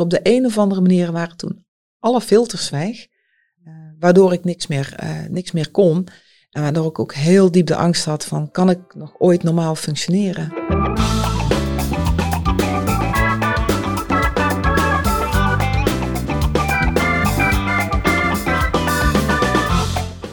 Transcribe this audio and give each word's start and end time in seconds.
Op 0.00 0.10
de 0.10 0.20
een 0.22 0.46
of 0.46 0.58
andere 0.58 0.80
manier 0.80 1.12
waren 1.12 1.36
toen 1.36 1.64
alle 1.98 2.20
filters 2.20 2.70
weg, 2.70 2.96
uh, 2.96 3.74
waardoor 3.98 4.32
ik 4.32 4.44
niks 4.44 4.66
meer, 4.66 4.96
uh, 5.02 5.26
niks 5.28 5.52
meer 5.52 5.70
kon. 5.70 6.06
En 6.50 6.62
waardoor 6.62 6.86
ik 6.86 6.98
ook 6.98 7.14
heel 7.14 7.50
diep 7.50 7.66
de 7.66 7.76
angst 7.76 8.04
had 8.04 8.24
van, 8.24 8.50
kan 8.50 8.70
ik 8.70 8.94
nog 8.94 9.14
ooit 9.18 9.42
normaal 9.42 9.74
functioneren? 9.74 10.48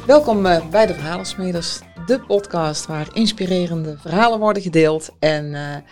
Welkom 0.06 0.46
uh, 0.46 0.70
bij 0.70 0.86
de 0.86 0.94
Verhalensmeders, 0.94 1.80
de 2.06 2.20
podcast 2.28 2.86
waar 2.86 3.16
inspirerende 3.16 3.98
verhalen 3.98 4.40
worden 4.40 4.64
gedeeld. 4.64 5.10
En 5.20 5.84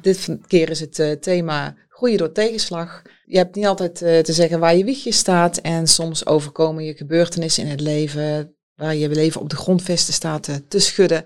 dit 0.00 0.38
keer 0.46 0.70
is 0.70 0.80
het 0.80 1.22
thema 1.22 1.74
groeien 1.96 2.18
door 2.18 2.32
tegenslag. 2.32 3.02
Je 3.24 3.36
hebt 3.36 3.54
niet 3.54 3.66
altijd 3.66 4.02
uh, 4.02 4.18
te 4.18 4.32
zeggen 4.32 4.60
waar 4.60 4.76
je 4.76 4.84
wiegje 4.84 5.12
staat. 5.12 5.56
En 5.56 5.86
soms 5.86 6.26
overkomen 6.26 6.84
je 6.84 6.94
gebeurtenissen 6.94 7.64
in 7.64 7.70
het 7.70 7.80
leven 7.80 8.54
waar 8.74 8.94
je 8.94 9.08
leven 9.08 9.40
op 9.40 9.50
de 9.50 9.56
grondvesten 9.56 10.14
staat 10.14 10.48
uh, 10.48 10.54
te 10.68 10.78
schudden. 10.78 11.24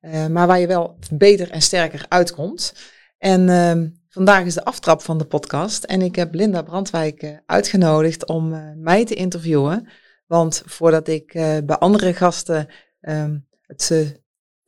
Uh, 0.00 0.26
maar 0.26 0.46
waar 0.46 0.60
je 0.60 0.66
wel 0.66 0.98
beter 1.12 1.50
en 1.50 1.62
sterker 1.62 2.04
uitkomt. 2.08 2.74
En 3.18 3.48
ehm, 3.48 3.88
vandaag 4.08 4.44
is 4.44 4.54
de 4.54 4.64
aftrap 4.64 5.02
van 5.02 5.18
de 5.18 5.24
podcast. 5.24 5.84
En 5.84 6.02
ik 6.02 6.16
heb 6.16 6.34
Linda 6.34 6.62
Brandwijk 6.62 7.42
uitgenodigd 7.46 8.26
om 8.26 8.74
mij 8.82 9.04
te 9.04 9.14
interviewen. 9.14 9.88
Want 10.26 10.62
voordat 10.66 11.08
ik 11.08 11.32
bij 11.64 11.76
andere 11.78 12.14
gasten 12.14 12.68
um, 13.00 13.48
het 13.60 13.82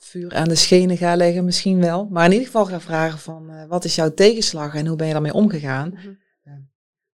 vuur 0.05 0.35
aan 0.35 0.49
de 0.49 0.55
schenen 0.55 0.97
ga 0.97 1.17
leggen, 1.17 1.45
misschien 1.45 1.81
wel. 1.81 2.09
Maar 2.11 2.25
in 2.25 2.33
ieder 2.33 2.47
geval 2.47 2.65
ga 2.65 2.81
vragen 2.81 3.19
van 3.19 3.51
uh, 3.51 3.65
wat 3.69 3.85
is 3.85 3.95
jouw 3.95 4.15
tegenslag 4.15 4.75
en 4.75 4.87
hoe 4.87 4.97
ben 4.97 5.07
je 5.07 5.13
daarmee 5.13 5.35
omgegaan. 5.35 5.95
-hmm. 5.95 6.23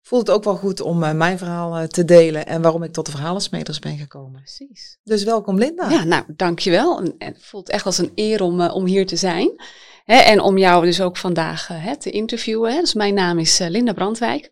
Voelt 0.03 0.27
het 0.27 0.37
ook 0.37 0.45
wel 0.45 0.57
goed 0.57 0.81
om 0.81 1.03
uh, 1.03 1.13
mijn 1.13 1.39
verhaal 1.39 1.81
uh, 1.81 1.85
te 1.85 2.05
delen 2.05 2.47
en 2.47 2.63
waarom 2.63 2.83
ik 2.83 2.93
tot 2.93 3.07
de 3.07 3.11
verhalensmeters 3.11 3.79
ben 3.79 3.99
gekomen. 3.99 4.41
Precies. 4.41 4.99
Dus 5.05 5.25
welkom 5.25 5.59
Linda. 5.59 5.91
Ja, 5.91 6.05
nou 6.05 6.25
dankjewel. 6.27 6.99
En, 6.99 7.15
en 7.19 7.33
het 7.33 7.45
voelt 7.45 7.69
echt 7.69 7.87
als 7.87 7.99
een 7.99 8.13
eer 8.15 8.43
om, 8.43 8.61
om 8.61 8.85
hier 8.85 9.07
te 9.07 9.17
zijn 9.17 9.63
en 10.05 10.41
om 10.41 10.59
jou 10.59 10.85
dus 10.85 11.01
ook 11.01 11.17
vandaag 11.17 11.71
te 11.99 12.11
interviewen. 12.11 12.81
Dus 12.81 12.95
mijn 12.95 13.15
naam 13.15 13.39
is 13.39 13.59
Linda 13.59 13.93
Brandwijk. 13.93 14.51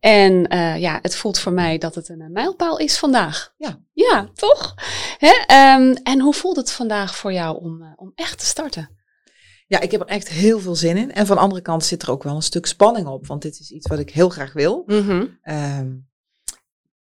En 0.00 0.46
ja, 0.80 0.98
het 1.02 1.16
voelt 1.16 1.38
voor 1.38 1.52
mij 1.52 1.78
dat 1.78 1.94
het 1.94 2.08
een 2.08 2.32
mijlpaal 2.32 2.78
is 2.78 2.98
vandaag. 2.98 3.52
Ja. 3.56 3.80
Ja, 3.92 4.30
toch? 4.34 4.74
Um, 5.20 5.92
en 5.92 6.20
hoe 6.20 6.34
voelt 6.34 6.56
het 6.56 6.72
vandaag 6.72 7.16
voor 7.16 7.32
jou 7.32 7.62
om, 7.62 7.94
om 7.96 8.12
echt 8.14 8.38
te 8.38 8.44
starten? 8.44 8.99
Ja, 9.70 9.80
ik 9.80 9.90
heb 9.90 10.00
er 10.00 10.06
echt 10.06 10.28
heel 10.28 10.60
veel 10.60 10.74
zin 10.74 10.96
in. 10.96 11.12
En 11.12 11.26
van 11.26 11.36
de 11.36 11.42
andere 11.42 11.60
kant 11.60 11.84
zit 11.84 12.02
er 12.02 12.10
ook 12.10 12.22
wel 12.22 12.34
een 12.34 12.42
stuk 12.42 12.66
spanning 12.66 13.06
op. 13.06 13.26
Want 13.26 13.42
dit 13.42 13.60
is 13.60 13.70
iets 13.70 13.88
wat 13.88 13.98
ik 13.98 14.10
heel 14.10 14.28
graag 14.28 14.52
wil. 14.52 14.82
Mm 14.86 15.00
-hmm. 15.00 15.38
um, 15.78 16.08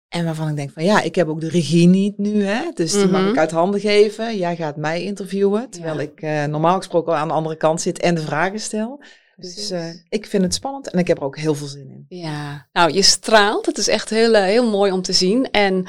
en 0.08 0.24
waarvan 0.24 0.48
ik 0.48 0.56
denk 0.56 0.70
van 0.70 0.84
ja, 0.84 1.00
ik 1.00 1.14
heb 1.14 1.28
ook 1.28 1.40
de 1.40 1.48
regie 1.48 1.86
niet 1.88 2.18
nu, 2.18 2.44
hè? 2.44 2.70
dus 2.74 2.92
die 2.92 3.04
mm 3.04 3.12
-hmm. 3.12 3.22
mag 3.22 3.30
ik 3.30 3.38
uit 3.38 3.50
handen 3.50 3.80
geven. 3.80 4.36
Jij 4.36 4.56
gaat 4.56 4.76
mij 4.76 5.02
interviewen, 5.02 5.70
terwijl 5.70 5.94
ja. 5.94 6.02
ik 6.02 6.22
uh, 6.22 6.44
normaal 6.44 6.76
gesproken 6.76 7.12
al 7.12 7.18
aan 7.18 7.28
de 7.28 7.34
andere 7.34 7.56
kant 7.56 7.80
zit 7.80 7.98
en 7.98 8.14
de 8.14 8.20
vragen 8.20 8.60
stel. 8.60 9.02
Dus 9.38 9.70
uh, 9.70 9.88
ik 10.08 10.26
vind 10.26 10.42
het 10.42 10.54
spannend 10.54 10.90
en 10.90 10.98
ik 10.98 11.06
heb 11.06 11.16
er 11.16 11.24
ook 11.24 11.38
heel 11.38 11.54
veel 11.54 11.66
zin 11.66 11.90
in. 11.90 12.04
Ja, 12.18 12.68
nou 12.72 12.92
je 12.92 13.02
straalt. 13.02 13.66
Het 13.66 13.78
is 13.78 13.88
echt 13.88 14.10
heel, 14.10 14.34
uh, 14.34 14.42
heel 14.42 14.70
mooi 14.70 14.92
om 14.92 15.02
te 15.02 15.12
zien. 15.12 15.50
En 15.50 15.86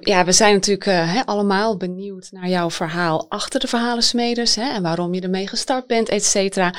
ja, 0.00 0.24
we 0.24 0.32
zijn 0.32 0.54
natuurlijk 0.54 1.24
allemaal 1.24 1.76
benieuwd 1.76 2.28
naar 2.30 2.48
jouw 2.48 2.70
verhaal 2.70 3.30
achter 3.30 3.60
de 3.60 3.66
verhalensmeders. 3.66 4.54
Hè, 4.54 4.70
en 4.70 4.82
waarom 4.82 5.14
je 5.14 5.20
ermee 5.20 5.46
gestart 5.46 5.86
bent, 5.86 6.08
et 6.08 6.24
cetera. 6.24 6.74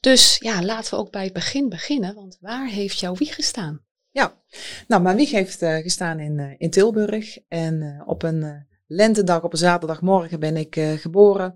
Dus 0.00 0.36
ja, 0.38 0.62
laten 0.62 0.94
we 0.94 1.00
ook 1.00 1.10
bij 1.10 1.24
het 1.24 1.32
begin 1.32 1.68
beginnen. 1.68 2.14
Want 2.14 2.38
waar 2.40 2.68
heeft 2.68 3.00
jouw 3.00 3.14
wieg 3.14 3.34
gestaan? 3.34 3.80
Ja, 4.10 4.42
nou, 4.86 5.02
mijn 5.02 5.16
wieg 5.16 5.30
heeft 5.30 5.58
gestaan 5.58 6.18
in, 6.18 6.54
in 6.58 6.70
Tilburg. 6.70 7.38
En 7.48 8.02
op 8.06 8.22
een 8.22 8.66
lentedag, 8.86 9.42
op 9.42 9.52
een 9.52 9.58
zaterdagmorgen 9.58 10.40
ben 10.40 10.56
ik 10.56 10.80
geboren. 10.96 11.54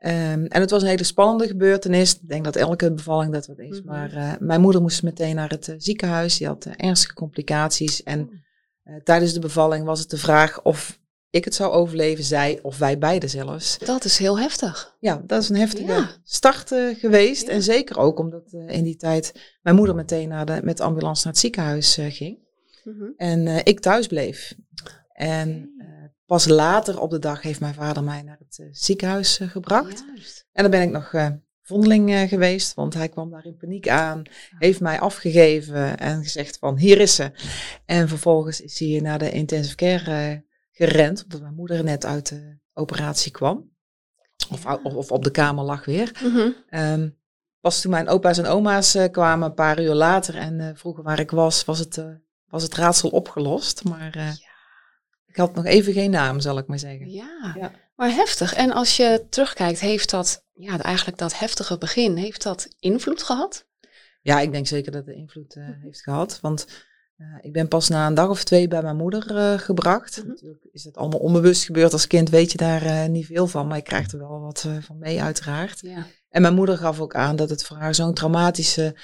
Um, 0.00 0.46
en 0.46 0.60
het 0.60 0.70
was 0.70 0.82
een 0.82 0.88
hele 0.88 1.04
spannende 1.04 1.46
gebeurtenis. 1.46 2.14
Ik 2.14 2.28
denk 2.28 2.44
dat 2.44 2.56
elke 2.56 2.92
bevalling 2.92 3.32
dat 3.32 3.46
wat 3.46 3.58
is. 3.58 3.82
Mm 3.82 3.88
-hmm. 3.88 3.96
Maar 3.96 4.36
mijn 4.40 4.60
moeder 4.60 4.80
moest 4.80 5.02
meteen 5.02 5.34
naar 5.34 5.50
het 5.50 5.74
ziekenhuis. 5.78 6.36
Die 6.36 6.46
had 6.46 6.64
ernstige 6.64 7.14
complicaties. 7.14 8.02
En 8.02 8.30
tijdens 9.04 9.32
de 9.32 9.40
bevalling 9.40 9.84
was 9.84 10.00
het 10.00 10.10
de 10.10 10.16
vraag 10.16 10.62
of 10.62 11.00
ik 11.30 11.44
het 11.44 11.54
zou 11.54 11.72
overleven, 11.72 12.24
zij 12.24 12.58
of 12.62 12.78
wij 12.78 12.98
beiden 12.98 13.30
zelfs. 13.30 13.78
Dat 13.78 14.04
is 14.04 14.18
heel 14.18 14.38
heftig. 14.38 14.96
Ja, 15.00 15.22
dat 15.26 15.42
is 15.42 15.48
een 15.48 15.56
heftige 15.56 15.92
ja. 15.92 16.10
start 16.24 16.74
geweest. 16.98 17.46
Ja. 17.46 17.52
En 17.52 17.62
zeker 17.62 17.98
ook 17.98 18.18
omdat 18.18 18.52
in 18.52 18.84
die 18.84 18.96
tijd 18.96 19.56
mijn 19.62 19.76
moeder 19.76 19.94
meteen 19.94 20.28
naar 20.28 20.46
de, 20.46 20.60
met 20.62 20.76
de 20.76 20.82
ambulance 20.82 21.24
naar 21.24 21.32
het 21.32 21.42
ziekenhuis 21.42 21.94
ging. 21.94 22.38
Mm 22.84 22.98
-hmm. 22.98 23.14
En 23.16 23.64
ik 23.64 23.80
thuis 23.80 24.06
bleef. 24.06 24.54
En 25.12 25.70
pas 26.28 26.46
later 26.46 27.00
op 27.00 27.10
de 27.10 27.18
dag 27.18 27.42
heeft 27.42 27.60
mijn 27.60 27.74
vader 27.74 28.02
mij 28.02 28.22
naar 28.22 28.38
het 28.38 28.68
ziekenhuis 28.72 29.40
gebracht. 29.42 30.04
Juist. 30.06 30.46
En 30.52 30.62
dan 30.62 30.70
ben 30.70 30.82
ik 30.82 30.90
nog 30.90 31.12
vondeling 31.62 32.28
geweest, 32.28 32.74
want 32.74 32.94
hij 32.94 33.08
kwam 33.08 33.30
daar 33.30 33.44
in 33.44 33.56
paniek 33.56 33.88
aan, 33.88 34.22
heeft 34.58 34.80
mij 34.80 35.00
afgegeven 35.00 35.98
en 35.98 36.22
gezegd 36.22 36.58
van 36.58 36.78
hier 36.78 37.00
is 37.00 37.14
ze. 37.14 37.30
En 37.84 38.08
vervolgens 38.08 38.60
is 38.60 38.78
hij 38.78 39.00
naar 39.00 39.18
de 39.18 39.30
intensive 39.30 39.76
care 39.76 40.44
gerend, 40.72 41.24
omdat 41.24 41.40
mijn 41.40 41.54
moeder 41.54 41.84
net 41.84 42.04
uit 42.04 42.28
de 42.28 42.58
operatie 42.72 43.32
kwam. 43.32 43.70
Of, 44.50 44.66
of, 44.66 44.94
of 44.94 45.10
op 45.10 45.24
de 45.24 45.30
kamer 45.30 45.64
lag 45.64 45.84
weer. 45.84 46.10
-hmm. 46.14 46.54
um, 46.70 47.16
pas 47.60 47.80
toen 47.80 47.90
mijn 47.90 48.08
opa's 48.08 48.38
en 48.38 48.46
oma's 48.46 48.98
kwamen, 49.10 49.48
een 49.48 49.54
paar 49.54 49.82
uur 49.82 49.94
later, 49.94 50.36
en 50.36 50.76
vroegen 50.76 51.04
waar 51.04 51.18
ik 51.18 51.30
was, 51.30 51.64
was 51.64 51.78
het, 51.78 52.04
was 52.48 52.62
het 52.62 52.74
raadsel 52.74 53.08
opgelost. 53.08 53.84
Maar 53.84 54.38
had 55.38 55.54
nog 55.54 55.64
even 55.64 55.92
geen 55.92 56.10
naam, 56.10 56.40
zal 56.40 56.58
ik 56.58 56.66
maar 56.66 56.78
zeggen. 56.78 57.10
Ja. 57.10 57.54
ja, 57.58 57.72
maar 57.96 58.10
heftig. 58.10 58.54
En 58.54 58.72
als 58.72 58.96
je 58.96 59.26
terugkijkt, 59.30 59.80
heeft 59.80 60.10
dat, 60.10 60.44
ja, 60.54 60.80
eigenlijk 60.80 61.18
dat 61.18 61.38
heftige 61.38 61.78
begin, 61.78 62.16
heeft 62.16 62.42
dat 62.42 62.68
invloed 62.78 63.22
gehad? 63.22 63.66
Ja, 64.22 64.40
ik 64.40 64.52
denk 64.52 64.66
zeker 64.66 64.92
dat 64.92 65.06
het 65.06 65.14
invloed 65.14 65.56
heeft 65.82 66.02
gehad. 66.02 66.38
Want 66.40 66.66
uh, 67.16 67.26
ik 67.40 67.52
ben 67.52 67.68
pas 67.68 67.88
na 67.88 68.06
een 68.06 68.14
dag 68.14 68.28
of 68.28 68.44
twee 68.44 68.68
bij 68.68 68.82
mijn 68.82 68.96
moeder 68.96 69.30
uh, 69.30 69.58
gebracht. 69.58 70.16
Mhm. 70.16 70.20
Mm 70.20 70.26
-hmm. 70.26 70.34
Natuurlijk 70.34 70.68
is 70.72 70.84
het 70.84 70.96
allemaal 70.96 71.18
onbewust 71.18 71.64
gebeurd. 71.64 71.92
Als 71.92 72.06
kind 72.06 72.30
weet 72.30 72.52
je 72.52 72.58
daar 72.58 73.08
niet 73.08 73.26
veel 73.26 73.46
van, 73.46 73.66
maar 73.66 73.76
je 73.76 73.82
krijgt 73.82 74.12
er 74.12 74.18
wel 74.18 74.40
wat 74.40 74.68
van 74.80 74.98
mee 74.98 75.22
uiteraard. 75.22 75.80
Ja. 75.80 76.06
En 76.28 76.42
mijn 76.42 76.54
moeder 76.54 76.76
gaf 76.76 77.00
ook 77.00 77.14
aan 77.14 77.36
dat 77.36 77.50
het 77.50 77.64
voor 77.64 77.76
haar 77.76 77.94
zo'n 77.94 78.14
traumatische 78.14 78.94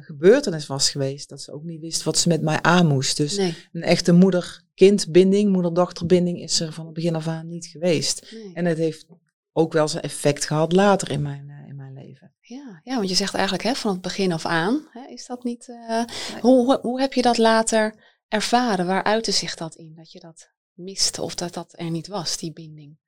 gebeurtenis 0.00 0.66
was 0.66 0.90
geweest. 0.90 1.28
Dat 1.28 1.42
ze 1.42 1.52
ook 1.52 1.62
niet 1.62 1.80
wist 1.80 2.02
wat 2.02 2.18
ze 2.18 2.28
met 2.28 2.42
mij 2.42 2.62
aan 2.62 2.86
moest. 2.86 3.16
Dus 3.16 3.36
nee. 3.36 3.54
een 3.72 3.82
echte 3.82 4.12
moeder-kindbinding, 4.12 5.52
moeder-dochterbinding 5.52 6.40
is 6.40 6.60
er 6.60 6.72
van 6.72 6.84
het 6.84 6.94
begin 6.94 7.14
af 7.14 7.28
aan 7.28 7.48
niet 7.48 7.66
geweest. 7.66 8.32
Nee. 8.32 8.54
En 8.54 8.64
het 8.64 8.78
heeft 8.78 9.06
ook 9.52 9.72
wel 9.72 9.88
zijn 9.88 10.02
effect 10.02 10.44
gehad 10.44 10.72
later 10.72 11.10
in 11.10 11.22
mijn, 11.22 11.50
in 11.68 11.76
mijn 11.76 11.92
leven. 11.92 12.34
Ja, 12.40 12.80
ja, 12.84 12.96
want 12.96 13.08
je 13.08 13.14
zegt 13.14 13.34
eigenlijk 13.34 13.64
hè, 13.64 13.74
van 13.74 13.92
het 13.92 14.00
begin 14.00 14.32
af 14.32 14.46
aan, 14.46 14.86
hè, 14.90 15.06
is 15.08 15.26
dat 15.26 15.44
niet... 15.44 15.68
Uh, 15.68 15.88
nee. 15.88 16.40
hoe, 16.40 16.64
hoe, 16.64 16.78
hoe 16.82 17.00
heb 17.00 17.12
je 17.12 17.22
dat 17.22 17.38
later 17.38 17.94
ervaren? 18.28 18.86
Waar 18.86 19.04
uitte 19.04 19.32
zich 19.32 19.54
dat 19.54 19.74
in? 19.74 19.94
Dat 19.94 20.12
je 20.12 20.20
dat 20.20 20.50
miste 20.72 21.22
of 21.22 21.34
dat 21.34 21.54
dat 21.54 21.74
er 21.76 21.90
niet 21.90 22.06
was, 22.06 22.36
die 22.36 22.52
binding? 22.52 22.98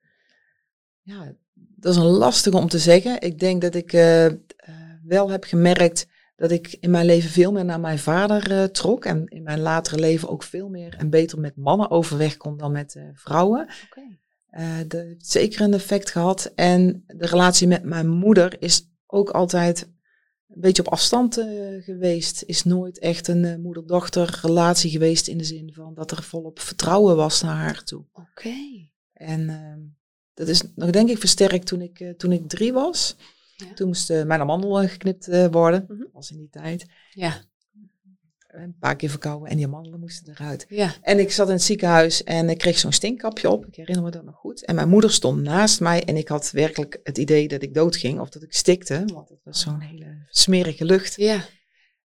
Ja, 1.02 1.34
dat 1.54 1.92
is 1.92 1.98
een 1.98 2.06
lastige 2.06 2.56
om 2.56 2.68
te 2.68 2.78
zeggen. 2.78 3.20
Ik 3.20 3.38
denk 3.38 3.62
dat 3.62 3.74
ik 3.74 3.90
wel 5.02 5.30
heb 5.30 5.44
gemerkt 5.44 6.06
dat 6.38 6.50
ik 6.50 6.76
in 6.81 6.91
mijn 6.91 7.06
leven 7.06 7.31
veel 7.31 7.53
meer 7.53 7.65
naar 7.65 7.81
mijn 7.81 7.99
vader 7.99 8.71
trok. 8.71 9.04
En 9.04 9.26
in 9.26 9.43
mijn 9.43 9.60
latere 9.60 9.99
leven 9.99 10.28
ook 10.28 10.43
veel 10.43 10.69
meer 10.69 10.94
en 10.99 11.10
beter 11.10 11.41
met 11.41 11.56
mannen 11.56 11.91
overweg 11.91 12.37
kon 12.37 12.56
dan 12.56 12.72
met 12.72 12.97
vrouwen. 13.15 13.69
Okay. 13.91 14.87
dat 14.87 15.00
heeft 15.00 15.26
zeker 15.26 15.60
een 15.60 15.75
effect 15.75 16.10
gehad. 16.10 16.53
En 16.54 17.04
de 17.06 17.26
relatie 17.26 17.69
met 17.69 17.82
mijn 17.82 18.09
moeder 18.09 18.56
is 18.62 18.88
ook 19.06 19.31
altijd 19.31 19.82
een 20.49 20.60
beetje 20.60 20.87
op 20.87 20.93
afstand 20.93 21.34
geweest. 21.81 22.43
Is 22.43 22.65
nooit 22.65 22.99
echt 22.99 23.28
een 23.28 23.60
moeder-dochter 23.60 24.38
relatie 24.43 24.91
geweest 24.91 25.29
in 25.29 25.38
de 25.38 25.44
zin 25.44 25.73
van 25.73 25.94
dat 25.94 26.11
er 26.11 26.23
volop 26.23 26.61
vertrouwen 26.61 27.17
was 27.17 27.43
naar 27.43 27.56
haar 27.56 27.84
toe. 27.84 28.05
Oké. 28.12 28.29
Okay. 28.31 28.93
En 29.12 29.41
uh, 29.41 29.75
dat 30.34 30.49
is 30.49 30.62
nog 30.75 30.91
denk 30.91 31.08
ik 31.08 31.19
versterkt 31.19 31.67
toen 31.67 31.81
ik, 31.81 32.00
eh, 32.00 32.11
toen 32.11 32.32
ik 32.32 32.49
drie 32.49 32.73
was. 32.73 33.17
Ja. 33.66 33.75
Toen 33.75 33.87
moest 33.87 34.08
mijn 34.08 34.40
amandel 34.40 34.88
geknipt 34.88 35.28
eh, 35.28 35.46
worden. 35.46 35.84
Dat 35.88 36.08
was 36.12 36.31
in 36.31 36.37
die 36.37 36.49
tijd. 36.50 36.87
Ja. 37.10 37.40
Een 38.49 38.76
paar 38.78 38.96
keer 38.96 39.10
verkouden 39.10 39.49
en 39.49 39.56
die 39.56 39.66
amandelen 39.66 40.00
moesten 40.00 40.32
eruit. 40.32 40.66
Ja. 40.69 40.94
En 41.02 41.19
ik 41.19 41.31
zat 41.31 41.46
in 41.46 41.52
het 41.52 41.62
ziekenhuis 41.62 42.25
en 42.25 42.49
ik 42.49 42.58
kreeg 42.58 42.78
zo'n 42.78 42.93
stinkkapje 42.93 43.50
op. 43.50 43.66
Ik 43.66 43.75
herinner 43.75 44.05
me 44.05 44.10
dat 44.10 44.25
nog 44.25 44.37
goed. 44.37 44.64
En 44.64 44.75
mijn 44.75 44.88
moeder 44.88 45.10
stond 45.10 45.43
naast 45.43 45.81
mij 45.81 46.05
en 46.05 46.16
ik 46.16 46.28
had 46.28 46.50
werkelijk 46.50 47.00
het 47.02 47.19
idee 47.19 47.49
dat 47.49 47.62
ik 47.62 47.75
doodging 47.75 48.20
of 48.20 48.28
dat 48.28 48.43
ik 48.43 48.52
stikte. 48.52 49.05
Want 49.12 49.28
het 49.28 49.40
was 49.44 49.60
zo'n 49.60 49.81
hele 49.81 50.26
smerige 50.28 50.84
lucht. 50.84 51.16
Ja. 51.16 51.44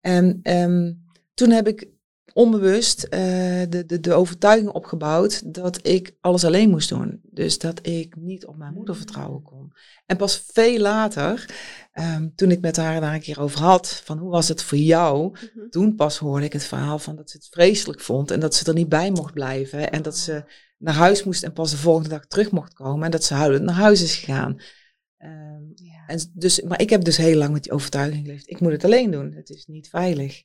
En 0.01 0.39
um, 0.44 1.05
toen 1.33 1.49
heb 1.49 1.67
ik 1.67 1.88
onbewust 2.33 3.03
uh, 3.03 3.09
de, 3.69 3.83
de, 3.85 4.00
de 4.00 4.13
overtuiging 4.13 4.69
opgebouwd 4.69 5.53
dat 5.53 5.88
ik 5.88 6.15
alles 6.21 6.45
alleen 6.45 6.69
moest 6.69 6.89
doen. 6.89 7.21
Dus 7.24 7.59
dat 7.59 7.88
ik 7.88 8.15
niet 8.15 8.45
op 8.45 8.57
mijn 8.57 8.74
moeder 8.74 8.95
vertrouwen 8.95 9.41
kon. 9.41 9.74
En 10.06 10.18
pas 10.18 10.44
veel 10.51 10.79
later, 10.79 11.50
um, 11.94 12.35
toen 12.35 12.51
ik 12.51 12.62
met 12.62 12.77
haar 12.77 13.01
daar 13.01 13.13
een 13.13 13.21
keer 13.21 13.39
over 13.41 13.59
had, 13.59 14.01
van 14.03 14.18
hoe 14.18 14.29
was 14.29 14.47
het 14.47 14.63
voor 14.63 14.77
jou? 14.77 15.29
Mhm. 15.29 15.69
Toen 15.69 15.95
pas 15.95 16.18
hoorde 16.18 16.45
ik 16.45 16.53
het 16.53 16.63
verhaal 16.63 17.00
van 17.00 17.15
dat 17.15 17.29
ze 17.29 17.38
het 17.38 17.47
vreselijk 17.51 18.01
vond 18.01 18.31
en 18.31 18.39
dat 18.39 18.56
ze 18.56 18.65
er 18.65 18.73
niet 18.73 18.89
bij 18.89 19.12
mocht 19.12 19.33
blijven. 19.33 19.91
En 19.91 20.01
dat 20.01 20.18
ze 20.18 20.44
naar 20.77 20.94
huis 20.94 21.23
moest 21.23 21.44
en 21.44 21.53
pas 21.53 21.71
de 21.71 21.77
volgende 21.77 22.09
dag 22.09 22.25
terug 22.25 22.51
mocht 22.51 22.73
komen. 22.73 23.06
En 23.06 23.12
dat 23.12 23.23
ze 23.23 23.33
huilend 23.33 23.63
naar 23.63 23.75
huis 23.75 24.01
is 24.01 24.15
gegaan. 24.15 24.62
Um, 25.19 25.71
ja. 25.75 26.07
en 26.07 26.31
dus, 26.33 26.62
maar 26.62 26.81
ik 26.81 26.89
heb 26.89 27.03
dus 27.03 27.18
heel 27.18 27.38
lang 27.38 27.53
met 27.53 27.63
die 27.63 27.71
overtuiging 27.71 28.25
geleefd. 28.25 28.50
Ik 28.50 28.59
moet 28.59 28.71
het 28.71 28.83
alleen 28.83 29.12
doen. 29.12 29.33
Het 29.33 29.50
is 29.50 29.65
niet 29.65 29.89
veilig. 29.89 30.44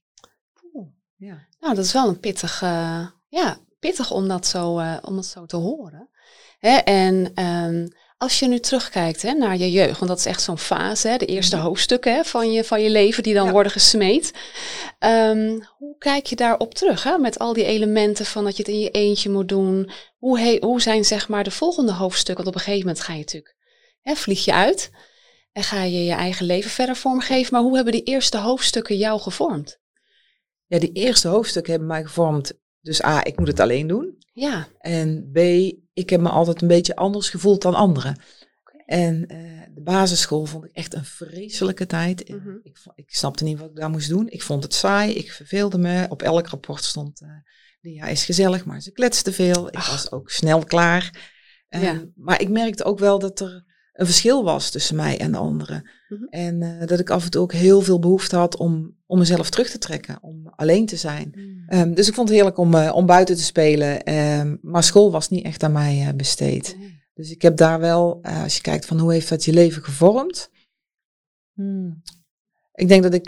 Ja. 1.25 1.47
Nou, 1.61 1.75
dat 1.75 1.85
is 1.85 1.93
wel 1.93 2.09
een 2.09 2.21
pittig, 2.21 2.63
uh, 2.63 3.07
ja, 3.29 3.59
pittig 3.79 4.11
om 4.11 4.29
dat 4.29 4.47
zo, 4.47 4.79
uh, 4.79 4.97
om 5.03 5.17
dat 5.17 5.27
zo 5.27 5.47
te 5.47 5.57
horen. 5.57 6.09
Hè? 6.59 6.77
En 6.77 7.45
um, 7.45 7.89
als 8.17 8.39
je 8.39 8.49
nu 8.49 8.59
terugkijkt 8.59 9.23
hè, 9.23 9.33
naar 9.33 9.57
je 9.57 9.71
jeugd, 9.71 9.99
want 9.99 10.11
dat 10.11 10.19
is 10.19 10.27
echt 10.27 10.43
zo'n 10.43 10.59
fase, 10.59 11.09
hè, 11.09 11.17
de 11.17 11.27
eerste 11.27 11.57
mhm. 11.57 11.65
hoofdstukken 11.65 12.15
hè, 12.15 12.25
van, 12.25 12.53
je, 12.53 12.65
van 12.65 12.83
je 12.83 12.91
leven 12.91 13.23
die 13.23 13.35
dan 13.35 13.51
worden 13.51 13.73
gesmeed. 13.73 14.33
Um, 14.99 15.67
hoe 15.77 15.99
kijk 15.99 16.27
je 16.27 16.37
daarop 16.37 16.75
terug, 16.75 17.03
hè, 17.03 17.19
met 17.19 17.39
al 17.39 17.53
die 17.53 17.65
elementen 17.65 18.27
van 18.27 18.45
dat 18.45 18.57
je 18.57 18.63
het 18.63 18.73
in 18.73 18.81
je 18.81 18.91
eentje 18.91 19.31
moet 19.31 19.49
doen? 19.49 19.91
Hoe, 20.19 20.39
he, 20.39 20.57
hoe 20.61 20.81
zijn 20.81 21.05
zeg 21.05 21.29
maar 21.29 21.45
de 21.45 21.51
volgende 21.51 21.93
hoofdstukken? 21.93 22.45
Want 22.45 22.57
op 22.57 22.61
een 22.61 22.67
gegeven 22.67 22.87
moment 22.87 23.05
ga 23.05 23.13
je 23.13 23.19
natuurlijk, 23.19 23.57
hè, 24.01 24.15
vlieg 24.15 24.45
je 24.45 24.53
uit 24.53 24.91
en 25.53 25.63
ga 25.63 25.83
je 25.83 26.05
je 26.05 26.15
eigen 26.15 26.47
leven 26.47 26.71
verder 26.71 26.97
vormgeven. 26.97 27.53
Maar 27.53 27.63
hoe 27.63 27.75
hebben 27.75 27.93
die 27.93 28.03
eerste 28.03 28.39
hoofdstukken 28.39 28.97
jou 28.97 29.21
gevormd? 29.21 29.81
Ja, 30.73 30.79
die 30.79 30.93
eerste 30.93 31.29
hoofdstukken 31.29 31.73
hebben 31.73 31.89
mij 31.89 32.05
gevormd. 32.05 32.53
Dus 32.81 33.05
A, 33.05 33.25
ik 33.25 33.39
moet 33.39 33.49
het 33.49 33.61
alleen 33.61 33.87
doen. 33.87 34.17
Ja. 34.33 34.69
En 34.79 35.31
B, 35.33 35.39
ik 35.93 36.11
heb 36.11 36.21
me 36.21 36.29
altijd 36.29 36.63
een 36.63 36.69
beetje 36.69 36.97
anders 36.97 37.29
gevoeld 37.29 37.63
dan 37.63 37.75
anderen. 37.75 38.21
En 38.87 39.33
uh, 39.33 39.63
de 39.75 39.83
basisschool 39.83 40.45
vond 40.45 40.65
ik 40.65 40.73
echt 40.73 40.95
een 40.95 41.05
vreselijke 41.05 41.87
tijd. 41.87 42.29
Mm 42.29 42.41
-hmm. 42.41 42.61
ik, 42.63 42.79
ik, 42.95 43.15
snapte 43.15 43.45
niet 43.45 43.59
wat 43.59 43.71
ik 43.71 43.77
daar 43.77 43.91
moest 43.91 44.09
doen. 44.09 44.29
Ik 44.29 44.43
vond 44.43 44.63
het 44.63 44.75
saai, 44.75 45.13
ik 45.13 45.33
verveelde 45.33 45.79
me. 45.79 46.07
Op 46.09 46.23
elk 46.23 46.47
rapport 46.47 46.85
stond, 46.85 47.23
uh, 47.23 47.95
ja, 47.95 48.07
is 48.07 48.25
gezellig, 48.25 48.65
maar 48.65 48.81
ze 48.81 48.93
kletste 48.93 49.33
veel. 49.33 49.69
Ik 49.69 49.75
was 49.79 50.11
ook 50.11 50.31
snel 50.31 50.65
klaar. 50.65 51.31
Ja. 51.69 52.05
Maar 52.15 52.41
ik 52.41 52.49
merkte 52.49 52.85
ook 52.85 52.99
wel 52.99 53.19
dat 53.19 53.41
er 53.41 53.65
een 53.93 54.07
verschil 54.07 54.45
was 54.45 54.71
tussen 54.71 54.97
mij 54.97 55.19
en 55.19 55.33
de 55.33 55.39
anderen. 55.39 55.91
Mm 56.09 56.19
-hmm. 56.19 56.29
En 56.29 56.61
uh, 56.61 56.87
dat 56.87 56.99
ik 56.99 57.11
af 57.11 57.25
en 57.25 57.31
toe 57.31 57.43
ook 57.43 57.53
heel 57.53 57.81
veel 57.81 57.99
behoefte 57.99 58.37
had 58.37 58.57
om, 58.57 58.97
om 59.07 59.19
mezelf 59.19 59.51
terug 59.51 59.71
te 59.71 59.79
trekken, 59.79 60.19
om 60.21 60.53
alleen 60.57 60.87
te 60.87 60.97
zijn. 60.97 61.33
Mm. 61.35 61.79
Um, 61.79 61.95
dus 61.95 62.09
ik 62.09 62.15
vond 62.15 62.29
het 62.29 62.37
heerlijk 62.37 62.59
om, 62.59 62.75
uh, 62.75 62.93
om 62.95 63.07
buiten 63.07 63.37
te 63.37 63.43
spelen. 63.43 64.15
Um, 64.15 64.59
maar 64.63 64.83
school 64.83 65.11
was 65.11 65.29
niet 65.29 65.45
echt 65.45 65.63
aan 65.63 65.73
mij 65.73 66.07
uh, 66.07 66.09
besteed. 66.17 66.77
Mm. 66.77 67.01
Dus 67.15 67.31
ik 67.31 67.43
heb 67.43 67.57
daar 67.57 67.81
wel, 67.81 68.23
als 68.23 68.57
je 68.57 68.63
kijkt 68.63 68.87
van 68.87 68.99
hoe 68.99 69.13
heeft 69.13 69.29
dat 69.29 69.45
je 69.45 69.53
leven 69.53 69.85
gevormd. 69.85 70.51
Hmm. 71.55 72.03
Ik 72.75 72.89
denk 72.89 73.03
dat 73.03 73.15
ik 73.15 73.27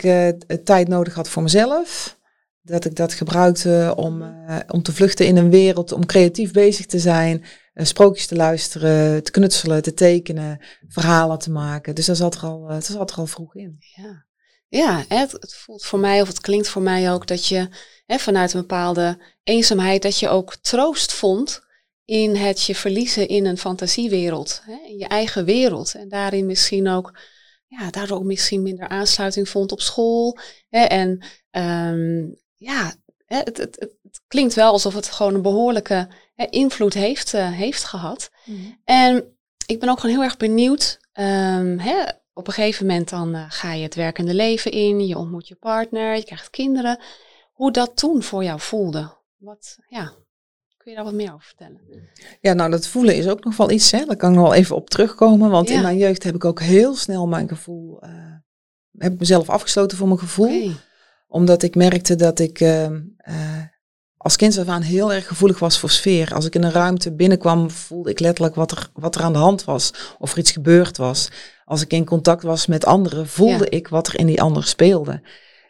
tijd 0.63 0.87
nodig 0.87 1.13
had 1.13 1.29
voor 1.29 1.43
mezelf. 1.43 2.19
Dat 2.61 2.85
ik 2.85 2.95
dat 2.95 3.13
gebruikte 3.13 3.93
om, 3.95 4.23
om 4.67 4.81
te 4.81 4.93
vluchten 4.93 5.27
in 5.27 5.37
een 5.37 5.49
wereld, 5.49 5.91
om 5.91 6.05
creatief 6.05 6.51
bezig 6.51 6.85
te 6.85 6.99
zijn. 6.99 7.43
Eh, 7.75 7.85
sprookjes 7.85 8.27
te 8.27 8.35
luisteren, 8.35 9.23
te 9.23 9.31
knutselen, 9.31 9.81
te 9.81 9.93
tekenen, 9.93 10.59
verhalen 10.87 11.39
te 11.39 11.51
maken. 11.51 11.95
Dus 11.95 12.05
dat 12.05 12.17
zat 12.17 12.35
er 12.35 12.41
al, 12.41 12.67
dat 12.67 12.85
zat 12.85 13.11
er 13.11 13.17
al 13.17 13.27
vroeg 13.27 13.55
in. 13.55 13.77
Ja, 13.95 14.25
ja 14.67 15.03
het, 15.07 15.31
het, 15.31 15.55
voelt 15.55 15.85
voor 15.85 15.99
mij, 15.99 16.21
of 16.21 16.27
het 16.27 16.41
klinkt 16.41 16.69
voor 16.69 16.81
mij 16.81 17.11
ook, 17.11 17.27
dat 17.27 17.47
je 17.47 17.67
hè, 18.05 18.17
vanuit 18.17 18.53
een 18.53 18.59
bepaalde 18.59 19.21
eenzaamheid, 19.43 20.01
dat 20.01 20.19
je 20.19 20.29
ook 20.29 20.55
troost 20.55 21.13
vond 21.13 21.63
in 22.05 22.35
het 22.35 22.63
je 22.63 22.75
verliezen 22.75 23.27
in 23.27 23.45
een 23.45 23.57
fantasiewereld, 23.57 24.61
hè, 24.65 24.77
in 24.87 24.97
je 24.97 25.07
eigen 25.07 25.45
wereld. 25.45 25.95
En 25.95 26.09
daarin 26.09 26.45
misschien 26.45 26.87
ook, 26.87 27.19
ja, 27.67 27.89
daardoor 27.89 28.17
ook 28.17 28.23
misschien 28.23 28.61
minder 28.61 28.87
aansluiting 28.87 29.49
vond 29.49 29.71
op 29.71 29.81
school. 29.81 30.37
Hè, 30.69 30.81
en 30.81 31.25
um, 31.51 32.35
ja, 32.55 32.95
het, 33.25 33.57
het, 33.57 33.75
het, 33.79 34.21
klinkt 34.27 34.53
wel 34.53 34.71
alsof 34.71 34.93
het 34.93 35.07
gewoon 35.07 35.33
een 35.33 35.41
behoorlijke 35.41 36.07
invloed 36.35 36.93
heeft, 36.93 37.33
uh, 37.33 37.51
heeft 37.51 37.83
gehad. 37.83 38.31
Mm. 38.45 38.77
En 38.83 39.37
ik 39.65 39.79
ben 39.79 39.89
ook 39.89 39.99
gewoon 39.99 40.15
heel 40.15 40.25
erg 40.25 40.37
benieuwd. 40.37 40.99
Um, 41.13 41.79
hè, 41.79 42.03
op 42.33 42.47
een 42.47 42.53
gegeven 42.53 42.85
moment 42.85 43.09
dan 43.09 43.35
uh, 43.35 43.45
ga 43.47 43.73
je 43.73 43.83
het 43.83 43.95
werkende 43.95 44.33
leven 44.33 44.71
in, 44.71 45.07
je 45.07 45.17
ontmoet 45.17 45.47
je 45.47 45.55
partner, 45.55 46.15
je 46.15 46.23
krijgt 46.23 46.49
kinderen. 46.49 46.99
Hoe 47.53 47.71
dat 47.71 47.97
toen 47.97 48.23
voor 48.23 48.43
jou 48.43 48.59
voelde? 48.59 49.13
Wat, 49.37 49.77
ja, 49.87 50.13
kun 50.77 50.91
je 50.91 50.95
daar 50.95 51.03
wat 51.03 51.13
meer 51.13 51.33
over 51.33 51.45
vertellen? 51.45 51.81
Ja, 52.41 52.53
nou 52.53 52.71
dat 52.71 52.87
voelen 52.87 53.15
is 53.15 53.27
ook 53.27 53.43
nog 53.43 53.57
wel 53.57 53.71
iets, 53.71 53.91
hè. 53.91 54.05
daar 54.05 54.15
kan 54.15 54.29
ik 54.29 54.35
nog 54.35 54.45
wel 54.45 54.53
even 54.53 54.75
op 54.75 54.89
terugkomen. 54.89 55.49
Want 55.49 55.69
ja. 55.69 55.75
in 55.75 55.81
mijn 55.81 55.97
jeugd 55.97 56.23
heb 56.23 56.35
ik 56.35 56.45
ook 56.45 56.61
heel 56.61 56.95
snel 56.95 57.27
mijn 57.27 57.47
gevoel, 57.47 58.03
uh, 58.05 58.09
heb 58.97 59.13
ik 59.13 59.19
mezelf 59.19 59.49
afgesloten 59.49 59.97
voor 59.97 60.07
mijn 60.07 60.19
gevoel. 60.19 60.63
Okay. 60.63 60.75
Omdat 61.27 61.63
ik 61.63 61.75
merkte 61.75 62.15
dat 62.15 62.39
ik 62.39 62.59
ehm, 62.59 63.01
als 64.25 64.35
kind 64.35 64.57
af 64.57 64.67
aan 64.67 64.81
heel 64.81 65.13
erg 65.13 65.27
gevoelig 65.27 65.59
was 65.59 65.79
voor 65.79 65.89
sfeer. 65.89 66.33
Als 66.33 66.45
ik 66.45 66.55
in 66.55 66.63
een 66.63 66.71
ruimte 66.71 67.11
binnenkwam, 67.11 67.69
voelde 67.71 68.09
ik 68.09 68.19
letterlijk 68.19 68.55
wat 68.55 68.71
er, 68.71 68.89
wat 68.93 69.15
er 69.15 69.21
aan 69.21 69.33
de 69.33 69.39
hand 69.39 69.63
was. 69.63 69.93
Of 70.19 70.31
er 70.31 70.37
iets 70.37 70.51
gebeurd 70.51 70.97
was. 70.97 71.29
Als 71.65 71.81
ik 71.81 71.93
in 71.93 72.05
contact 72.05 72.43
was 72.43 72.65
met 72.65 72.85
anderen, 72.85 73.27
voelde 73.27 73.69
ik 73.69 73.87
wat 73.87 74.07
er 74.07 74.19
in 74.19 74.25
die 74.25 74.41
ander 74.41 74.63
speelde. 74.63 75.21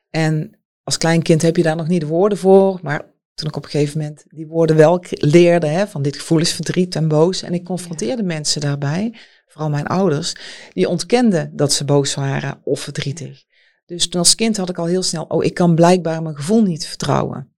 En 0.10 0.60
als 0.84 0.98
klein 0.98 1.22
kind 1.22 1.42
heb 1.42 1.56
je 1.56 1.64
daar 1.64 1.76
nog 1.76 1.88
niet 1.88 2.02
de 2.02 2.08
woorden 2.08 2.38
voor. 2.38 2.80
Maar 2.82 3.14
toen 3.34 3.48
ik 3.48 3.56
op 3.56 3.64
een 3.64 3.70
gegeven 3.70 4.00
moment 4.00 4.26
die 4.28 4.48
woorden 4.48 4.76
wel 4.76 5.04
leerde, 5.10 5.68
hè, 5.68 5.88
van 5.88 6.02
dit 6.02 6.16
gevoel 6.16 6.40
is 6.40 6.54
verdriet 6.54 6.96
en 6.96 7.08
boos. 7.08 7.42
En 7.42 7.54
ik 7.54 7.64
confronteerde 7.64 8.22
ja. 8.22 8.28
mensen 8.28 8.62
daarbij, 8.62 9.16
vooral 9.48 9.70
mijn 9.70 9.88
ouders, 9.88 10.36
die 10.74 10.90
ontkenden 10.90 11.52
dat 11.56 11.74
ze 11.74 11.86
boos 11.86 12.14
waren 12.14 12.62
of 12.64 12.80
verdrietig. 12.80 13.44
Dus 13.86 14.10
toen 14.10 14.20
als 14.20 14.36
kind 14.36 14.58
had 14.58 14.70
ik 14.70 14.78
al 14.78 14.86
heel 14.86 15.04
snel, 15.04 15.24
oh, 15.24 15.44
ik 15.44 15.54
kan 15.54 15.76
blijkbaar 15.76 16.22
mijn 16.22 16.36
gevoel 16.36 16.64
niet 16.64 16.86
vertrouwen. 16.86 17.55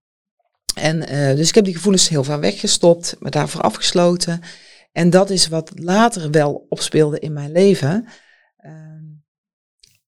En 0.74 1.12
uh, 1.12 1.36
dus 1.36 1.48
ik 1.48 1.54
heb 1.54 1.64
die 1.64 1.74
gevoelens 1.74 2.08
heel 2.08 2.24
ver 2.24 2.40
weggestopt, 2.40 3.16
me 3.18 3.30
daarvoor 3.30 3.60
afgesloten. 3.60 4.40
En 4.92 5.10
dat 5.10 5.30
is 5.30 5.48
wat 5.48 5.72
later 5.74 6.30
wel 6.30 6.66
opspeelde 6.68 7.18
in 7.18 7.32
mijn 7.32 7.52
leven. 7.52 8.08
Uh, 8.66 8.72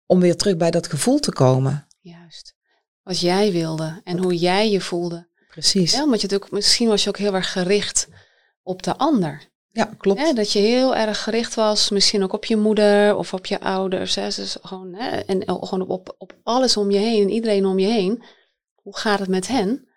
om 0.06 0.20
weer 0.20 0.36
terug 0.36 0.56
bij 0.56 0.70
dat 0.70 0.86
gevoel 0.86 1.18
te 1.18 1.32
komen. 1.32 1.86
Juist. 2.00 2.54
Wat 3.02 3.20
jij 3.20 3.52
wilde 3.52 4.00
en 4.04 4.18
hoe 4.18 4.36
jij 4.36 4.70
je 4.70 4.80
voelde. 4.80 5.28
Precies. 5.48 5.92
Ja, 5.92 6.02
omdat 6.02 6.20
je 6.20 6.34
ook, 6.34 6.50
misschien 6.50 6.88
was 6.88 7.02
je 7.02 7.08
ook 7.08 7.18
heel 7.18 7.34
erg 7.34 7.52
gericht 7.52 8.08
op 8.62 8.82
de 8.82 8.96
ander. 8.96 9.48
Ja, 9.70 9.84
klopt. 9.98 10.36
Dat 10.36 10.52
je 10.52 10.58
heel 10.58 10.96
erg 10.96 11.22
gericht 11.22 11.54
was, 11.54 11.90
misschien 11.90 12.22
ook 12.22 12.32
op 12.32 12.44
je 12.44 12.56
moeder 12.56 13.16
of 13.16 13.32
op 13.32 13.46
je 13.46 13.60
ouders. 13.60 14.14
Hè, 14.14 14.22
dus 14.22 14.56
gewoon, 14.62 14.94
hè, 14.94 15.08
en 15.08 15.42
gewoon 15.44 15.88
op, 15.88 16.14
op 16.18 16.36
alles 16.42 16.76
om 16.76 16.90
je 16.90 16.98
heen 16.98 17.22
en 17.22 17.30
iedereen 17.30 17.66
om 17.66 17.78
je 17.78 17.86
heen. 17.86 18.22
Hoe 18.74 18.96
gaat 18.96 19.18
het 19.18 19.28
met 19.28 19.48
hen? 19.48 19.87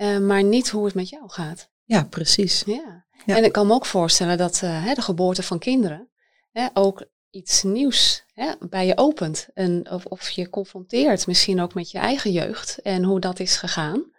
Uh, 0.00 0.18
maar 0.18 0.42
niet 0.42 0.68
hoe 0.68 0.84
het 0.84 0.94
met 0.94 1.08
jou 1.08 1.30
gaat. 1.30 1.70
Ja, 1.84 2.04
precies. 2.04 2.62
Ja. 2.66 3.06
ja. 3.24 3.36
En 3.36 3.44
ik 3.44 3.52
kan 3.52 3.66
me 3.66 3.72
ook 3.74 3.86
voorstellen 3.86 4.38
dat 4.38 4.60
uh, 4.64 4.84
hè, 4.84 4.94
de 4.94 5.02
geboorte 5.02 5.42
van 5.42 5.58
kinderen 5.58 6.08
hè, 6.52 6.68
ook 6.72 7.06
iets 7.30 7.62
nieuws 7.62 8.24
hè, 8.34 8.52
bij 8.60 8.86
je 8.86 8.96
opent. 8.96 9.48
En 9.54 9.90
of, 9.90 10.04
of 10.04 10.30
je 10.30 10.50
confronteert 10.50 11.26
misschien 11.26 11.60
ook 11.60 11.74
met 11.74 11.90
je 11.90 11.98
eigen 11.98 12.32
jeugd 12.32 12.82
en 12.82 13.04
hoe 13.04 13.20
dat 13.20 13.40
is 13.40 13.56
gegaan. 13.56 14.12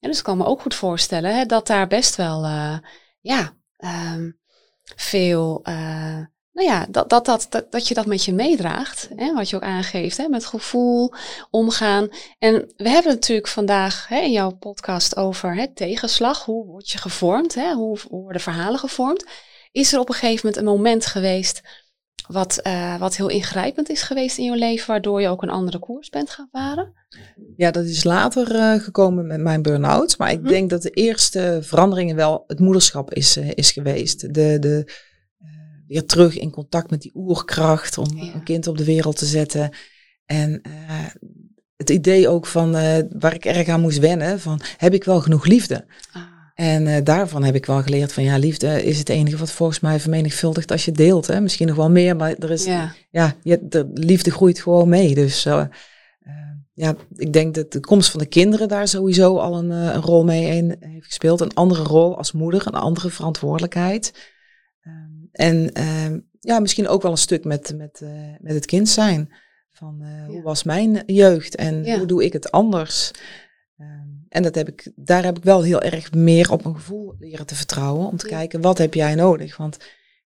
En 0.00 0.08
dus 0.08 0.18
ik 0.18 0.24
kan 0.24 0.36
me 0.36 0.44
ook 0.44 0.60
goed 0.60 0.74
voorstellen 0.74 1.36
hè, 1.36 1.44
dat 1.44 1.66
daar 1.66 1.86
best 1.86 2.16
wel 2.16 2.44
uh, 2.44 2.78
ja, 3.20 3.56
um, 4.14 4.38
veel 4.96 5.62
nou 6.52 6.68
ja, 6.68 6.86
dat, 6.90 7.08
dat, 7.08 7.24
dat, 7.24 7.46
dat, 7.50 7.72
dat 7.72 7.88
je 7.88 7.94
dat 7.94 8.06
met 8.06 8.24
je 8.24 8.32
meedraagt. 8.32 9.08
Hè, 9.16 9.34
wat 9.34 9.50
je 9.50 9.56
ook 9.56 9.62
aangeeft, 9.62 10.16
hè, 10.16 10.28
met 10.28 10.46
gevoel, 10.46 11.12
omgaan. 11.50 12.08
En 12.38 12.72
we 12.76 12.88
hebben 12.88 13.10
het 13.12 13.20
natuurlijk 13.20 13.48
vandaag 13.48 14.08
hè, 14.08 14.20
in 14.20 14.32
jouw 14.32 14.50
podcast 14.50 15.16
over 15.16 15.54
hè, 15.54 15.74
tegenslag. 15.74 16.44
Hoe 16.44 16.66
word 16.66 16.90
je 16.90 16.98
gevormd? 16.98 17.54
Hè, 17.54 17.72
hoe, 17.72 17.98
hoe 18.08 18.22
worden 18.22 18.42
verhalen 18.42 18.78
gevormd? 18.78 19.24
Is 19.72 19.92
er 19.92 20.00
op 20.00 20.08
een 20.08 20.14
gegeven 20.14 20.46
moment 20.46 20.56
een 20.56 20.74
moment 20.76 21.06
geweest 21.06 21.62
wat, 22.28 22.60
uh, 22.66 22.98
wat 22.98 23.16
heel 23.16 23.28
ingrijpend 23.28 23.88
is 23.88 24.02
geweest 24.02 24.38
in 24.38 24.44
je 24.44 24.56
leven, 24.56 24.86
waardoor 24.86 25.20
je 25.20 25.28
ook 25.28 25.42
een 25.42 25.50
andere 25.50 25.78
koers 25.78 26.08
bent 26.08 26.30
gaan 26.30 26.48
varen? 26.52 26.92
Ja, 27.56 27.70
dat 27.70 27.84
is 27.84 28.04
later 28.04 28.54
uh, 28.54 28.74
gekomen 28.74 29.26
met 29.26 29.40
mijn 29.40 29.62
burn-out. 29.62 30.18
Maar 30.18 30.30
ik 30.30 30.38
mm 30.38 30.42
-hmm. 30.42 30.52
denk 30.52 30.70
dat 30.70 30.82
de 30.82 30.90
eerste 30.90 31.58
veranderingen 31.62 32.16
wel 32.16 32.44
het 32.46 32.58
moederschap 32.58 33.14
is, 33.14 33.36
uh, 33.36 33.50
is 33.54 33.70
geweest. 33.70 34.34
De, 34.34 34.58
de, 34.58 34.92
weer 35.90 36.06
terug 36.06 36.38
in 36.38 36.50
contact 36.50 36.90
met 36.90 37.02
die 37.02 37.12
oerkracht 37.14 37.98
om 37.98 38.16
ja. 38.16 38.34
een 38.34 38.42
kind 38.42 38.66
op 38.66 38.78
de 38.78 38.84
wereld 38.84 39.16
te 39.16 39.26
zetten. 39.26 39.70
En 40.26 40.60
uh, 40.66 41.06
het 41.76 41.90
idee 41.90 42.28
ook 42.28 42.46
van 42.46 42.76
uh, 42.76 42.98
waar 43.18 43.34
ik 43.34 43.44
erg 43.44 43.68
aan 43.68 43.80
moest 43.80 43.98
wennen, 43.98 44.40
van 44.40 44.60
heb 44.76 44.94
ik 44.94 45.04
wel 45.04 45.20
genoeg 45.20 45.44
liefde? 45.44 45.84
Ah. 46.12 46.22
En 46.54 46.86
uh, 46.86 46.96
daarvan 47.04 47.44
heb 47.44 47.54
ik 47.54 47.66
wel 47.66 47.82
geleerd 47.82 48.12
van 48.12 48.22
ja, 48.22 48.36
liefde 48.36 48.84
is 48.84 48.98
het 48.98 49.08
enige 49.08 49.36
wat 49.36 49.52
volgens 49.52 49.80
mij 49.80 50.00
vermenigvuldigt 50.00 50.70
als 50.70 50.84
je 50.84 50.92
deelt. 50.92 51.26
Hè? 51.26 51.40
Misschien 51.40 51.66
nog 51.66 51.76
wel 51.76 51.90
meer, 51.90 52.16
maar 52.16 52.34
er 52.34 52.50
is, 52.50 52.64
ja, 52.64 52.94
ja 53.10 53.34
je, 53.42 53.58
de 53.62 53.90
liefde 53.94 54.30
groeit 54.30 54.60
gewoon 54.60 54.88
mee. 54.88 55.14
Dus 55.14 55.42
ja, 55.42 55.70
ja, 56.80 56.94
ik 57.16 57.32
denk 57.32 57.54
dat 57.54 57.72
de 57.72 57.80
komst 57.80 58.10
van 58.10 58.20
de 58.20 58.26
kinderen 58.26 58.68
daar 58.68 58.88
sowieso 58.88 59.36
al 59.36 59.58
een, 59.58 59.70
eh, 59.70 59.94
een 59.94 60.00
rol 60.00 60.24
mee 60.24 60.56
in 60.56 60.76
heeft 60.80 61.06
gespeeld. 61.06 61.40
Een 61.40 61.54
andere 61.54 61.82
rol 61.82 62.16
als 62.16 62.32
moeder, 62.32 62.66
een 62.66 62.74
andere 62.74 63.10
verantwoordelijkheid. 63.10 64.12
Ehm, 64.80 65.10
en 65.32 65.72
ehm, 65.72 66.20
ja, 66.40 66.60
misschien 66.60 66.88
ook 66.88 67.02
wel 67.02 67.10
een 67.10 67.16
stuk 67.16 67.44
met, 67.44 67.76
met, 67.76 68.00
uh, 68.02 68.10
met 68.38 68.54
het 68.54 68.66
kind 68.66 68.88
zijn. 68.88 69.32
Van 69.70 69.98
uh, 70.02 70.26
hoe 70.26 70.42
was 70.42 70.62
mijn 70.62 71.02
jeugd 71.06 71.54
en 71.54 71.84
ja. 71.84 71.98
hoe 71.98 72.06
doe 72.06 72.24
ik 72.24 72.32
het 72.32 72.50
anders? 72.50 73.10
Um, 73.78 74.26
en 74.28 74.42
dat 74.42 74.54
heb 74.54 74.68
ik, 74.68 74.92
daar 74.94 75.24
heb 75.24 75.36
ik 75.36 75.44
wel 75.44 75.62
heel 75.62 75.82
erg 75.82 76.12
meer 76.12 76.52
op 76.52 76.62
mijn 76.62 76.74
gevoel 76.74 77.14
leren 77.18 77.46
te 77.46 77.54
vertrouwen. 77.54 78.06
Om 78.06 78.16
te 78.16 78.26
kijken, 78.26 78.60
wat 78.60 78.78
heb 78.78 78.94
jij 78.94 79.14
nodig? 79.14 79.56
Want 79.56 79.76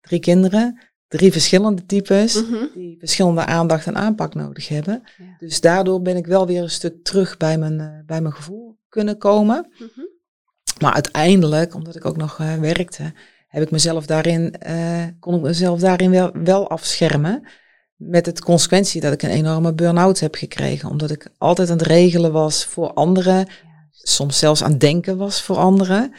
drie 0.00 0.20
kinderen, 0.20 0.80
drie 1.08 1.32
verschillende 1.32 1.86
types, 1.86 2.42
mm 2.42 2.52
-hmm. 2.52 2.70
die 2.74 2.98
verschillende 2.98 3.44
aandacht 3.44 3.86
en 3.86 3.96
aanpak 3.96 4.34
nodig 4.34 4.68
hebben. 4.68 5.02
Ja. 5.18 5.24
Dus 5.38 5.60
daardoor 5.60 6.02
ben 6.02 6.16
ik 6.16 6.26
wel 6.26 6.46
weer 6.46 6.62
een 6.62 6.70
stuk 6.70 7.04
terug 7.04 7.36
bij 7.36 7.58
mijn, 7.58 7.80
uh, 7.80 7.98
bij 8.06 8.20
mijn 8.20 8.34
gevoel 8.34 8.78
kunnen 8.88 9.18
komen. 9.18 9.70
Mm 9.78 9.90
-hmm. 9.94 10.08
Maar 10.80 10.92
uiteindelijk, 10.92 11.74
omdat 11.74 11.96
ik 11.96 12.04
ook 12.04 12.16
nog 12.16 12.38
uh, 12.38 12.54
werkte, 12.54 13.12
heb 13.54 13.62
ik 13.62 13.70
mezelf 13.70 14.06
daarin, 14.06 14.54
uh, 14.66 15.04
kon 15.20 15.34
ik 15.34 15.40
mezelf 15.40 15.80
daarin 15.80 16.10
wel, 16.10 16.30
wel 16.32 16.68
afschermen. 16.68 17.48
Met 17.96 18.26
het 18.26 18.40
consequentie 18.40 19.00
dat 19.00 19.12
ik 19.12 19.22
een 19.22 19.30
enorme 19.30 19.74
burn-out 19.74 20.20
heb 20.20 20.34
gekregen. 20.34 20.90
Omdat 20.90 21.10
ik 21.10 21.30
altijd 21.38 21.70
aan 21.70 21.78
het 21.78 21.86
regelen 21.86 22.32
was 22.32 22.64
voor 22.64 22.92
anderen. 22.92 23.48
Soms 23.90 24.38
zelfs 24.38 24.62
aan 24.62 24.70
het 24.70 24.80
denken 24.80 25.16
was 25.16 25.42
voor 25.42 25.56
anderen. 25.56 26.12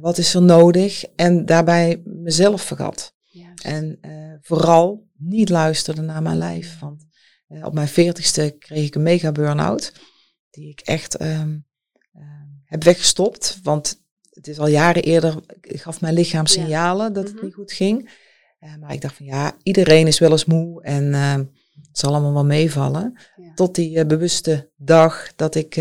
wat 0.00 0.18
is 0.18 0.34
er 0.34 0.42
nodig? 0.42 1.04
En 1.16 1.46
daarbij 1.46 2.02
mezelf 2.04 2.62
vergat. 2.62 3.14
En 3.62 3.98
uh, 4.02 4.34
vooral 4.40 5.08
niet 5.16 5.48
luisterde 5.48 6.02
naar 6.02 6.22
mijn 6.22 6.38
lijf. 6.38 6.78
Want 6.78 7.06
uh, 7.48 7.64
op 7.64 7.74
mijn 7.74 7.88
veertigste 7.88 8.56
kreeg 8.58 8.86
ik 8.86 8.94
een 8.94 9.02
mega 9.02 9.32
burn-out. 9.32 9.92
Die 10.50 10.68
ik 10.68 10.80
echt 10.80 11.20
um, 11.22 11.66
uh, 12.16 12.22
heb 12.64 12.84
weggestopt. 12.84 13.58
Want 13.62 14.03
het 14.34 14.48
is 14.48 14.58
al 14.58 14.66
jaren 14.66 15.02
eerder, 15.02 15.34
ik 15.60 15.80
gaf 15.80 16.00
mijn 16.00 16.14
lichaam 16.14 16.46
signalen 16.46 17.06
ja. 17.06 17.12
dat 17.12 17.22
het 17.22 17.32
mm 17.32 17.38
-hmm. 17.38 17.46
niet 17.46 17.54
goed 17.54 17.72
ging. 17.72 18.10
maar 18.80 18.92
ik 18.92 19.00
dacht 19.00 19.16
van 19.16 19.26
ja, 19.26 19.52
iedereen 19.62 20.06
is 20.06 20.18
wel 20.18 20.30
eens 20.30 20.44
moe 20.44 20.82
en 20.82 21.14
ehm, 21.14 21.38
het 21.88 21.98
zal 21.98 22.10
allemaal 22.10 22.32
wel 22.32 22.44
meevallen. 22.44 23.18
Ja. 23.36 23.54
Tot 23.54 23.74
die 23.74 24.06
bewuste 24.06 24.70
dag 24.76 25.32
dat 25.36 25.54
ik 25.54 25.76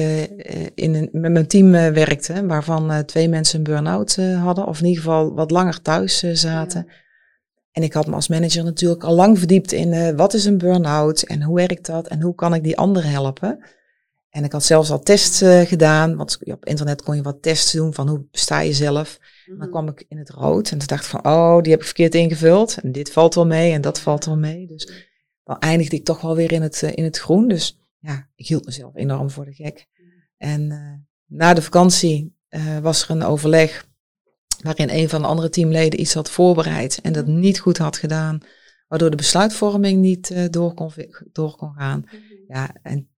in 0.75 0.93
een, 0.93 1.10
met 1.12 1.31
mijn 1.31 1.48
team 1.48 1.72
werkte. 1.72 2.45
Waarvan 2.45 3.05
twee 3.05 3.29
mensen 3.29 3.57
een 3.57 3.63
burn-out 3.63 4.15
hadden. 4.15 4.67
Of 4.67 4.79
in 4.79 4.86
ieder 4.86 5.03
geval 5.03 5.33
wat 5.33 5.51
langer 5.51 5.81
thuis 5.81 6.19
zaten. 6.19 6.86
Ja. 6.88 6.93
En 7.72 7.83
ik 7.83 7.93
had 7.93 8.07
me 8.07 8.13
als 8.13 8.27
manager 8.27 8.63
natuurlijk 8.63 9.03
al 9.03 9.15
lang 9.15 9.39
verdiept 9.39 9.72
in 9.72 10.15
wat 10.15 10.33
is 10.33 10.45
een 10.45 10.57
burn-out 10.57 11.22
en 11.22 11.43
hoe 11.43 11.55
werkt 11.55 11.86
dat 11.86 12.07
en 12.07 12.22
hoe 12.22 12.36
kan 12.36 12.53
ik 12.53 12.63
die 12.63 12.77
anderen 12.77 13.10
helpen. 13.10 13.63
En 14.33 14.43
ik 14.43 14.51
had 14.51 14.63
zelfs 14.63 14.89
al 14.89 14.99
tests 14.99 15.41
uh, 15.41 15.61
gedaan, 15.61 16.15
want 16.15 16.39
op 16.43 16.65
internet 16.65 17.01
kon 17.01 17.15
je 17.15 17.21
wat 17.21 17.41
tests 17.41 17.71
doen 17.71 17.93
van 17.93 18.09
hoe 18.09 18.25
sta 18.31 18.59
je 18.59 18.73
zelf. 18.73 19.19
Mm 19.19 19.25
-hmm. 19.45 19.59
Dan 19.59 19.69
kwam 19.69 19.87
ik 19.87 20.05
in 20.07 20.17
het 20.17 20.29
rood 20.29 20.71
en 20.71 20.77
toen 20.77 20.87
dacht 20.87 21.03
ik 21.03 21.09
van, 21.09 21.25
oh, 21.25 21.61
die 21.61 21.71
heb 21.71 21.79
ik 21.79 21.85
verkeerd 21.85 22.15
ingevuld. 22.15 22.77
En 22.81 22.91
dit 22.91 23.11
valt 23.11 23.35
wel 23.35 23.45
mee 23.45 23.71
en 23.71 23.81
dat 23.81 23.99
valt 23.99 24.25
wel 24.25 24.37
mee. 24.37 24.67
Dus 24.67 24.91
dan 25.43 25.59
eindigde 25.59 25.95
ik 25.95 26.03
toch 26.03 26.21
wel 26.21 26.35
weer 26.35 26.51
in 26.51 26.61
het, 26.61 26.81
uh, 26.81 26.91
in 26.93 27.03
het 27.03 27.19
groen. 27.19 27.47
Dus 27.47 27.79
ja, 27.99 28.29
ik 28.35 28.47
hield 28.47 28.65
mezelf 28.65 28.95
enorm 28.95 29.29
voor 29.29 29.45
de 29.45 29.53
gek. 29.53 29.87
En 30.37 30.67
na 31.25 31.53
de 31.53 31.61
vakantie 31.61 32.35
was 32.81 33.03
er 33.03 33.09
een 33.09 33.23
overleg 33.23 33.87
waarin 34.61 34.89
een 34.89 35.09
van 35.09 35.21
de 35.21 35.27
andere 35.27 35.49
teamleden 35.49 35.99
iets 35.99 36.13
had 36.13 36.29
voorbereid 36.29 36.99
en 37.01 37.13
dat 37.13 37.27
niet 37.27 37.59
goed 37.59 37.77
had 37.77 37.97
gedaan, 37.97 38.39
waardoor 38.87 39.09
de 39.09 39.15
besluitvorming 39.15 40.01
niet 40.01 40.53
door, 40.53 40.73
kon, 40.73 40.91
door 41.31 41.55
kon 41.55 41.73
gaan. 41.73 41.99
Mm 41.99 42.05
-hmm. 42.09 42.21
Ja, 42.47 42.75
en 42.81 43.12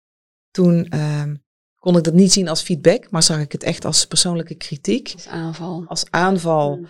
toen 0.55 0.99
um, 0.99 1.43
kon 1.79 1.97
ik 1.97 2.03
dat 2.03 2.13
niet 2.13 2.31
zien 2.31 2.47
als 2.47 2.61
feedback, 2.61 3.09
maar 3.09 3.23
zag 3.23 3.39
ik 3.39 3.51
het 3.51 3.63
echt 3.63 3.85
als 3.85 4.05
persoonlijke 4.05 4.55
kritiek. 4.55 5.11
Als 5.13 5.27
aanval. 5.27 5.83
Als 5.87 6.05
aanval. 6.09 6.75
Mm. 6.75 6.87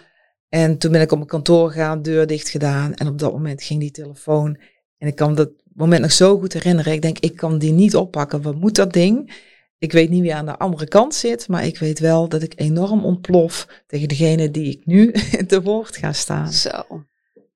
En 0.50 0.77
toen 0.77 0.91
ben 0.91 1.01
ik 1.01 1.12
op 1.12 1.17
mijn 1.17 1.29
kantoor 1.29 1.72
gegaan, 1.72 2.01
deur 2.01 2.27
dicht 2.27 2.50
gedaan 2.50 2.93
en 2.93 3.07
op 3.07 3.19
dat 3.19 3.31
moment 3.31 3.63
ging 3.63 3.79
die 3.79 3.91
telefoon. 3.91 4.57
En 4.98 5.07
ik 5.07 5.15
kan 5.15 5.36
dat 5.36 5.50
moment 5.74 6.01
nog 6.01 6.12
zo 6.12 6.39
goed 6.39 6.53
herinneren. 6.53 6.93
Ik 6.93 7.01
denk, 7.01 7.19
ik 7.19 7.36
kan 7.36 7.57
die 7.57 7.72
niet 7.72 7.95
oppakken. 7.95 8.41
Wat 8.41 8.55
moet 8.55 8.75
dat 8.75 8.93
ding? 8.93 9.43
Ik 9.77 9.91
weet 9.91 10.10
niet 10.10 10.22
wie 10.22 10.36
aan 10.36 10.45
de 10.45 10.57
andere 10.57 10.88
kant 10.88 11.13
zit, 11.13 11.48
maar 11.48 11.65
ik 11.65 11.79
weet 11.79 12.00
wel 12.00 12.29
dat 12.29 12.41
ik 12.41 12.53
enorm 12.55 13.05
ontplof 13.05 13.84
tegen 13.88 14.07
degene 14.07 14.51
die 14.51 14.72
ik 14.72 14.86
nu 14.86 15.12
te 15.48 15.62
woord 15.62 15.98
ga 15.98 16.13
staan. 16.13 16.53
Zo. 16.53 17.05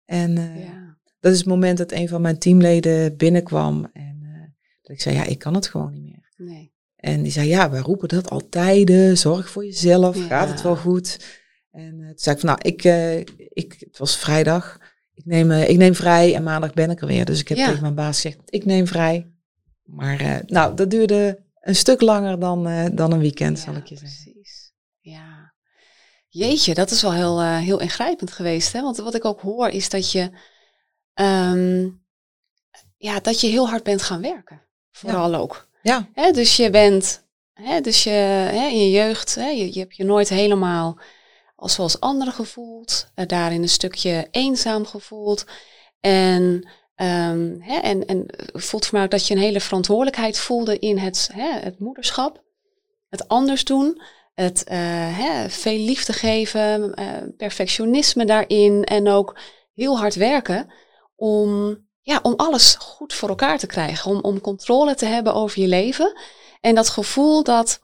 En 0.05 0.31
uh, 0.31 0.63
ja. 0.63 0.97
dat 1.19 1.31
is 1.31 1.37
het 1.37 1.47
moment 1.47 1.77
dat 1.77 1.91
een 1.91 2.07
van 2.07 2.21
mijn 2.21 2.39
teamleden 2.39 3.17
binnenkwam 3.17 3.89
en 3.93 4.08
dat 4.89 4.97
ik 4.97 5.03
zei, 5.03 5.15
ja, 5.15 5.23
ik 5.23 5.39
kan 5.39 5.53
het 5.53 5.67
gewoon 5.67 5.93
niet 5.93 6.03
meer. 6.03 6.31
Nee. 6.35 6.73
En 6.95 7.23
die 7.23 7.31
zei, 7.31 7.47
ja, 7.47 7.69
wij 7.69 7.79
roepen 7.79 8.07
dat 8.07 8.29
altijd, 8.29 9.17
zorg 9.19 9.49
voor 9.49 9.65
jezelf, 9.65 10.15
ja. 10.15 10.27
gaat 10.27 10.49
het 10.49 10.61
wel 10.61 10.75
goed? 10.75 11.19
En 11.71 11.99
uh, 11.99 12.07
toen 12.07 12.17
zei 12.17 12.35
ik 12.35 12.41
van, 12.41 12.49
nou, 12.49 12.61
ik, 12.61 12.83
ik, 13.53 13.75
het 13.79 13.97
was 13.97 14.17
vrijdag, 14.17 14.79
ik 15.13 15.25
neem, 15.25 15.51
ik 15.51 15.77
neem 15.77 15.95
vrij 15.95 16.35
en 16.35 16.43
maandag 16.43 16.73
ben 16.73 16.89
ik 16.89 17.01
er 17.01 17.07
weer. 17.07 17.25
Dus 17.25 17.39
ik 17.39 17.47
heb 17.47 17.57
ja. 17.57 17.65
tegen 17.65 17.81
mijn 17.81 17.95
baas 17.95 18.21
gezegd, 18.21 18.37
ik 18.45 18.65
neem 18.65 18.87
vrij. 18.87 19.31
Maar 19.83 20.43
nou, 20.45 20.75
dat 20.75 20.89
duurde 20.89 21.43
een 21.59 21.75
stuk 21.75 22.01
langer 22.01 22.39
dan, 22.39 22.63
dan 22.95 23.11
een 23.11 23.19
weekend, 23.19 23.57
ja, 23.57 23.63
zal 23.63 23.75
ik 23.75 23.85
je 23.85 23.95
zeggen. 23.97 24.23
Precies. 24.23 24.73
Ja. 24.99 25.53
Jeetje, 26.27 26.73
dat 26.73 26.91
is 26.91 27.01
wel 27.01 27.13
heel, 27.13 27.43
heel 27.43 27.79
ingrijpend 27.79 28.31
geweest. 28.31 28.73
Hè? 28.73 28.81
Want 28.81 28.97
wat 28.97 29.15
ik 29.15 29.25
ook 29.25 29.41
hoor 29.41 29.67
is 29.67 29.89
dat 29.89 30.11
je, 30.11 30.31
um, 31.13 32.03
ja, 32.97 33.19
dat 33.19 33.41
je 33.41 33.47
heel 33.47 33.69
hard 33.69 33.83
bent 33.83 34.01
gaan 34.01 34.21
werken. 34.21 34.67
Vooral 34.99 35.31
ja. 35.31 35.37
ook. 35.37 35.67
Ja. 35.81 36.07
Hè, 36.13 36.31
dus 36.31 36.55
je 36.55 36.69
bent, 36.69 37.23
hè, 37.53 37.81
dus 37.81 38.03
je, 38.03 38.09
hè, 38.09 38.67
in 38.67 38.79
je 38.79 38.89
jeugd, 38.89 39.35
hè, 39.35 39.47
je, 39.47 39.73
je 39.73 39.79
hebt 39.79 39.95
je 39.95 40.03
nooit 40.03 40.29
helemaal 40.29 40.99
als 41.55 41.73
zoals 41.73 41.99
anderen 41.99 42.33
gevoeld. 42.33 43.11
Uh, 43.15 43.25
daarin 43.25 43.61
een 43.61 43.69
stukje 43.69 44.27
eenzaam 44.31 44.85
gevoeld. 44.85 45.45
En 45.99 46.69
Um, 47.01 47.61
hè, 47.61 47.77
en, 47.77 48.05
en 48.05 48.25
voelt 48.53 48.85
voor 48.85 48.93
mij 48.95 49.03
ook 49.03 49.11
dat 49.11 49.27
je 49.27 49.33
een 49.33 49.41
hele 49.41 49.59
verantwoordelijkheid 49.59 50.39
voelde 50.39 50.79
in 50.79 50.97
het, 50.97 51.29
hè, 51.33 51.59
het 51.59 51.79
moederschap. 51.79 52.43
Het 53.09 53.27
anders 53.27 53.63
doen. 53.63 54.01
Het 54.33 54.63
uh, 54.71 54.77
hè, 55.17 55.49
veel 55.49 55.77
liefde 55.77 56.13
geven. 56.13 56.99
Uh, 56.99 57.05
perfectionisme 57.37 58.25
daarin. 58.25 58.83
En 58.83 59.07
ook 59.07 59.39
heel 59.73 59.97
hard 59.97 60.15
werken 60.15 60.73
om, 61.15 61.77
ja, 62.09 62.19
om 62.21 62.33
alles 62.37 62.75
goed 62.75 63.13
voor 63.13 63.29
elkaar 63.29 63.57
te 63.57 63.67
krijgen. 63.67 64.11
Om, 64.11 64.19
om 64.21 64.41
controle 64.41 64.95
te 64.95 65.05
hebben 65.05 65.33
over 65.33 65.61
je 65.61 65.67
leven. 65.67 66.19
En 66.61 66.75
dat 66.75 66.89
gevoel 66.89 67.43
dat. 67.43 67.81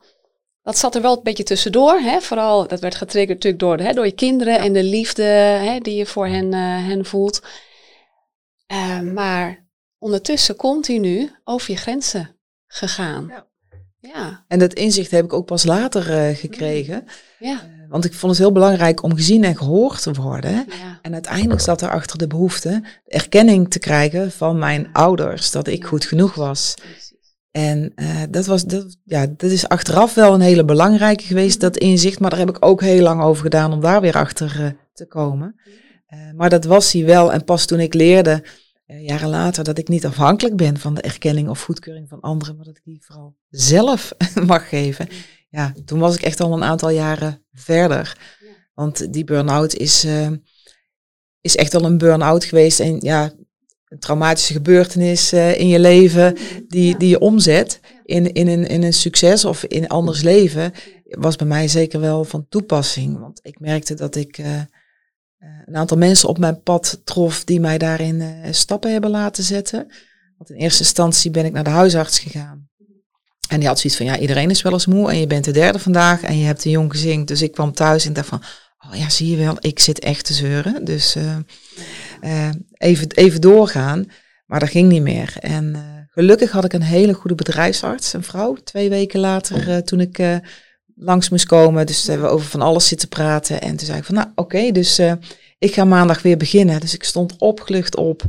Dat 0.61 0.77
zat 0.77 0.95
er 0.95 1.01
wel 1.01 1.17
een 1.17 1.23
beetje 1.23 1.43
tussendoor. 1.43 1.99
Hè? 1.99 2.21
Vooral, 2.21 2.67
dat 2.67 2.79
werd 2.79 2.95
getriggerd 2.95 3.43
natuurlijk 3.43 3.63
door, 3.63 3.87
hè, 3.87 3.93
door 3.93 4.05
je 4.05 4.11
kinderen 4.11 4.59
en 4.59 4.73
de 4.73 4.83
liefde 4.83 5.23
hè, 5.23 5.79
die 5.79 5.95
je 5.95 6.05
voor 6.05 6.27
hen, 6.27 6.45
uh, 6.45 6.87
hen 6.87 7.05
voelt. 7.05 7.41
Uh, 8.71 8.99
maar 8.99 9.67
ondertussen 9.97 10.55
continu 10.55 11.31
over 11.43 11.71
je 11.71 11.77
grenzen 11.77 12.37
gegaan. 12.67 13.27
Ja. 13.27 13.47
ja. 13.99 14.45
En 14.47 14.59
dat 14.59 14.73
inzicht 14.73 15.11
heb 15.11 15.25
ik 15.25 15.33
ook 15.33 15.45
pas 15.45 15.63
later 15.63 16.29
uh, 16.29 16.37
gekregen. 16.37 17.07
Ja. 17.39 17.61
Want 17.95 18.07
ik 18.07 18.13
vond 18.13 18.31
het 18.31 18.41
heel 18.41 18.51
belangrijk 18.51 19.03
om 19.03 19.15
gezien 19.15 19.43
en 19.43 19.57
gehoord 19.57 20.01
te 20.01 20.11
worden. 20.11 20.51
Ja. 20.51 20.99
En 21.01 21.13
uiteindelijk 21.13 21.61
zat 21.61 21.81
er 21.81 21.89
achter 21.89 22.17
de 22.17 22.27
behoefte 22.27 22.83
erkenning 23.05 23.69
te 23.69 23.79
krijgen 23.79 24.31
van 24.31 24.57
mijn 24.57 24.89
ouders 24.93 25.51
dat 25.51 25.67
ik 25.67 25.85
goed 25.85 26.05
genoeg 26.05 26.35
was. 26.35 26.73
En 27.51 27.91
uh, 27.95 28.21
dat, 28.29 28.45
was, 28.45 28.63
dat, 28.63 28.97
ja, 29.03 29.27
dat 29.37 29.51
is 29.51 29.67
achteraf 29.67 30.13
wel 30.13 30.33
een 30.33 30.41
hele 30.41 30.65
belangrijke 30.65 31.23
geweest, 31.23 31.59
dat 31.59 31.77
inzicht. 31.77 32.19
Maar 32.19 32.29
daar 32.29 32.39
heb 32.39 32.49
ik 32.49 32.65
ook 32.65 32.81
heel 32.81 33.01
lang 33.01 33.21
over 33.21 33.43
gedaan 33.43 33.73
om 33.73 33.81
daar 33.81 34.01
weer 34.01 34.15
achter 34.15 34.75
te 34.93 35.05
komen. 35.05 35.55
Uh, 36.13 36.19
maar 36.35 36.49
dat 36.49 36.65
was 36.65 36.91
hij 36.91 37.05
wel. 37.05 37.33
En 37.33 37.43
pas 37.43 37.65
toen 37.65 37.79
ik 37.79 37.93
leerde, 37.93 38.43
jaren 38.85 39.29
later, 39.29 39.63
dat 39.63 39.77
ik 39.77 39.87
niet 39.87 40.05
afhankelijk 40.05 40.55
ben 40.55 40.77
van 40.77 40.93
de 40.93 41.01
erkenning 41.01 41.49
of 41.49 41.63
goedkeuring 41.63 42.09
van 42.09 42.19
anderen, 42.19 42.55
maar 42.55 42.65
dat 42.65 42.77
ik 42.77 42.83
die 42.83 43.03
vooral 43.05 43.35
zelf 43.49 44.13
mag 44.47 44.69
geven. 44.69 45.07
Ja, 45.55 45.73
toen 45.85 45.99
was 45.99 46.15
ik 46.15 46.21
echt 46.21 46.39
al 46.39 46.53
een 46.53 46.63
aantal 46.63 46.89
jaren 46.89 47.45
verder. 47.53 48.17
Want 48.73 49.13
die 49.13 49.23
burn-out 49.23 49.73
is, 49.73 50.05
uh, 50.05 50.29
is 51.41 51.55
echt 51.55 51.73
wel 51.73 51.85
een 51.85 51.97
burn-out 51.97 52.43
geweest. 52.43 52.79
En 52.79 52.99
ja, 52.99 53.33
een 53.87 53.99
traumatische 53.99 54.53
gebeurtenis 54.53 55.33
in 55.33 55.67
je 55.67 55.79
leven 55.79 56.37
die, 56.67 56.97
die 56.97 57.09
je 57.09 57.19
omzet 57.19 57.79
in, 58.03 58.33
in, 58.33 58.47
een, 58.47 58.67
in 58.67 58.83
een 58.83 58.93
succes 58.93 59.45
of 59.45 59.63
in 59.63 59.87
anders 59.87 60.21
leven, 60.21 60.71
was 61.03 61.35
bij 61.35 61.47
mij 61.47 61.67
zeker 61.67 61.99
wel 61.99 62.23
van 62.23 62.47
toepassing. 62.49 63.19
Want 63.19 63.39
ik 63.43 63.59
merkte 63.59 63.93
dat 63.93 64.15
ik 64.15 64.37
uh, 64.37 64.61
een 65.65 65.75
aantal 65.75 65.97
mensen 65.97 66.29
op 66.29 66.37
mijn 66.37 66.61
pad 66.61 67.01
trof 67.03 67.43
die 67.43 67.59
mij 67.59 67.77
daarin 67.77 68.23
stappen 68.53 68.91
hebben 68.91 69.09
laten 69.09 69.43
zetten. 69.43 69.87
Want 70.37 70.49
in 70.49 70.55
eerste 70.55 70.83
instantie 70.83 71.31
ben 71.31 71.45
ik 71.45 71.51
naar 71.51 71.63
de 71.63 71.69
huisarts 71.69 72.19
gegaan. 72.19 72.69
En 73.49 73.59
die 73.59 73.67
had 73.67 73.79
zoiets 73.79 73.99
van, 73.99 74.05
ja, 74.05 74.17
iedereen 74.17 74.49
is 74.49 74.61
wel 74.61 74.71
eens 74.71 74.85
moe 74.85 75.09
en 75.09 75.19
je 75.19 75.27
bent 75.27 75.45
de 75.45 75.51
derde 75.51 75.79
vandaag 75.79 76.21
en 76.21 76.37
je 76.37 76.45
hebt 76.45 76.65
een 76.65 76.71
jong 76.71 76.91
gezin. 76.91 77.25
Dus 77.25 77.41
ik 77.41 77.51
kwam 77.51 77.71
thuis 77.73 78.05
en 78.05 78.13
dacht 78.13 78.27
van, 78.27 78.41
oh 78.87 78.95
ja, 78.95 79.09
zie 79.09 79.29
je 79.29 79.37
wel, 79.37 79.55
ik 79.59 79.79
zit 79.79 79.99
echt 79.99 80.25
te 80.25 80.33
zeuren. 80.33 80.85
Dus 80.85 81.15
uh, 81.15 82.49
even, 82.77 83.11
even 83.11 83.41
doorgaan. 83.41 84.05
Maar 84.45 84.59
dat 84.59 84.69
ging 84.69 84.89
niet 84.89 85.01
meer. 85.01 85.35
En 85.39 85.75
gelukkig 86.07 86.51
had 86.51 86.65
ik 86.65 86.73
een 86.73 86.81
hele 86.81 87.13
goede 87.13 87.35
bedrijfsarts, 87.35 88.13
een 88.13 88.23
vrouw, 88.23 88.53
twee 88.53 88.89
weken 88.89 89.19
later 89.19 89.83
toen 89.83 89.99
ik 89.99 90.19
langs 90.95 91.29
moest 91.29 91.45
komen. 91.45 91.85
Dus 91.85 92.07
hebben 92.07 92.27
we 92.27 92.33
over 92.33 92.47
van 92.47 92.61
alles 92.61 92.87
zitten 92.87 93.07
praten. 93.07 93.61
En 93.61 93.75
toen 93.75 93.85
zei 93.85 93.97
ik 93.97 94.03
van, 94.03 94.15
nou 94.15 94.27
oké, 94.35 94.71
dus 94.71 94.99
ik 95.57 95.73
ga 95.73 95.85
maandag 95.85 96.21
weer 96.21 96.37
beginnen. 96.37 96.79
Dus 96.79 96.93
ik 96.93 97.03
stond 97.03 97.35
opgelucht 97.37 97.95
op. 97.95 98.23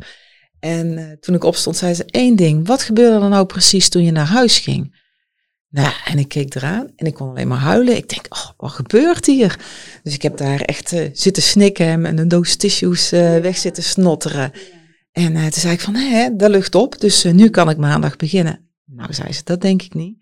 En 0.61 1.17
toen 1.21 1.35
ik 1.35 1.45
opstond, 1.45 1.77
zei 1.77 1.95
ze 1.95 2.05
één 2.05 2.37
ding. 2.37 2.67
Wat 2.67 2.83
gebeurde 2.83 3.25
er 3.25 3.31
nou 3.31 3.47
precies 3.47 3.89
toen 3.89 4.05
je 4.05 4.13
naar 4.13 4.27
huis 4.27 4.59
ging? 4.59 5.05
Nou, 5.77 5.93
en 6.05 6.19
ik 6.19 6.29
keek 6.29 6.55
eraan 6.55 6.93
en 6.97 7.07
ik 7.07 7.15
kon 7.15 7.29
alleen 7.29 7.49
maar 7.49 7.59
huilen. 7.59 7.97
Ik 7.97 8.09
denk, 8.09 8.27
oh, 8.29 8.51
wat 8.57 8.71
gebeurt 8.71 9.27
hier? 9.27 9.59
Dus 10.03 10.15
ik 10.15 10.23
heb 10.23 10.37
daar 10.37 10.61
echt 10.61 10.93
uh, 10.93 11.09
zitten 11.13 11.43
snikken 11.43 12.07
en 12.07 12.19
een 12.19 12.29
doos 12.29 12.57
tissues 12.57 13.13
uh, 13.13 13.39
weg 13.39 13.57
zitten 13.57 13.83
snotteren. 13.83 14.53
En 15.13 15.33
uh, 15.33 15.43
toen 15.43 15.61
zei 15.61 15.73
ik 15.73 15.81
van, 15.81 15.95
hé, 15.95 16.37
de 16.37 16.51
lucht 16.51 16.75
op, 16.75 17.01
dus 17.01 17.25
nu 17.25 17.51
kan 17.51 17.71
ik 17.71 17.77
maandag 17.77 18.17
beginnen. 18.17 18.71
Nou, 18.85 19.13
zei 19.13 19.33
ze, 19.33 19.41
dat 19.45 19.61
denk 19.61 19.83
ik 19.83 19.95
niet. 19.95 20.19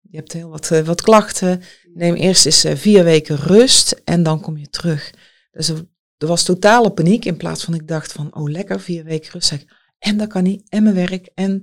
je 0.00 0.16
hebt 0.16 0.32
heel 0.32 0.48
wat, 0.48 0.68
wat 0.68 1.02
klachten. 1.02 1.62
Neem 1.94 2.14
eerst 2.14 2.46
eens 2.46 2.66
vier 2.74 3.04
weken 3.04 3.36
rust 3.36 4.00
en 4.04 4.22
dan 4.22 4.40
kom 4.40 4.56
je 4.56 4.68
terug. 4.68 5.14
Dus 5.50 5.68
er, 5.68 5.86
er, 6.18 6.26
was 6.26 6.42
totale 6.42 6.90
paniek 6.90 7.24
in 7.24 7.36
plaats 7.36 7.64
van 7.64 7.74
ik 7.74 7.88
dacht 7.88 8.12
van, 8.12 8.34
oh 8.34 8.50
lekker, 8.50 8.80
vier 8.80 9.04
weken 9.04 9.32
rust. 9.32 9.48
Zeg, 9.48 9.64
en 9.98 10.16
dat 10.16 10.28
kan 10.28 10.42
niet, 10.42 10.62
en 10.68 10.82
mijn 10.82 10.94
werk, 10.94 11.30
en... 11.34 11.62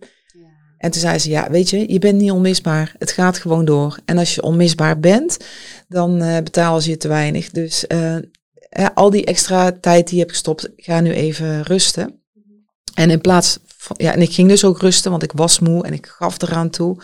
En 0.77 0.91
toen 0.91 1.01
zei 1.01 1.19
ze, 1.19 1.29
ja, 1.29 1.49
weet 1.49 1.69
je, 1.69 1.91
je 1.91 1.99
bent 1.99 2.17
niet 2.19 2.31
onmisbaar. 2.31 2.95
Het 2.99 3.11
gaat 3.11 3.37
gewoon 3.37 3.65
door. 3.65 3.99
En 4.05 4.17
als 4.17 4.35
je 4.35 4.41
onmisbaar 4.41 4.99
bent, 4.99 5.37
dan 5.87 6.23
uh, 6.23 6.37
betalen 6.37 6.81
ze 6.81 6.89
je 6.89 6.97
te 6.97 7.07
weinig. 7.07 7.49
Dus 7.49 7.85
ja, 8.69 8.91
al 8.93 9.09
die 9.09 9.25
extra 9.25 9.71
tijd 9.71 10.05
die 10.05 10.15
je 10.15 10.21
hebt 10.21 10.31
gestopt, 10.31 10.69
ga 10.75 10.99
nu 10.99 11.11
even 11.11 11.63
rusten. 11.63 12.21
En 12.93 13.09
in 13.09 13.21
plaats 13.21 13.59
van, 13.77 13.95
ja, 13.99 14.13
en 14.13 14.21
ik 14.21 14.33
ging 14.33 14.49
dus 14.49 14.65
ook 14.65 14.79
rusten, 14.79 15.11
want 15.11 15.23
ik 15.23 15.31
was 15.31 15.59
moe 15.59 15.83
en 15.83 15.93
ik 15.93 16.05
gaf 16.05 16.41
eraan 16.41 16.69
toe. 16.69 17.01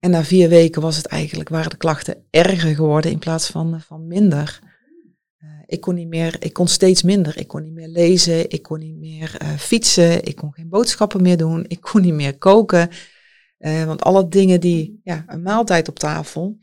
En 0.00 0.10
na 0.10 0.24
vier 0.24 0.48
weken 0.48 0.82
was 0.82 0.96
het 0.96 1.06
eigenlijk, 1.06 1.48
waren 1.48 1.70
de 1.70 1.76
klachten 1.76 2.16
erger 2.30 2.74
geworden 2.74 3.10
in 3.10 3.18
plaats 3.18 3.46
van, 3.46 3.80
van 3.86 4.06
minder. 4.06 4.58
Uh, 5.74 5.80
ik 5.80 5.80
kon 5.80 5.94
niet 5.94 6.08
meer, 6.08 6.36
ik 6.38 6.52
kon 6.52 6.68
steeds 6.68 7.02
minder. 7.02 7.38
Ik 7.38 7.48
kon 7.48 7.62
niet 7.62 7.72
meer 7.72 7.88
lezen, 7.88 8.50
ik 8.50 8.62
kon 8.62 8.78
niet 8.78 8.96
meer 8.96 9.36
uh, 9.42 9.48
fietsen, 9.48 10.24
ik 10.24 10.36
kon 10.36 10.52
geen 10.52 10.68
boodschappen 10.68 11.22
meer 11.22 11.36
doen, 11.36 11.64
ik 11.68 11.80
kon 11.80 12.00
niet 12.00 12.14
meer 12.14 12.38
koken. 12.38 12.88
Uh, 13.58 13.84
want 13.84 14.02
alle 14.02 14.28
dingen 14.28 14.60
die, 14.60 15.00
ja, 15.04 15.24
een 15.26 15.42
maaltijd 15.42 15.88
op 15.88 15.98
tafel, 15.98 16.58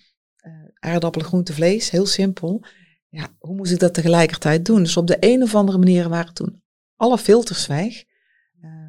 aardappelen, 0.79 1.27
groente, 1.27 1.53
vlees, 1.53 1.89
heel 1.89 2.05
simpel. 2.05 2.63
Ja, 3.09 3.27
hoe 3.39 3.55
moest 3.55 3.71
ik 3.71 3.79
dat 3.79 3.93
tegelijkertijd 3.93 4.65
doen? 4.65 4.83
Dus 4.83 4.97
op 4.97 5.07
de 5.07 5.17
een 5.19 5.43
of 5.43 5.55
andere 5.55 5.77
manier 5.77 6.09
waren 6.09 6.33
toen 6.33 6.63
alle 6.95 7.17
filters 7.17 7.67
weg, 7.67 8.03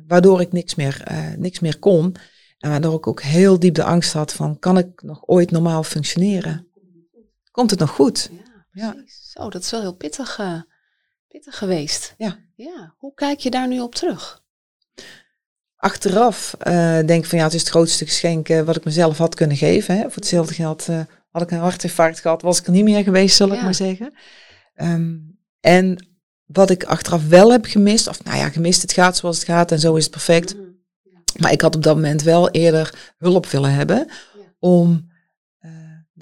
waardoor 0.06 0.40
ik 0.40 0.52
niks 0.52 0.74
meer, 0.74 1.04
niks 1.38 1.60
meer 1.60 1.78
kon. 1.78 2.14
En 2.58 2.70
waardoor 2.70 2.94
ik 2.94 3.06
ook 3.06 3.22
heel 3.22 3.58
diep 3.58 3.74
de 3.74 3.84
angst 3.84 4.12
had 4.12 4.32
van, 4.32 4.58
kan 4.58 4.78
ik 4.78 5.02
nog 5.02 5.22
ooit 5.26 5.50
normaal 5.50 5.82
functioneren? 5.82 6.68
Komt 7.50 7.70
het 7.70 7.80
nog 7.80 7.90
goed? 7.90 8.30
Ja, 8.72 8.94
Zo, 9.32 9.50
dat 9.50 9.62
is 9.62 9.70
wel 9.70 9.80
heel 9.80 9.96
pittig, 9.96 10.38
uh, 10.38 10.60
pittig 11.28 11.58
geweest. 11.58 12.14
Ja. 12.18 12.38
ja. 12.54 12.94
Hoe 12.98 13.14
kijk 13.14 13.38
je 13.38 13.50
daar 13.50 13.68
nu 13.68 13.80
op 13.80 13.94
terug? 13.94 14.42
Achteraf 15.76 16.54
uh, 16.66 16.72
denk 16.96 17.22
ik 17.22 17.26
van 17.26 17.38
ja, 17.38 17.44
het 17.44 17.54
is 17.54 17.60
het 17.60 17.70
grootste 17.70 18.04
geschenk 18.04 18.48
uh, 18.48 18.60
wat 18.60 18.76
ik 18.76 18.84
mezelf 18.84 19.18
had 19.18 19.34
kunnen 19.34 19.56
geven. 19.56 19.96
Hè. 19.96 20.02
Voor 20.02 20.14
hetzelfde 20.14 20.54
geld 20.54 20.86
had 21.30 21.42
ik 21.42 21.50
een 21.50 21.58
hartinfarct 21.58 22.20
gehad, 22.20 22.42
was 22.42 22.58
ik 22.58 22.66
er 22.66 22.72
niet 22.72 22.84
meer 22.84 23.02
geweest, 23.02 23.36
zal 23.36 23.52
ik 23.52 23.62
maar 23.62 23.74
zeggen. 23.74 24.14
Um, 24.76 25.38
en 25.60 26.06
wat 26.46 26.70
ik 26.70 26.84
achteraf 26.84 27.28
wel 27.28 27.52
heb 27.52 27.64
gemist, 27.64 28.08
of 28.08 28.24
nou 28.24 28.36
ja, 28.36 28.48
gemist, 28.48 28.82
het 28.82 28.92
gaat 28.92 29.16
zoals 29.16 29.36
het 29.36 29.46
gaat 29.46 29.72
en 29.72 29.78
zo 29.78 29.94
is 29.94 30.02
het 30.02 30.12
perfect. 30.12 30.56
Mm 30.56 30.70
Maar 31.36 31.52
ik 31.52 31.60
had 31.60 31.76
op 31.76 31.82
dat 31.82 31.94
moment 31.94 32.22
wel 32.22 32.50
eerder 32.50 33.12
hulp 33.18 33.46
willen 33.46 33.72
hebben 33.72 34.08
om 34.58 35.11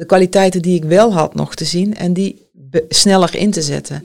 de 0.01 0.07
kwaliteiten 0.07 0.63
die 0.63 0.77
ik 0.77 0.85
wel 0.85 1.13
had 1.13 1.35
nog 1.35 1.55
te 1.55 1.65
zien 1.65 1.97
en 1.97 2.13
die 2.13 2.51
sneller 2.89 3.35
in 3.35 3.51
te 3.51 3.63
zetten. 3.63 4.03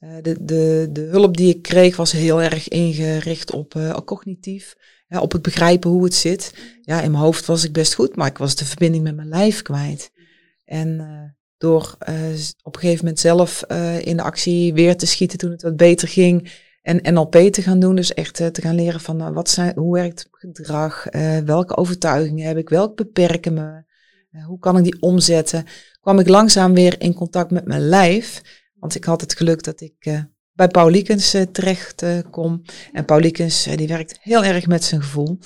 Uh, 0.00 0.10
de, 0.22 0.36
de, 0.40 0.88
de 0.92 1.00
hulp 1.00 1.36
die 1.36 1.54
ik 1.54 1.62
kreeg 1.62 1.96
was 1.96 2.12
heel 2.12 2.42
erg 2.42 2.68
ingericht 2.68 3.50
op 3.50 3.74
uh, 3.74 3.96
cognitief, 4.04 4.74
ja, 5.08 5.20
op 5.20 5.32
het 5.32 5.42
begrijpen 5.42 5.90
hoe 5.90 6.04
het 6.04 6.14
zit. 6.14 6.54
Ja, 6.80 7.00
in 7.00 7.10
mijn 7.10 7.22
hoofd 7.22 7.46
was 7.46 7.64
ik 7.64 7.72
best 7.72 7.94
goed, 7.94 8.16
maar 8.16 8.26
ik 8.26 8.38
was 8.38 8.54
de 8.54 8.64
verbinding 8.64 9.04
met 9.04 9.16
mijn 9.16 9.28
lijf 9.28 9.62
kwijt. 9.62 10.10
En 10.64 10.88
uh, 10.88 11.22
door 11.58 11.96
op 12.62 12.74
een 12.74 12.80
gegeven 12.80 13.04
moment 13.04 13.20
zelf 13.20 13.62
in 14.00 14.16
de 14.16 14.22
actie 14.22 14.74
weer 14.74 14.96
te 14.96 15.06
schieten 15.06 15.38
toen 15.38 15.50
het 15.50 15.62
wat 15.62 15.76
beter 15.76 16.08
ging 16.08 16.52
en 16.82 17.14
NLP 17.14 17.36
te 17.36 17.62
gaan 17.62 17.80
doen, 17.80 17.96
dus 17.96 18.14
echt 18.14 18.34
te 18.34 18.60
gaan 18.60 18.74
leren 18.74 19.00
van 19.00 19.32
wat 19.32 19.50
zijn, 19.50 19.72
hoe 19.76 19.94
werkt 19.94 20.28
gedrag, 20.30 21.06
welke 21.44 21.76
overtuigingen 21.76 22.46
heb 22.46 22.56
ik, 22.56 22.68
welk 22.68 22.96
beperken 22.96 23.54
me, 23.54 23.84
hoe 24.44 24.58
kan 24.58 24.78
ik 24.78 24.84
die 24.84 25.02
omzetten? 25.02 25.64
Kwam 26.00 26.18
ik 26.18 26.28
langzaam 26.28 26.74
weer 26.74 27.00
in 27.00 27.14
contact 27.14 27.50
met 27.50 27.64
mijn 27.64 27.88
lijf. 27.88 28.42
Want 28.74 28.94
ik 28.94 29.04
had 29.04 29.20
het 29.20 29.36
geluk 29.36 29.62
dat 29.62 29.80
ik 29.80 30.06
uh, 30.06 30.20
bij 30.52 30.68
Pauliekens 30.68 31.34
uh, 31.34 31.42
terecht 31.42 32.02
uh, 32.02 32.18
kom. 32.30 32.62
En 32.92 33.04
Pauliekens 33.04 33.62
die 33.62 33.88
werkt 33.88 34.18
heel 34.20 34.44
erg 34.44 34.66
met 34.66 34.84
zijn 34.84 35.02
gevoel. 35.02 35.38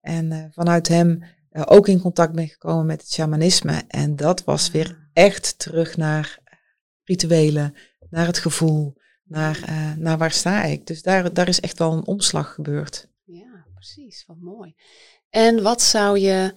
En 0.00 0.50
vanuit 0.54 0.88
hem 0.88 1.22
ook 1.50 1.88
in 1.88 2.00
contact 2.00 2.32
ben 2.32 2.48
gekomen 2.48 2.86
met 2.86 3.00
het 3.00 3.12
shamanisme. 3.12 3.82
En 3.88 4.16
dat 4.16 4.44
was 4.44 4.70
weer 4.70 5.08
echt 5.12 5.58
terug 5.58 5.96
naar 5.96 6.38
rituelen, 7.04 7.74
naar 8.10 8.26
het 8.26 8.38
gevoel, 8.38 8.96
naar, 9.24 9.64
naar 9.98 10.18
waar 10.18 10.30
sta 10.30 10.62
ik. 10.62 10.86
Dus 10.86 11.02
daar, 11.02 11.32
daar 11.32 11.48
is 11.48 11.60
echt 11.60 11.78
wel 11.78 11.92
een 11.92 12.06
omslag 12.06 12.54
gebeurd. 12.54 13.08
Ja, 13.24 13.66
precies. 13.74 14.24
Wat 14.26 14.40
mooi. 14.40 14.74
En 15.30 15.62
wat 15.62 15.82
zou 15.82 16.18
je 16.18 16.52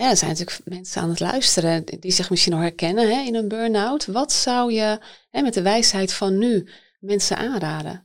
ja, 0.00 0.10
er 0.10 0.16
zijn 0.16 0.30
natuurlijk 0.30 0.60
mensen 0.64 1.02
aan 1.02 1.08
het 1.08 1.20
luisteren 1.20 1.84
die 1.84 2.12
zich 2.12 2.30
misschien 2.30 2.52
nog 2.52 2.60
herkennen 2.60 3.10
hè, 3.10 3.22
in 3.26 3.34
een 3.34 3.48
burn-out. 3.48 4.06
Wat 4.06 4.32
zou 4.32 4.72
je 4.72 5.00
hè, 5.30 5.42
met 5.42 5.54
de 5.54 5.62
wijsheid 5.62 6.12
van 6.12 6.38
nu 6.38 6.68
mensen 7.00 7.36
aanraden? 7.36 8.04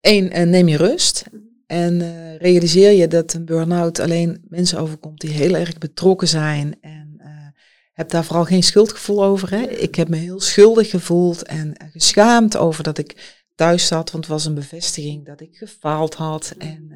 Eén, 0.00 0.38
uh, 0.38 0.46
neem 0.46 0.68
je 0.68 0.76
rust. 0.76 1.24
En 1.66 2.00
uh, 2.00 2.36
realiseer 2.36 2.92
je 2.92 3.08
dat 3.08 3.32
een 3.32 3.44
burn-out 3.44 3.98
alleen 3.98 4.44
mensen 4.48 4.78
overkomt 4.78 5.20
die 5.20 5.30
heel 5.30 5.54
erg 5.54 5.78
betrokken 5.78 6.28
zijn. 6.28 6.80
En 6.80 7.14
uh, 7.18 7.46
heb 7.92 8.10
daar 8.10 8.24
vooral 8.24 8.44
geen 8.44 8.62
schuldgevoel 8.62 9.24
over. 9.24 9.50
Hè. 9.50 9.62
Ik 9.62 9.94
heb 9.94 10.08
me 10.08 10.16
heel 10.16 10.40
schuldig 10.40 10.90
gevoeld 10.90 11.42
en 11.42 11.72
geschaamd 11.92 12.56
over 12.56 12.82
dat 12.82 12.98
ik 12.98 13.40
thuis 13.54 13.86
zat. 13.86 14.10
Want 14.10 14.24
het 14.24 14.32
was 14.32 14.44
een 14.44 14.54
bevestiging 14.54 15.26
dat 15.26 15.40
ik 15.40 15.56
gefaald 15.56 16.14
had. 16.14 16.54
En 16.58 16.92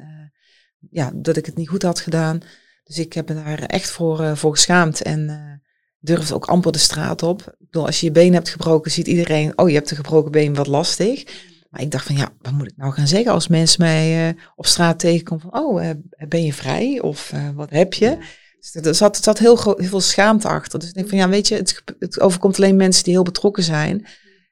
ja, 0.89 1.11
dat 1.15 1.37
ik 1.37 1.45
het 1.45 1.55
niet 1.55 1.69
goed 1.69 1.83
had 1.83 1.99
gedaan. 1.99 2.41
Dus 2.83 2.97
ik 2.99 3.13
heb 3.13 3.29
me 3.29 3.35
daar 3.35 3.59
echt 3.59 3.89
voor, 3.89 4.21
uh, 4.21 4.35
voor 4.35 4.51
geschaamd 4.51 5.01
en 5.01 5.19
uh, 5.19 5.69
durfde 5.99 6.33
ook 6.33 6.45
amper 6.45 6.71
de 6.71 6.77
straat 6.77 7.23
op. 7.23 7.41
Ik 7.41 7.55
bedoel, 7.59 7.85
als 7.85 7.99
je 7.99 8.05
je 8.05 8.11
been 8.11 8.33
hebt 8.33 8.49
gebroken, 8.49 8.91
ziet 8.91 9.07
iedereen, 9.07 9.57
oh 9.57 9.69
je 9.69 9.75
hebt 9.75 9.91
een 9.91 9.97
gebroken 9.97 10.31
been, 10.31 10.53
wat 10.53 10.67
lastig. 10.67 11.23
Maar 11.69 11.81
ik 11.81 11.91
dacht 11.91 12.05
van 12.05 12.15
ja, 12.15 12.29
wat 12.41 12.53
moet 12.53 12.71
ik 12.71 12.77
nou 12.77 12.93
gaan 12.93 13.07
zeggen 13.07 13.31
als 13.31 13.47
mensen 13.47 13.81
mij 13.81 14.29
uh, 14.29 14.41
op 14.55 14.65
straat 14.65 14.99
tegenkomen 14.99 15.49
van, 15.49 15.59
oh 15.61 15.89
ben 16.27 16.43
je 16.43 16.53
vrij 16.53 16.99
of 17.01 17.33
wat 17.55 17.69
heb 17.69 17.93
je? 17.93 18.17
Dus 18.59 18.75
er 18.85 18.95
zat, 18.95 19.17
er 19.17 19.23
zat 19.23 19.39
heel, 19.39 19.57
heel 19.63 19.87
veel 19.87 20.01
schaamte 20.01 20.47
achter. 20.47 20.79
Dus 20.79 20.87
ik 20.87 20.95
denk 20.95 21.09
van 21.09 21.17
ja, 21.17 21.29
weet 21.29 21.47
je, 21.47 21.55
het, 21.55 21.83
het 21.99 22.19
overkomt 22.19 22.57
alleen 22.57 22.75
mensen 22.75 23.03
die 23.03 23.13
heel 23.13 23.23
betrokken 23.23 23.63
zijn. 23.63 24.07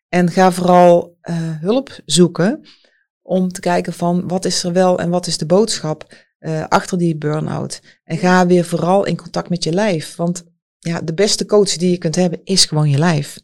En 0.08 0.32
ga 0.32 0.52
vooral 0.52 1.18
hulp 1.60 2.00
zoeken 2.06 2.68
om 3.22 3.52
te 3.52 3.60
kijken 3.60 3.94
van 3.94 4.28
wat 4.28 4.46
is 4.46 4.64
er 4.64 4.74
wel 4.74 5.00
en 5.00 5.10
wat 5.10 5.28
is 5.28 5.38
de 5.38 5.46
boodschap 5.46 6.14
uh, 6.42 6.66
achter 6.68 6.98
die 6.98 7.18
burn-out. 7.18 7.82
En 8.04 8.18
ga 8.18 8.46
weer 8.46 8.66
vooral 8.66 9.06
in 9.06 9.18
contact 9.18 9.50
met 9.50 9.64
je 9.64 9.74
lijf. 9.74 10.16
Want 10.16 10.44
ja, 10.80 11.02
de 11.02 11.14
beste 11.14 11.46
coach 11.46 11.76
die 11.78 11.90
je 11.90 11.98
kunt 11.98 12.16
hebben 12.16 12.42
is 12.44 12.66
gewoon 12.66 12.90
je 12.90 12.98
lijf. 12.98 13.40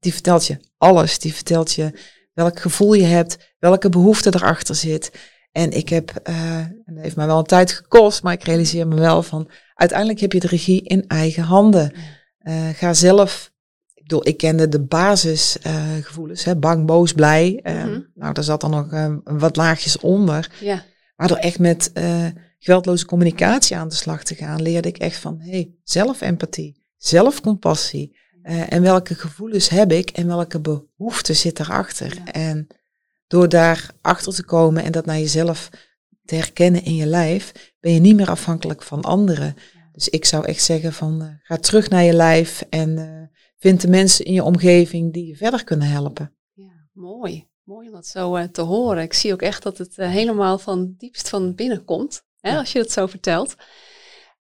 Die 0.00 0.12
vertelt 0.12 0.46
je 0.46 0.58
alles. 0.78 1.18
Die 1.18 1.34
vertelt 1.34 1.72
je 1.72 1.92
welk 2.34 2.60
gevoel 2.60 2.92
je 2.92 3.04
hebt, 3.04 3.54
welke 3.58 3.88
behoefte 3.88 4.34
erachter 4.34 4.74
zit. 4.74 5.10
En 5.52 5.70
ik 5.70 5.88
heb, 5.88 6.20
uh, 6.28 6.56
en 6.56 6.82
dat 6.86 7.02
heeft 7.02 7.16
mij 7.16 7.26
wel 7.26 7.38
een 7.38 7.44
tijd 7.44 7.72
gekost, 7.72 8.22
maar 8.22 8.32
ik 8.32 8.44
realiseer 8.44 8.88
me 8.88 8.94
wel 8.94 9.22
van, 9.22 9.50
uiteindelijk 9.74 10.20
heb 10.20 10.32
je 10.32 10.40
de 10.40 10.46
regie 10.46 10.82
in 10.82 11.06
eigen 11.06 11.42
handen. 11.42 11.92
Uh, 12.42 12.68
ga 12.68 12.94
zelf, 12.94 13.52
ik 13.94 14.02
bedoel, 14.02 14.26
ik 14.26 14.36
kende 14.36 14.68
de 14.68 14.80
basisgevoelens, 14.80 16.46
uh, 16.46 16.54
bang, 16.54 16.86
boos, 16.86 17.12
blij. 17.12 17.60
Mm 17.64 18.06
Nou, 18.14 18.32
daar 18.32 18.44
zat 18.44 18.60
dan 18.60 18.70
nog 18.70 19.20
wat 19.24 19.56
laagjes 19.56 19.98
onder. 19.98 20.50
Ja. 20.60 20.84
Maar 21.16 21.28
door 21.28 21.36
echt 21.36 21.58
met 21.58 21.90
uh, 21.94 22.26
geweldloze 22.58 23.06
communicatie 23.06 23.76
aan 23.76 23.88
de 23.88 23.94
slag 23.94 24.22
te 24.22 24.34
gaan, 24.34 24.62
leerde 24.62 24.88
ik 24.88 24.98
echt 24.98 25.16
van 25.16 25.40
hey, 25.40 25.74
zelfempathie, 25.82 26.84
zelfcompassie. 26.96 28.20
Uh, 28.42 28.72
en 28.72 28.82
welke 28.82 29.14
gevoelens 29.14 29.68
heb 29.68 29.92
ik 29.92 30.10
en 30.10 30.26
welke 30.26 30.60
behoeften 30.60 31.36
zit 31.36 31.60
erachter. 31.60 32.14
Ja. 32.14 32.32
En 32.32 32.66
door 33.26 33.48
daar 33.48 33.90
achter 34.00 34.34
te 34.34 34.44
komen 34.44 34.84
en 34.84 34.92
dat 34.92 35.06
naar 35.06 35.18
jezelf 35.18 35.68
te 36.24 36.34
herkennen 36.34 36.84
in 36.84 36.94
je 36.94 37.06
lijf, 37.06 37.72
ben 37.80 37.92
je 37.92 38.00
niet 38.00 38.16
meer 38.16 38.30
afhankelijk 38.30 38.82
van 38.82 39.02
anderen. 39.02 39.54
Dus 39.92 40.08
ik 40.08 40.24
zou 40.24 40.44
echt 40.44 40.62
zeggen 40.62 40.92
van 40.92 41.22
uh, 41.22 41.28
ga 41.42 41.56
terug 41.56 41.88
naar 41.88 42.02
je 42.02 42.12
lijf 42.12 42.64
en 42.70 43.30
vind 43.58 43.80
de 43.80 43.88
mensen 43.88 44.24
in 44.24 44.32
je 44.32 44.42
omgeving 44.42 45.12
die 45.12 45.26
je 45.26 45.36
verder 45.36 45.64
kunnen 45.64 45.88
helpen. 45.88 46.34
Ja, 46.52 46.88
mooi. 46.92 47.50
Mooi 47.64 47.86
om 47.86 47.94
dat 47.94 48.06
zo 48.06 48.36
uh, 48.36 48.44
te 48.44 48.60
horen. 48.60 49.02
Ik 49.02 49.12
zie 49.12 49.32
ook 49.32 49.42
echt 49.42 49.62
dat 49.62 49.78
het 49.78 49.98
uh, 49.98 50.08
helemaal 50.08 50.58
van 50.58 50.94
diepst 50.98 51.28
van 51.28 51.54
binnen 51.54 51.84
komt. 51.84 52.22
hè, 52.40 52.56
als 52.58 52.72
je 52.72 52.78
dat 52.78 52.92
zo 52.92 53.06
vertelt. 53.06 53.54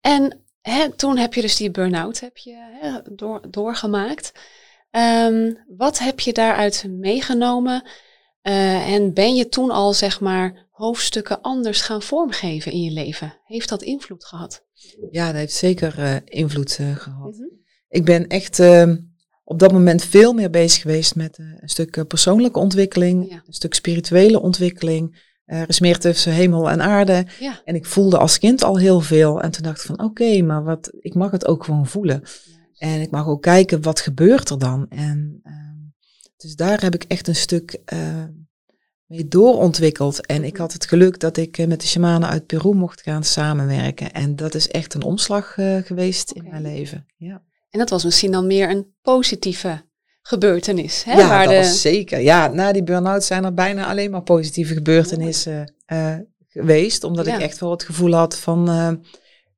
En 0.01 0.45
hè, 0.61 0.91
toen 0.91 1.17
heb 1.17 1.35
je 1.35 1.41
dus 1.41 1.57
die 1.57 1.71
burn-out 1.71 2.21
heb 2.21 2.37
je, 2.37 2.55
hè, 2.81 3.15
door, 3.15 3.51
doorgemaakt. 3.51 4.33
Um, 4.91 5.65
wat 5.77 5.99
heb 5.99 6.21
je 6.21 6.33
daaruit 6.33 6.85
meegenomen? 6.89 7.89
Uh, 8.43 8.93
en 8.93 9.15
ben 9.15 9.35
je 9.35 9.49
toen 9.49 9.71
al, 9.71 9.93
zeg 9.93 10.21
maar, 10.21 10.69
hoofdstukken 10.71 11.41
anders 11.41 11.81
gaan 11.81 12.03
vormgeven 12.03 12.73
in 12.73 12.83
je 12.83 12.91
leven? 12.91 13.41
Heeft 13.45 13.69
dat 13.69 13.83
invloed 13.83 14.25
gehad? 14.25 14.65
Ja, 15.11 15.27
dat 15.27 15.35
heeft 15.35 15.55
zeker 15.55 16.23
invloed 16.25 16.73
gehad. 16.73 17.33
Mm 17.33 17.39
-hmm. 17.39 17.59
Ik 17.89 18.05
ben 18.05 18.27
echt 18.27 18.59
ehm, 18.59 18.97
op 19.51 19.59
dat 19.59 19.73
moment 19.73 20.05
veel 20.05 20.33
meer 20.33 20.51
bezig 20.51 20.83
geweest 20.83 21.15
met 21.15 21.39
een 21.39 21.69
stuk 21.69 22.07
persoonlijke 22.07 22.59
ontwikkeling, 22.59 23.31
ja. 23.31 23.43
een 23.47 23.53
stuk 23.53 23.75
spirituele 23.75 24.41
ontwikkeling. 24.41 25.29
Er 25.45 25.69
is 25.69 25.81
meer 25.81 25.99
tussen 25.99 26.33
hemel 26.33 26.71
en 26.71 26.83
aarde. 26.83 27.27
Ja. 27.41 27.61
En 27.65 27.75
ik 27.75 27.87
voelde 27.87 28.19
als 28.19 28.39
kind 28.39 28.63
al 28.63 28.79
heel 28.79 29.01
veel. 29.01 29.43
En 29.43 29.51
toen 29.51 29.63
dacht 29.63 29.81
ik 29.81 29.87
van 29.87 29.95
oké, 29.95 30.05
okay, 30.05 30.41
maar 30.41 30.65
wat, 30.65 30.91
ik 31.01 31.15
mag 31.15 31.31
het 31.31 31.47
ook 31.47 31.65
gewoon 31.65 31.87
voelen. 31.87 32.23
En 32.79 33.01
ik 33.01 33.11
mag 33.11 33.27
ook 33.27 33.43
kijken 33.43 33.83
wat 33.83 34.01
gebeurt 34.01 34.51
er 34.51 34.59
dan. 34.59 34.87
En 34.89 35.41
uh, 35.45 35.53
dus 36.37 36.57
daar 36.57 36.83
heb 36.83 36.95
ik 36.95 37.05
echt 37.05 37.29
een 37.29 37.37
stuk 37.37 37.79
uh, 37.93 38.25
mee 39.07 39.29
doorontwikkeld. 39.29 40.27
En 40.27 40.45
ik 40.45 40.57
had 40.57 40.73
het 40.73 40.87
geluk 40.87 41.21
dat 41.21 41.37
ik 41.37 41.67
met 41.67 41.81
de 41.81 41.87
shamanen 41.87 42.29
uit 42.29 42.47
Peru 42.47 42.75
mocht 42.75 43.03
gaan 43.03 43.25
samenwerken. 43.25 44.13
En 44.13 44.37
dat 44.37 44.55
is 44.55 44.69
echt 44.69 44.95
een 44.95 45.03
omslag 45.03 45.57
uh, 45.57 45.77
geweest 45.77 46.31
okay. 46.31 46.45
in 46.45 46.51
mijn 46.51 46.63
leven. 46.63 47.07
Ja. 47.17 47.43
En 47.71 47.79
dat 47.79 47.91
was 47.91 48.05
misschien 48.05 48.33
dan 48.33 48.47
meer 48.47 48.71
een 48.71 48.95
positieve 49.03 49.83
gebeurtenis. 50.23 51.05
Hè? 51.05 51.13
Ja, 51.13 51.29
Waar 51.29 51.45
dat 51.45 51.53
de... 51.53 51.59
was 51.59 51.81
zeker. 51.81 52.21
Ja, 52.21 52.49
na 52.49 52.73
die 52.73 52.83
burn-out 52.83 53.25
zijn 53.25 53.45
er 53.45 53.55
bijna 53.55 53.87
alleen 53.87 54.11
maar 54.11 54.23
positieve 54.23 54.75
gebeurtenissen 54.75 55.75
geweest. 56.49 57.05
Omdat 57.05 57.27
ja. 57.27 57.35
ik 57.35 57.41
echt 57.41 57.59
wel 57.59 57.71
het 57.71 57.83
gevoel 57.83 58.13
had 58.13 58.39
van 58.39 58.69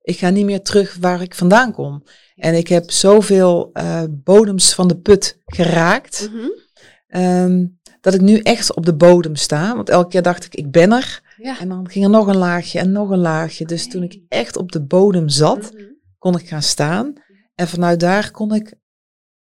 ik 0.03 0.19
ga 0.19 0.31
niet 0.31 0.45
meer 0.45 0.63
terug 0.63 0.97
waar 1.01 1.23
ik 1.23 1.35
vandaan 1.35 1.73
kom. 1.73 2.03
En 2.37 2.55
ik 2.55 2.69
heb 2.69 2.91
zoveel 2.91 3.71
uh, 3.73 4.03
bodems 4.11 4.75
van 4.75 4.89
de 4.89 4.97
put 4.99 5.39
geraakt. 5.47 6.29
Mm 6.31 6.39
-hmm. 6.39 7.23
um, 7.23 7.81
dat 8.01 8.15
ik 8.15 8.21
nu 8.21 8.39
echt 8.39 8.75
op 8.75 8.87
de 8.87 8.95
bodem 8.95 9.37
sta. 9.37 9.77
Want 9.77 9.89
elke 9.89 10.09
keer 10.09 10.23
dacht 10.23 10.45
ik, 10.45 10.55
ik 10.55 10.71
ben 10.71 10.93
er. 10.93 11.23
Ja. 11.37 11.61
En 11.61 11.69
dan 11.69 11.89
ging 11.89 12.05
er 12.05 12.11
nog 12.11 12.27
een 12.27 12.37
laagje 12.37 12.79
en 12.79 12.93
nog 12.93 13.11
een 13.11 13.19
laagje. 13.19 13.65
Dus 13.65 13.89
toen 13.89 14.03
ik 14.03 14.21
echt 14.29 14.57
op 14.57 14.73
de 14.73 14.83
bodem 14.83 15.29
zat, 15.29 15.73
mm 15.73 15.79
-hmm. 15.79 15.97
kon 16.19 16.39
ik 16.39 16.49
gaan 16.49 16.63
staan. 16.63 17.13
En 17.55 17.69
vanuit 17.69 18.01
daar 18.01 18.31
kon 18.31 18.55
ik 18.55 18.75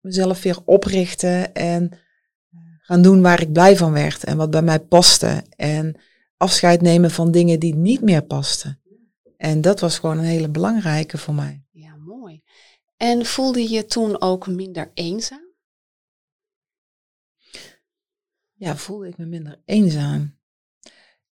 mezelf 0.01 0.43
weer 0.43 0.59
oprichten 0.65 1.55
en 1.55 1.91
eh, 1.93 2.59
gaan 2.79 3.03
doen 3.03 3.23
waar 3.23 3.41
ik 3.41 3.53
blij 3.53 3.77
van 3.77 3.93
werd. 3.93 4.25
En 4.25 4.37
wat 4.37 4.51
bij 4.51 4.63
mij 4.63 4.81
paste. 4.81 5.45
En 5.57 6.01
afscheid 6.37 6.81
nemen 6.81 7.11
van 7.11 7.31
dingen 7.31 7.61
die 7.61 7.75
niet 7.75 8.01
meer 8.01 8.23
pasten. 8.23 8.81
En 9.37 9.61
dat 9.61 9.81
was 9.81 9.99
gewoon 9.99 10.19
een 10.19 10.25
hele 10.25 10.49
belangrijke 10.49 11.19
voor 11.19 11.35
mij. 11.35 11.65
Ja, 11.71 11.97
mooi. 11.97 12.43
En 12.97 13.27
voelde 13.27 13.71
je 13.71 13.87
toen 13.87 14.21
ook 14.21 14.47
minder 14.47 14.91
eenzaam? 14.95 15.53
Ja, 18.53 18.77
voelde 18.77 19.09
ik 19.09 19.17
me 19.17 19.27
minder 19.27 19.61
eenzaam. 19.65 20.39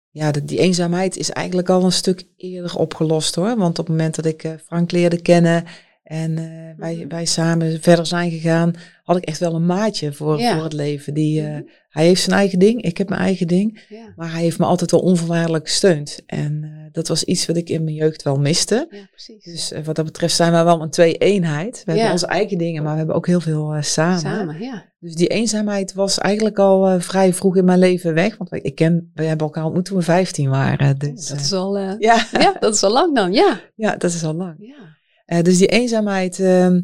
Ja, 0.10 0.32
de, 0.32 0.46
die 0.46 0.60
eenzaamheid 0.60 1.18
is 1.18 1.30
eigenlijk 1.30 1.70
al 1.70 1.84
een 1.84 1.92
stuk 1.92 2.28
eerder 2.36 2.76
opgelost 2.76 3.36
hoor. 3.36 3.58
Want 3.58 3.80
op 3.80 3.88
het 3.88 3.96
moment 3.98 4.16
dat 4.16 4.26
ik 4.26 4.44
uh, 4.44 4.54
Frank 4.66 4.92
leerde 4.92 5.22
kennen 5.22 5.66
en 6.10 6.32
uh, 6.32 6.46
wij, 6.78 6.96
-hmm. 6.96 7.10
wij 7.10 7.26
samen 7.26 7.82
verder 7.82 8.06
zijn 8.06 8.32
gegaan, 8.32 8.74
had 9.04 9.18
ik 9.18 9.24
echt 9.24 9.40
wel 9.40 9.56
een 9.56 9.66
maatje 9.66 10.14
voor, 10.14 10.40
ja. 10.40 10.54
voor 10.54 10.64
het 10.64 10.74
leven. 10.74 11.14
Die, 11.14 11.42
uh, 11.42 11.48
mm 11.48 11.54
-hmm. 11.54 11.70
Hij 11.90 12.06
heeft 12.06 12.22
zijn 12.22 12.38
eigen 12.38 12.60
ding, 12.60 12.82
ik 12.82 12.98
heb 12.98 13.10
mijn 13.10 13.22
eigen 13.22 13.48
ding. 13.48 13.86
Ja. 13.90 14.14
Maar 14.16 14.32
hij 14.32 14.42
heeft 14.42 14.60
me 14.60 14.66
altijd 14.66 14.92
wel 14.92 15.00
onvoorwaardelijk 15.00 15.68
gesteund. 15.68 16.20
En 16.26 16.62
uh, 16.64 16.86
dat 16.92 17.08
was 17.08 17.24
iets 17.24 17.46
wat 17.46 17.58
ik 17.58 17.70
in 17.70 17.84
mijn 17.84 17.96
jeugd 17.96 18.24
wel 18.24 18.40
miste. 18.40 18.88
Ja, 18.90 19.08
precies. 19.10 19.44
Dus 19.44 19.86
wat 19.86 19.96
dat 19.96 20.06
betreft 20.06 20.36
zijn 20.36 20.52
we 20.52 20.64
wel 20.64 20.82
een 20.82 20.90
twee-eenheid. 20.90 21.82
We 21.86 21.92
hebben 21.92 22.12
onze 22.12 22.28
eigen 22.28 22.58
dingen, 22.58 22.84
maar 22.84 22.92
we 22.92 22.98
hebben 22.98 23.16
ook 23.16 23.28
heel 23.28 23.42
veel 23.42 23.76
samen. 23.80 24.20
Samen, 24.20 24.60
ja. 24.60 24.86
Dus 25.00 25.16
die 25.16 25.28
eenzaamheid 25.28 25.94
was 25.94 26.18
eigenlijk 26.18 26.60
al 26.60 27.00
vrij 27.00 27.34
vroeg 27.34 27.56
in 27.56 27.66
mijn 27.66 27.80
leven 27.80 28.14
weg. 28.14 28.38
Want 28.38 28.50
ik 28.52 28.76
ken, 28.76 29.12
we 29.14 29.24
hebben 29.24 29.46
elkaar 29.48 29.66
ontmoet 29.66 29.86
toen 29.86 29.98
we 29.98 30.04
15 30.04 30.50
waren. 30.50 30.98
Dus, 30.98 31.28
dat 31.28 31.40
is 31.40 31.54
al, 31.54 31.78
ja. 31.78 31.98
ja, 32.32 32.56
dat 32.60 32.74
is 32.74 32.84
al 32.84 32.92
lang 32.92 33.16
dan, 33.16 33.34
ja. 33.34 33.60
Ja, 33.76 33.96
dat 33.96 34.14
is 34.14 34.24
al 34.24 34.34
lang. 34.34 34.56
Ja. 34.60 34.98
Uh, 35.34 35.42
dus 35.42 35.58
die 35.58 35.68
eenzaamheid 35.68 36.40
uh, 36.40 36.78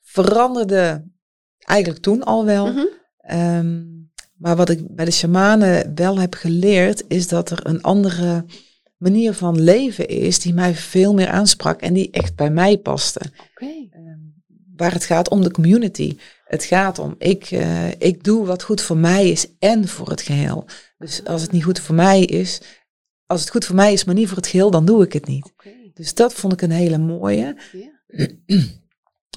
veranderde 0.00 1.04
eigenlijk 1.58 2.02
toen 2.02 2.22
al 2.22 2.44
wel. 2.44 2.66
Mm 2.66 2.76
-hmm. 2.76 3.38
um, 3.38 4.10
maar 4.36 4.56
wat 4.56 4.68
ik 4.68 4.94
bij 4.94 5.04
de 5.04 5.10
shamanen 5.10 5.94
wel 5.94 6.18
heb 6.18 6.34
geleerd, 6.34 7.04
is 7.08 7.28
dat 7.28 7.50
er 7.50 7.60
een 7.62 7.82
andere 7.82 8.44
manier 8.96 9.34
van 9.34 9.60
leven 9.60 10.08
is 10.08 10.38
die 10.38 10.54
mij 10.54 10.74
veel 10.74 11.14
meer 11.14 11.28
aansprak 11.28 11.80
en 11.80 11.92
die 11.92 12.10
echt 12.10 12.34
bij 12.34 12.50
mij 12.50 12.78
paste. 12.78 13.20
Okay. 13.50 13.90
Um, 13.96 14.42
waar 14.76 14.92
het 14.92 15.04
gaat 15.04 15.28
om 15.28 15.42
de 15.42 15.50
community. 15.50 16.16
Het 16.44 16.64
gaat 16.64 16.98
om, 16.98 17.14
ik, 17.18 17.50
uh, 17.50 17.90
ik 17.90 18.24
doe 18.24 18.46
wat 18.46 18.62
goed 18.62 18.80
voor 18.80 18.96
mij 18.96 19.30
is 19.30 19.46
en 19.58 19.88
voor 19.88 20.08
het 20.08 20.22
geheel. 20.22 20.66
Dus 20.98 21.24
als 21.24 21.42
het 21.42 21.52
niet 21.52 21.64
goed 21.64 21.80
voor 21.80 21.94
mij 21.94 22.24
is, 22.24 22.60
als 23.26 23.40
het 23.40 23.50
goed 23.50 23.64
voor 23.64 23.74
mij 23.74 23.92
is, 23.92 24.04
maar 24.04 24.14
niet 24.14 24.28
voor 24.28 24.36
het 24.36 24.46
geheel, 24.46 24.70
dan 24.70 24.84
doe 24.84 25.04
ik 25.04 25.12
het 25.12 25.26
niet. 25.26 25.50
Okay. 25.52 25.79
Dus 26.00 26.14
dat 26.14 26.34
vond 26.34 26.52
ik 26.52 26.62
een 26.62 26.70
hele 26.70 26.98
mooie. 26.98 27.56
Yeah. 27.72 28.30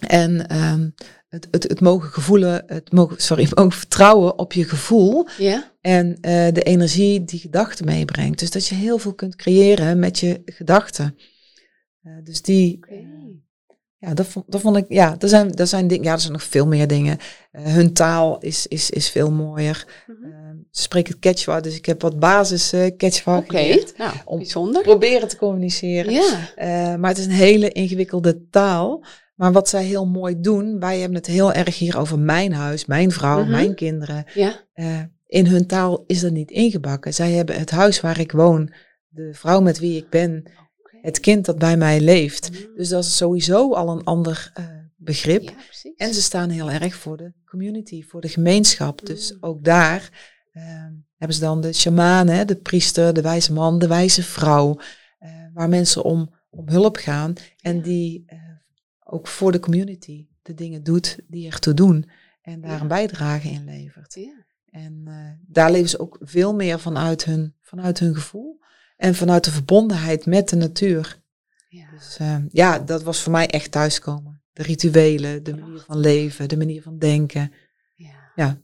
En 0.08 0.56
um, 0.64 0.94
het, 1.28 1.48
het, 1.52 1.64
het 1.64 1.80
mogen 1.80 2.10
gevoelen, 2.10 2.64
het 2.68 2.92
mogen, 2.92 3.22
sorry, 3.22 3.48
mogen 3.56 3.72
vertrouwen 3.72 4.40
op 4.40 4.54
je 4.54 4.64
gevoel. 4.64 5.28
Yeah. 5.38 5.62
En 5.82 6.08
uh, 6.08 6.48
de 6.52 6.62
energie 6.64 7.24
die 7.24 7.40
gedachten 7.40 7.86
meebrengt. 7.86 8.40
Dus 8.40 8.52
dat 8.52 8.68
je 8.68 8.76
heel 8.76 8.98
veel 8.98 9.14
kunt 9.14 9.36
creëren 9.36 10.00
met 10.00 10.20
je 10.20 10.42
gedachten. 10.46 11.18
Uh, 12.04 12.14
dus 12.24 12.42
die. 12.42 12.78
Okay. 12.78 13.08
Ja, 13.98 14.14
dat 14.14 14.26
vond, 14.26 14.52
dat 14.52 14.62
vond 14.62 14.78
ik, 14.78 14.86
ja, 14.88 15.16
er 15.20 15.30
zijn, 15.30 15.54
er 15.54 15.68
zijn 15.68 15.88
dingen, 15.88 16.04
ja, 16.04 16.12
er 16.12 16.20
zijn 16.20 16.34
nog 16.34 16.44
veel 16.44 16.68
meer 16.68 16.88
dingen. 16.88 17.18
Uh, 17.52 17.66
hun 17.66 17.94
taal 17.94 18.38
is, 18.40 18.68
is, 18.68 18.90
is 18.90 19.10
veel 19.10 19.32
mooier. 19.32 20.04
Mm 20.08 20.16
-hmm. 20.22 20.43
Ze 20.74 20.82
spreken 20.82 21.20
Quechua, 21.20 21.60
dus 21.60 21.76
ik 21.76 21.86
heb 21.86 22.02
wat 22.02 22.20
basis 22.20 22.74
uh, 22.74 22.86
Quechua 22.98 23.38
okay. 23.38 23.68
geleerd. 23.68 23.98
Nou, 23.98 24.14
om 24.26 24.38
bijzonder. 24.38 24.82
proberen 24.82 25.28
te 25.28 25.38
communiceren. 25.38 26.14
Ja. 26.14 26.98
maar 26.98 27.10
het 27.10 27.18
is 27.18 27.26
een 27.26 27.32
hele 27.32 27.70
ingewikkelde 27.70 28.48
taal. 28.50 29.06
Maar 29.36 29.52
wat 29.52 29.70
zij 29.70 29.84
heel 29.84 30.06
mooi 30.06 30.40
doen, 30.40 30.80
wij 30.80 31.00
hebben 31.00 31.18
het 31.18 31.28
heel 31.28 31.54
erg 31.54 31.78
hier 31.78 31.98
over 31.98 32.20
mijn 32.20 32.54
huis, 32.54 32.86
mijn 32.86 33.12
vrouw, 33.12 33.38
mm 33.38 33.44
-hmm. 33.44 33.52
mijn 33.52 33.76
kinderen. 33.76 34.26
Ja. 34.34 34.66
in 35.28 35.46
hun 35.46 35.68
taal 35.68 36.04
is 36.08 36.20
dat 36.20 36.32
niet 36.32 36.52
ingebakken. 36.52 37.14
Zij 37.14 37.32
hebben 37.32 37.60
het 37.60 37.72
huis 37.72 38.02
waar 38.02 38.20
ik 38.20 38.32
woon, 38.32 38.74
de 39.10 39.34
vrouw 39.34 39.62
met 39.62 39.80
wie 39.80 39.98
ik 39.98 40.10
ben, 40.10 40.44
het 41.02 41.20
kind 41.20 41.46
dat 41.46 41.58
bij 41.58 41.78
mij 41.78 42.00
leeft. 42.00 42.50
Mm. 42.52 42.76
Dus 42.76 42.90
dat 42.90 43.04
is 43.04 43.18
sowieso 43.18 43.74
al 43.74 43.90
een 43.90 44.04
ander 44.04 44.52
uh, 44.60 44.66
begrip. 44.96 45.44
Ja, 45.44 45.56
en 45.96 46.14
ze 46.14 46.22
staan 46.22 46.50
heel 46.50 46.72
erg 46.72 46.96
voor 46.96 47.18
de 47.18 47.34
community, 47.46 48.04
voor 48.04 48.22
de 48.22 48.28
gemeenschap. 48.28 49.02
Mm. 49.02 49.08
Dus 49.08 49.38
ook 49.40 49.64
daar 49.64 50.10
uh, 50.54 50.64
hebben 51.18 51.38
ze 51.38 51.40
dan 51.40 51.62
de 51.62 51.74
shamanen, 51.74 52.48
de 52.48 52.56
priester, 52.56 53.14
de 53.14 53.22
wijze 53.22 53.54
man, 53.54 53.80
de 53.80 53.88
wijze 53.88 54.24
vrouw. 54.24 54.80
Uh, 55.20 55.30
waar 55.54 55.70
mensen 55.70 56.04
om, 56.04 56.34
om 56.50 56.70
hulp 56.70 56.96
gaan. 56.96 57.34
En 57.62 57.82
die 57.82 58.24
uh, 58.28 58.40
ook 59.04 59.28
voor 59.28 59.52
de 59.52 59.60
community 59.60 60.28
de 60.42 60.54
dingen 60.54 60.84
doet 60.84 61.20
die 61.28 61.52
ertoe 61.52 61.74
doen. 61.74 62.10
En 62.42 62.62
daar 62.62 62.72
ja. 62.72 62.82
een 62.82 62.88
bijdrage 62.88 63.50
in 63.50 63.66
levert. 63.66 64.14
Ja. 64.14 64.46
En 64.70 65.08
daar 65.48 65.72
leven 65.72 65.90
ze 65.90 66.00
ook 66.00 66.18
veel 66.22 66.56
meer 66.56 66.80
vanuit 66.80 67.24
hun, 67.24 67.56
vanuit 67.62 68.00
hun 68.00 68.16
gevoel. 68.16 68.60
En 68.98 69.16
vanuit 69.16 69.44
de 69.44 69.52
verbondenheid 69.52 70.26
met 70.26 70.50
de 70.50 70.56
natuur. 70.56 71.22
Ja. 71.70 71.90
Dus 71.92 72.18
uh, 72.22 72.38
ja, 72.50 72.80
dat 72.80 73.04
was 73.04 73.22
voor 73.22 73.32
mij 73.32 73.48
echt 73.48 73.72
thuiskomen. 73.72 74.42
De 74.54 74.64
rituelen, 74.64 75.44
de 75.44 75.56
manier 75.56 75.80
van 75.80 75.98
leven, 75.98 76.50
de 76.50 76.58
manier 76.58 76.82
van 76.82 76.98
denken. 76.98 77.54
Ja. 78.36 78.62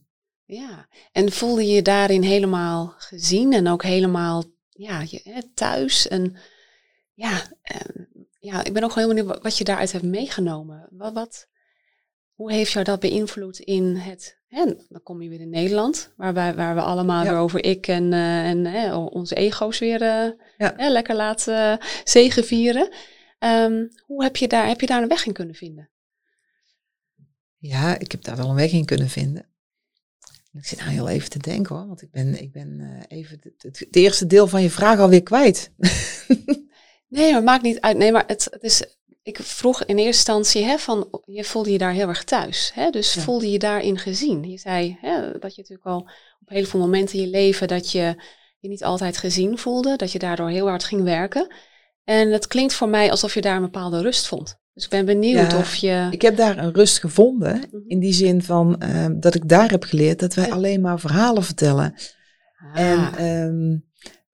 Ja. 0.51 0.87
En 1.11 1.31
voelde 1.31 1.65
je 1.65 1.81
daarin 1.81 2.21
helemaal 2.21 2.93
gezien 2.97 3.53
en 3.53 3.67
ook 3.67 3.83
helemaal 3.83 4.43
ja, 4.69 5.03
je, 5.05 5.49
thuis? 5.53 6.07
En 6.07 6.35
ja, 7.13 7.31
uh, 7.73 8.05
ja, 8.39 8.63
ik 8.63 8.73
ben 8.73 8.83
ook 8.83 8.95
heel 8.95 9.07
benieuwd 9.07 9.41
wat 9.41 9.57
je 9.57 9.63
daaruit 9.63 9.91
hebt 9.91 10.03
meegenomen. 10.03 10.87
Wat, 10.91 11.13
wat, 11.13 11.47
hoe 12.33 12.51
heeft 12.51 12.71
jou 12.71 12.85
dat 12.85 12.99
beïnvloed 12.99 13.59
in 13.59 13.95
het 13.95 14.37
en 14.49 14.85
dan 14.89 15.03
kom 15.03 15.21
je 15.21 15.29
weer 15.29 15.39
in 15.39 15.49
Nederland, 15.49 16.13
waar, 16.17 16.33
wij, 16.33 16.55
waar 16.55 16.75
we 16.75 16.81
allemaal 16.81 17.23
ja. 17.23 17.29
weer 17.29 17.39
over 17.39 17.63
ik 17.63 17.87
en, 17.87 18.11
uh, 18.11 18.49
en 18.49 18.65
uh, 18.65 19.05
onze 19.05 19.35
ego's 19.35 19.79
weer 19.79 20.01
uh, 20.01 20.31
ja. 20.57 20.89
lekker 20.89 21.15
laten 21.15 21.79
zegenvieren. 22.03 22.93
Um, 23.39 23.89
hoe 24.05 24.23
heb 24.23 24.35
je, 24.35 24.47
daar, 24.47 24.67
heb 24.67 24.81
je 24.81 24.87
daar 24.87 25.01
een 25.01 25.07
weg 25.07 25.25
in 25.25 25.33
kunnen 25.33 25.55
vinden? 25.55 25.89
Ja, 27.57 27.99
ik 27.99 28.11
heb 28.11 28.23
daar 28.23 28.37
wel 28.37 28.49
een 28.49 28.55
weg 28.55 28.71
in 28.71 28.85
kunnen 28.85 29.09
vinden. 29.09 29.48
Ik 30.53 30.65
zit 30.65 30.79
nou 30.79 30.91
heel 30.91 31.09
even 31.09 31.29
te 31.29 31.39
denken 31.39 31.75
hoor, 31.75 31.87
want 31.87 32.01
ik 32.01 32.11
ben, 32.11 32.41
ik 32.41 32.51
ben 32.51 33.01
even 33.07 33.39
het, 33.57 33.95
eerste 33.95 34.25
deel 34.25 34.47
van 34.47 34.61
je 34.61 34.69
vraag 34.69 34.99
alweer 34.99 35.23
kwijt. 35.23 35.71
nee, 37.07 37.31
maar 37.31 37.43
maakt 37.43 37.63
niet 37.63 37.79
uit. 37.79 37.97
Nee, 37.97 38.11
maar 38.11 38.23
het, 38.27 38.47
het 38.51 38.63
is 38.63 38.83
ik 39.23 39.39
vroeg 39.41 39.83
in 39.83 39.97
eerste 39.97 40.05
instantie, 40.05 40.63
hè, 40.63 40.77
van, 40.77 41.21
je 41.25 41.43
voelde 41.43 41.71
je 41.71 41.77
daar 41.77 41.91
heel 41.91 42.07
erg 42.07 42.23
thuis. 42.23 42.71
Hè? 42.73 42.89
Dus 42.89 43.13
ja. 43.13 43.21
voelde 43.21 43.51
je 43.51 43.59
daarin 43.59 43.97
gezien? 43.97 44.49
Je 44.49 44.57
zei 44.57 44.97
hè, 45.01 45.39
dat 45.39 45.55
je 45.55 45.61
natuurlijk 45.61 45.87
al 45.87 46.09
op 46.41 46.49
heel 46.49 46.65
veel 46.65 46.79
momenten 46.79 47.17
in 47.17 47.25
je 47.25 47.29
leven 47.29 47.67
dat 47.67 47.91
je 47.91 48.15
je 48.59 48.69
niet 48.69 48.83
altijd 48.83 49.17
gezien 49.17 49.57
voelde, 49.57 49.95
dat 49.95 50.11
je 50.11 50.19
daardoor 50.19 50.49
heel 50.49 50.67
hard 50.67 50.83
ging 50.83 51.03
werken. 51.03 51.53
En 52.03 52.31
het 52.31 52.47
klinkt 52.47 52.73
voor 52.73 52.89
mij 52.89 53.11
alsof 53.11 53.33
je 53.33 53.41
daar 53.41 53.55
een 53.55 53.61
bepaalde 53.61 54.01
rust 54.01 54.27
vond. 54.27 54.58
Dus 54.79 54.87
ik 54.87 55.05
ben 55.05 55.19
benieuwd 55.19 55.51
Ja, 55.51 55.57
of 55.57 55.75
je... 55.75 56.07
Ik 56.11 56.21
heb 56.21 56.37
daar 56.37 56.57
een 56.57 56.73
rust 56.73 56.99
gevonden. 56.99 57.55
Mhm. 57.55 57.81
In 57.87 57.99
die 57.99 58.13
zin 58.13 58.43
van 58.43 58.81
ehm, 58.81 59.19
dat 59.19 59.35
ik 59.35 59.49
daar 59.49 59.69
heb 59.69 59.83
geleerd 59.83 60.19
dat 60.19 60.33
wij 60.33 60.45
Ja. 60.45 60.53
alleen 60.53 60.81
maar 60.81 60.99
verhalen 60.99 61.43
vertellen. 61.43 61.93
Ah, 62.73 62.81
En 62.81 63.17
ehm, 63.17 63.77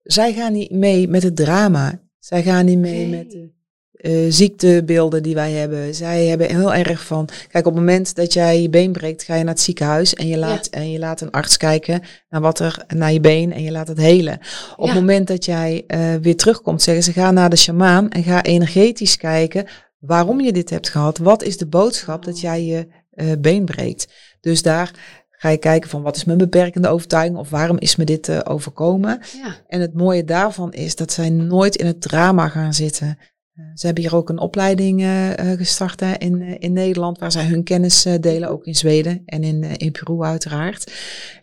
zij 0.02 0.32
gaan 0.32 0.52
niet 0.52 0.70
mee 0.70 1.08
met 1.08 1.22
het 1.22 1.36
drama. 1.36 2.00
Zij 2.18 2.42
gaan 2.42 2.64
niet 2.64 2.78
mee 2.78 3.08
met 3.08 3.30
de 3.30 3.54
eh, 3.96 4.12
ziektebeelden 4.28 5.22
die 5.22 5.34
wij 5.34 5.52
hebben. 5.52 5.94
Zij 5.94 6.26
hebben 6.26 6.56
heel 6.56 6.74
erg 6.74 7.04
van. 7.04 7.28
Kijk, 7.48 7.66
op 7.66 7.72
het 7.74 7.80
moment 7.84 8.14
dat 8.14 8.32
jij 8.32 8.62
je 8.62 8.68
been 8.68 8.92
breekt, 8.92 9.22
ga 9.22 9.34
je 9.34 9.44
naar 9.44 9.54
het 9.54 9.62
ziekenhuis 9.62 10.14
en 10.14 10.26
je 10.28 10.38
laat, 10.38 10.66
en 10.66 10.90
je 10.90 10.98
laat 10.98 11.20
een 11.20 11.30
arts 11.30 11.56
kijken 11.56 12.02
naar 12.28 12.40
wat 12.40 12.58
er 12.58 12.84
naar 12.94 13.12
je 13.12 13.20
been 13.20 13.52
en 13.52 13.62
je 13.62 13.70
laat 13.70 13.88
het 13.88 13.98
helen. 13.98 14.38
Op 14.76 14.86
het 14.86 14.94
moment 14.94 15.26
dat 15.26 15.44
jij 15.44 15.84
eh, 15.86 16.14
weer 16.14 16.36
terugkomt, 16.36 16.82
zeggen 16.82 17.04
ze: 17.04 17.12
ga 17.12 17.30
naar 17.30 17.50
de 17.50 17.56
shamaan 17.56 18.10
en 18.10 18.22
ga 18.22 18.42
energetisch 18.42 19.16
kijken 19.16 19.66
waarom 19.98 20.40
je 20.40 20.52
dit 20.52 20.70
hebt 20.70 20.88
gehad. 20.88 21.18
Wat 21.18 21.42
is 21.42 21.56
de 21.56 21.66
boodschap 21.66 22.24
dat 22.24 22.40
jij 22.40 22.64
je 22.64 22.88
eh, 23.10 23.26
been 23.38 23.64
breekt? 23.64 24.12
Dus 24.40 24.62
daar 24.62 24.90
ga 25.30 25.48
je 25.48 25.56
kijken 25.56 25.90
van 25.90 26.02
wat 26.02 26.16
is 26.16 26.24
mijn 26.24 26.38
beperkende 26.38 26.88
overtuiging 26.88 27.38
of 27.38 27.50
waarom 27.50 27.78
is 27.78 27.96
me 27.96 28.04
dit 28.04 28.28
eh, 28.28 28.40
overkomen. 28.44 29.20
ja. 29.42 29.54
En 29.66 29.80
het 29.80 29.94
mooie 29.94 30.24
daarvan 30.24 30.72
is 30.72 30.96
dat 30.96 31.12
zij 31.12 31.30
nooit 31.30 31.76
in 31.76 31.86
het 31.86 32.00
drama 32.00 32.48
gaan 32.48 32.74
zitten. 32.74 33.18
Eh, 33.54 33.64
ze 33.74 33.86
hebben 33.86 34.04
hier 34.04 34.16
ook 34.16 34.28
een 34.28 34.38
opleiding 34.38 35.06
gestart 35.36 36.00
hè, 36.00 36.14
in, 36.14 36.58
in 36.58 36.72
Nederland, 36.72 37.18
waar 37.18 37.32
zij 37.32 37.44
hun 37.44 37.64
kennis 37.64 38.02
delen, 38.20 38.48
ook 38.48 38.64
in 38.64 38.74
Zweden 38.74 39.22
en 39.24 39.44
in, 39.44 39.62
in 39.62 39.92
Peru 39.92 40.22
uiteraard. 40.22 40.92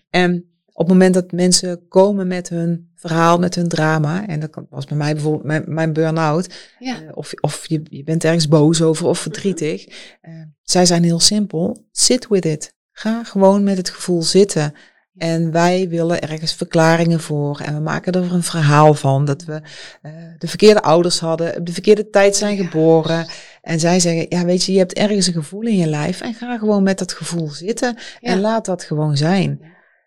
En 0.09 0.45
op 0.73 0.79
het 0.79 0.87
moment 0.87 1.13
dat 1.13 1.31
mensen 1.31 1.87
komen 1.87 2.27
met 2.27 2.49
hun 2.49 2.91
verhaal, 3.07 3.39
met 3.39 3.55
hun 3.55 3.67
drama, 3.67 4.27
en 4.27 4.39
dat 4.39 4.49
kan- 4.49 4.67
was 4.69 4.85
bij 4.85 4.97
mij 4.97 5.13
bijvoorbeeld 5.13 5.43
mijn, 5.43 5.63
mijn 5.67 5.93
burn-out, 5.93 6.53
ja. 6.79 6.95
eh, 6.95 7.09
of, 7.13 7.31
of 7.41 7.65
je, 7.67 7.81
je 7.89 8.03
bent 8.03 8.23
ergens 8.23 8.47
boos 8.47 8.81
over 8.81 9.05
of 9.07 9.19
verdrietig. 9.19 9.85
Eh, 10.21 10.33
zij 10.61 10.85
zijn 10.85 11.03
heel 11.03 11.19
simpel. 11.19 11.85
Sit 11.91 12.27
with 12.27 12.45
it. 12.45 12.73
Ga 12.91 13.23
gewoon 13.23 13.63
met 13.63 13.77
het 13.77 13.89
gevoel 13.89 14.23
zitten. 14.23 14.73
En 15.17 15.51
wij 15.51 15.89
willen 15.89 16.21
ergens 16.21 16.53
verklaringen 16.53 17.19
voor. 17.19 17.59
En 17.59 17.73
we 17.73 17.79
maken 17.79 18.13
er 18.13 18.33
een 18.33 18.43
verhaal 18.43 18.93
van. 18.93 19.25
Dat 19.25 19.43
we 19.43 19.61
eh, 20.01 20.11
de 20.37 20.47
verkeerde 20.47 20.81
ouders 20.81 21.19
hadden, 21.19 21.57
op 21.57 21.65
de 21.65 21.73
verkeerde 21.73 22.09
tijd 22.09 22.35
zijn 22.35 22.55
Ja. 22.55 22.63
geboren. 22.63 23.25
En 23.61 23.79
zij 23.79 23.99
zeggen, 23.99 24.25
ja 24.29 24.45
weet 24.45 24.63
je, 24.63 24.71
je 24.71 24.77
hebt 24.77 24.93
ergens 24.93 25.27
een 25.27 25.33
gevoel 25.33 25.61
in 25.61 25.77
je 25.77 25.87
lijf. 25.87 26.21
En 26.21 26.33
ga 26.33 26.57
gewoon 26.57 26.83
met 26.83 26.97
dat 26.97 27.13
gevoel 27.13 27.49
zitten. 27.49 27.95
Ja. 28.19 28.29
En 28.31 28.39
laat 28.39 28.65
dat 28.65 28.83
gewoon 28.83 29.17
zijn. 29.17 29.61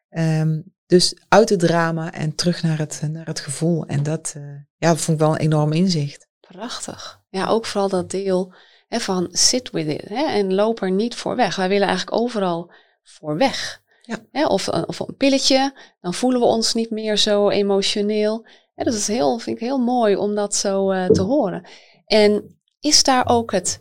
Ehm, 0.09 0.61
dus 0.87 1.17
uit 1.29 1.49
het 1.49 1.59
drama 1.61 2.13
en 2.13 2.35
terug 2.35 2.63
naar 2.63 2.79
het, 2.79 3.03
naar 3.11 3.27
het 3.27 3.41
gevoel. 3.41 3.87
En 3.87 4.03
dat, 4.03 4.33
eh, 4.37 4.43
ja, 4.77 4.97
vond 4.97 5.21
ik 5.21 5.25
wel 5.27 5.33
een 5.35 5.41
enorm 5.41 5.73
inzicht. 5.73 6.29
Prachtig. 6.41 7.21
Ja, 7.29 7.47
ook 7.47 7.67
vooral 7.67 7.89
dat 7.89 8.11
deel 8.11 8.55
hè, 8.89 9.01
van 9.01 9.29
sit 9.31 9.71
with 9.71 9.87
it 9.87 10.09
hè, 10.09 10.25
en 10.27 10.55
loop 10.55 10.83
er 10.83 10.91
niet 10.91 11.15
voor 11.15 11.37
weg. 11.37 11.57
Wij 11.57 11.69
willen 11.69 11.89
eigenlijk 11.89 12.17
overal 12.21 12.73
voor 13.03 13.37
weg. 13.37 13.81
Ja. 14.03 14.19
Hè, 14.31 14.47
of, 14.47 14.67
een- 14.67 14.89
of 14.89 14.99
een 15.01 15.17
pilletje, 15.17 15.79
dan 16.01 16.15
voelen 16.15 16.41
we 16.41 16.47
ons 16.47 16.75
niet 16.75 16.91
meer 16.91 17.17
zo 17.17 17.49
emotioneel. 17.49 18.47
Hè, 18.75 18.85
dat 18.85 18.95
is 18.95 19.07
heel, 19.07 19.39
vind 19.39 19.57
ik 19.57 19.63
heel 19.63 19.79
mooi 19.79 20.17
om 20.17 20.35
dat 20.35 20.55
zo 20.55 20.91
eh, 20.91 21.07
te 21.07 21.23
horen. 21.23 21.67
En 22.07 22.59
is 22.81 23.03
daar 23.03 23.29
ook 23.29 23.53
het, 23.53 23.81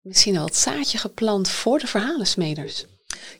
misschien 0.00 0.34
wel 0.34 0.44
het 0.44 0.56
zaadje 0.56 0.98
geplant 0.98 1.48
voor 1.48 1.78
de 1.78 1.86
verhalensmeders? 1.86 2.86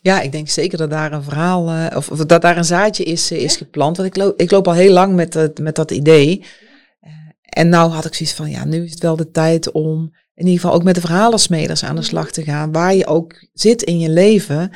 Ja, 0.01 0.21
ik 0.21 0.33
denk 0.33 0.49
zeker 0.49 0.79
dat 0.79 0.91
daar 0.91 1.13
een 1.13 1.23
verhaal, 1.23 1.69
eh, 1.69 1.97
of, 1.97 2.11
of 2.11 2.19
dat 2.19 2.43
daar 2.43 2.57
een 2.57 2.65
zaadje 2.65 3.05
is, 3.05 3.31
eh, 3.31 3.43
is 3.43 3.57
geplant. 3.57 3.97
Want 3.97 4.09
ik 4.09 4.17
loop, 4.17 4.41
ik 4.41 4.51
loop 4.51 4.67
al 4.67 4.75
heel 4.75 4.93
lang 4.93 5.15
met, 5.15 5.33
dat 5.33 5.59
met 5.59 5.75
dat 5.75 5.91
idee. 5.91 6.45
Eh, 7.01 7.13
en 7.43 7.69
nou 7.69 7.91
had 7.91 8.05
ik 8.05 8.15
zoiets 8.15 8.35
van, 8.35 8.51
ja, 8.51 8.65
nu 8.65 8.85
is 8.85 8.91
het 8.91 9.03
wel 9.03 9.17
de 9.17 9.31
tijd 9.31 9.73
om 9.73 10.13
in 10.35 10.47
ieder 10.47 10.61
geval 10.61 10.77
ook 10.77 10.85
met 10.85 10.95
de 10.95 11.01
verhalensmeders 11.01 11.85
aan 11.85 11.97
de 11.97 12.03
slag 12.03 12.31
te 12.31 12.43
gaan. 12.43 12.73
Waar 12.73 12.95
je 12.95 13.07
ook 13.07 13.47
zit 13.53 13.83
in 13.83 13.99
je 13.99 14.09
leven. 14.09 14.71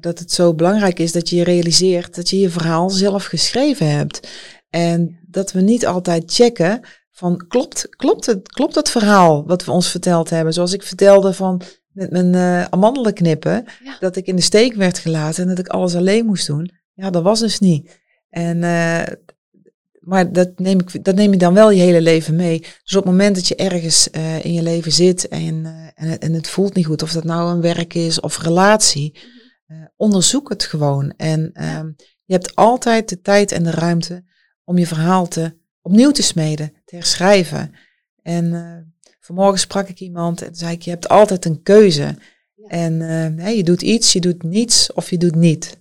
dat 0.00 0.18
het 0.18 0.32
zo 0.32 0.54
belangrijk 0.54 0.98
is 0.98 1.12
dat 1.12 1.28
je 1.28 1.44
realiseert 1.44 2.14
dat 2.14 2.30
je 2.30 2.38
je 2.38 2.50
verhaal 2.50 2.90
zelf 2.90 3.24
geschreven 3.24 3.90
hebt. 3.90 4.28
En 4.70 5.18
dat 5.28 5.52
we 5.52 5.60
niet 5.60 5.86
altijd 5.86 6.32
checken 6.32 6.80
van, 7.16 7.44
klopt, 7.48 7.88
klopt, 7.96 8.26
het, 8.26 8.48
klopt 8.48 8.74
het 8.74 8.90
verhaal 8.90 9.46
wat 9.46 9.64
we 9.64 9.70
ons 9.70 9.90
verteld 9.90 10.30
hebben? 10.30 10.52
Zoals 10.52 10.72
ik 10.72 10.82
vertelde 10.82 11.32
van 11.32 11.62
met 11.96 12.10
mijn 12.10 12.34
eh 12.34 12.64
amandelen 12.64 13.12
knippen 13.14 13.64
Ja. 13.84 13.96
dat 14.00 14.16
ik 14.16 14.26
in 14.26 14.36
de 14.36 14.42
steek 14.42 14.74
werd 14.74 14.98
gelaten 14.98 15.42
en 15.42 15.48
dat 15.48 15.58
ik 15.58 15.68
alles 15.68 15.94
alleen 15.94 16.26
moest 16.26 16.46
doen. 16.46 16.70
Ja, 16.94 17.10
dat 17.10 17.22
was 17.22 17.40
dus 17.40 17.58
niet. 17.58 17.98
En, 18.28 18.62
eh, 18.64 19.02
maar 20.00 20.32
dat 20.32 20.58
neem, 20.58 20.80
ik, 20.80 21.04
dat 21.04 21.14
neem 21.14 21.32
je 21.32 21.38
dan 21.38 21.54
wel 21.54 21.70
je 21.70 21.80
hele 21.82 22.00
leven 22.00 22.36
mee. 22.36 22.58
Dus 22.60 22.96
op 22.96 23.02
het 23.02 23.10
moment 23.12 23.34
dat 23.34 23.48
je 23.48 23.54
ergens 23.56 24.10
eh, 24.10 24.44
in 24.44 24.52
je 24.52 24.62
leven 24.62 24.92
zit 24.92 25.28
en, 25.28 25.64
en, 25.94 26.08
het- 26.08 26.22
en 26.22 26.32
het 26.32 26.48
voelt 26.48 26.74
niet 26.74 26.86
goed, 26.86 27.02
of 27.02 27.12
dat 27.12 27.24
nou 27.24 27.50
een 27.50 27.60
werk 27.60 27.94
is 27.94 28.20
of 28.20 28.38
relatie, 28.42 29.18
eh, 29.66 29.76
onderzoek 29.96 30.48
het 30.48 30.64
gewoon. 30.64 31.12
En 31.16 31.50
ehm, 31.52 31.86
je 32.24 32.32
hebt 32.32 32.54
altijd 32.54 33.08
de 33.08 33.20
tijd 33.20 33.52
en 33.52 33.62
de 33.62 33.70
ruimte 33.70 34.24
om 34.64 34.78
je 34.78 34.86
verhaal 34.86 35.28
te, 35.28 35.56
opnieuw 35.82 36.10
te 36.10 36.22
smeden, 36.22 36.72
te 36.84 36.94
herschrijven. 36.94 37.74
En 38.22 38.52
vanmorgen 39.26 39.58
sprak 39.58 39.88
ik 39.88 40.00
iemand 40.00 40.42
en 40.42 40.54
zei 40.54 40.72
ik, 40.72 40.82
je 40.82 40.90
hebt 40.90 41.08
altijd 41.08 41.44
een 41.44 41.62
keuze. 41.62 42.14
En 42.66 43.00
eh, 43.38 43.56
je 43.56 43.62
doet 43.62 43.82
iets, 43.82 44.12
je 44.12 44.20
doet 44.20 44.42
niets 44.42 44.92
of 44.92 45.10
je 45.10 45.18
doet 45.18 45.34
niet. 45.34 45.80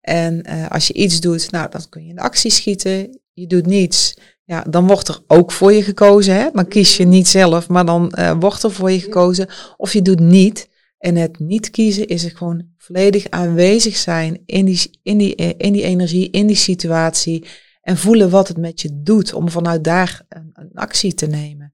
En 0.00 0.42
eh, 0.42 0.70
als 0.70 0.86
je 0.86 0.92
iets 0.92 1.20
doet, 1.20 1.50
nou, 1.50 1.70
dan 1.70 1.88
kun 1.88 2.02
je 2.02 2.08
in 2.08 2.14
de 2.14 2.20
actie 2.20 2.50
schieten. 2.50 3.20
Je 3.32 3.46
doet 3.46 3.66
niets. 3.66 4.16
Ja, 4.44 4.64
dan 4.70 4.86
wordt 4.86 5.08
er 5.08 5.20
ook 5.26 5.52
voor 5.52 5.72
je 5.72 5.82
gekozen. 5.82 6.34
Hè? 6.34 6.50
Dan 6.52 6.68
kies 6.68 6.96
je 6.96 7.04
niet 7.04 7.28
zelf, 7.28 7.68
maar 7.68 7.84
dan 7.84 8.10
eh, 8.10 8.36
wordt 8.40 8.62
er 8.62 8.70
voor 8.70 8.90
je 8.90 9.00
gekozen. 9.00 9.48
Of 9.76 9.92
je 9.92 10.02
doet 10.02 10.20
niet. 10.20 10.68
En 10.98 11.16
het 11.16 11.38
niet 11.38 11.70
kiezen 11.70 12.06
is 12.06 12.22
het 12.22 12.36
gewoon 12.36 12.66
volledig 12.76 13.30
aanwezig 13.30 13.96
zijn 13.96 14.42
in 14.46 14.64
die, 14.64 14.90
in, 15.02 15.18
die, 15.18 15.34
in 15.34 15.72
die 15.72 15.82
energie, 15.82 16.30
in 16.30 16.46
die 16.46 16.56
situatie. 16.56 17.46
En 17.80 17.96
voelen 17.96 18.30
wat 18.30 18.48
het 18.48 18.56
met 18.56 18.80
je 18.80 19.02
doet 19.02 19.32
om 19.32 19.48
vanuit 19.48 19.84
daar 19.84 20.22
een, 20.28 20.50
een 20.52 20.70
actie 20.74 21.14
te 21.14 21.26
nemen. 21.26 21.73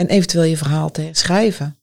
En 0.00 0.06
eventueel 0.06 0.44
je 0.44 0.56
verhaal 0.56 0.90
te 0.90 1.00
herschrijven. 1.00 1.78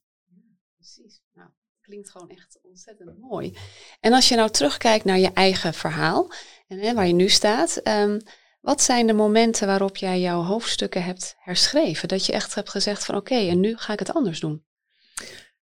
Precies. 0.75 1.21
Nou, 1.33 1.49
klinkt 1.81 2.09
gewoon 2.09 2.29
echt 2.29 2.59
ontzettend 2.61 3.19
mooi. 3.19 3.53
En 3.99 4.13
als 4.13 4.29
je 4.29 4.35
nou 4.35 4.49
terugkijkt 4.49 5.05
naar 5.05 5.19
je 5.19 5.31
eigen 5.33 5.73
verhaal 5.73 6.31
en 6.67 6.79
hè, 6.79 6.93
waar 6.93 7.07
je 7.07 7.13
nu 7.13 7.29
staat, 7.29 7.77
ehm, 7.77 8.19
wat 8.61 8.81
zijn 8.81 9.07
de 9.07 9.13
momenten 9.13 9.67
waarop 9.67 9.97
jij 9.97 10.19
jouw 10.19 10.41
hoofdstukken 10.41 11.03
hebt 11.03 11.35
herschreven? 11.37 12.07
Dat 12.07 12.25
je 12.25 12.31
echt 12.31 12.55
hebt 12.55 12.69
gezegd 12.69 13.05
van 13.05 13.15
oké, 13.15 13.35
en 13.35 13.59
nu 13.59 13.77
ga 13.77 13.93
ik 13.93 13.99
het 13.99 14.13
anders 14.13 14.39
doen. 14.39 14.65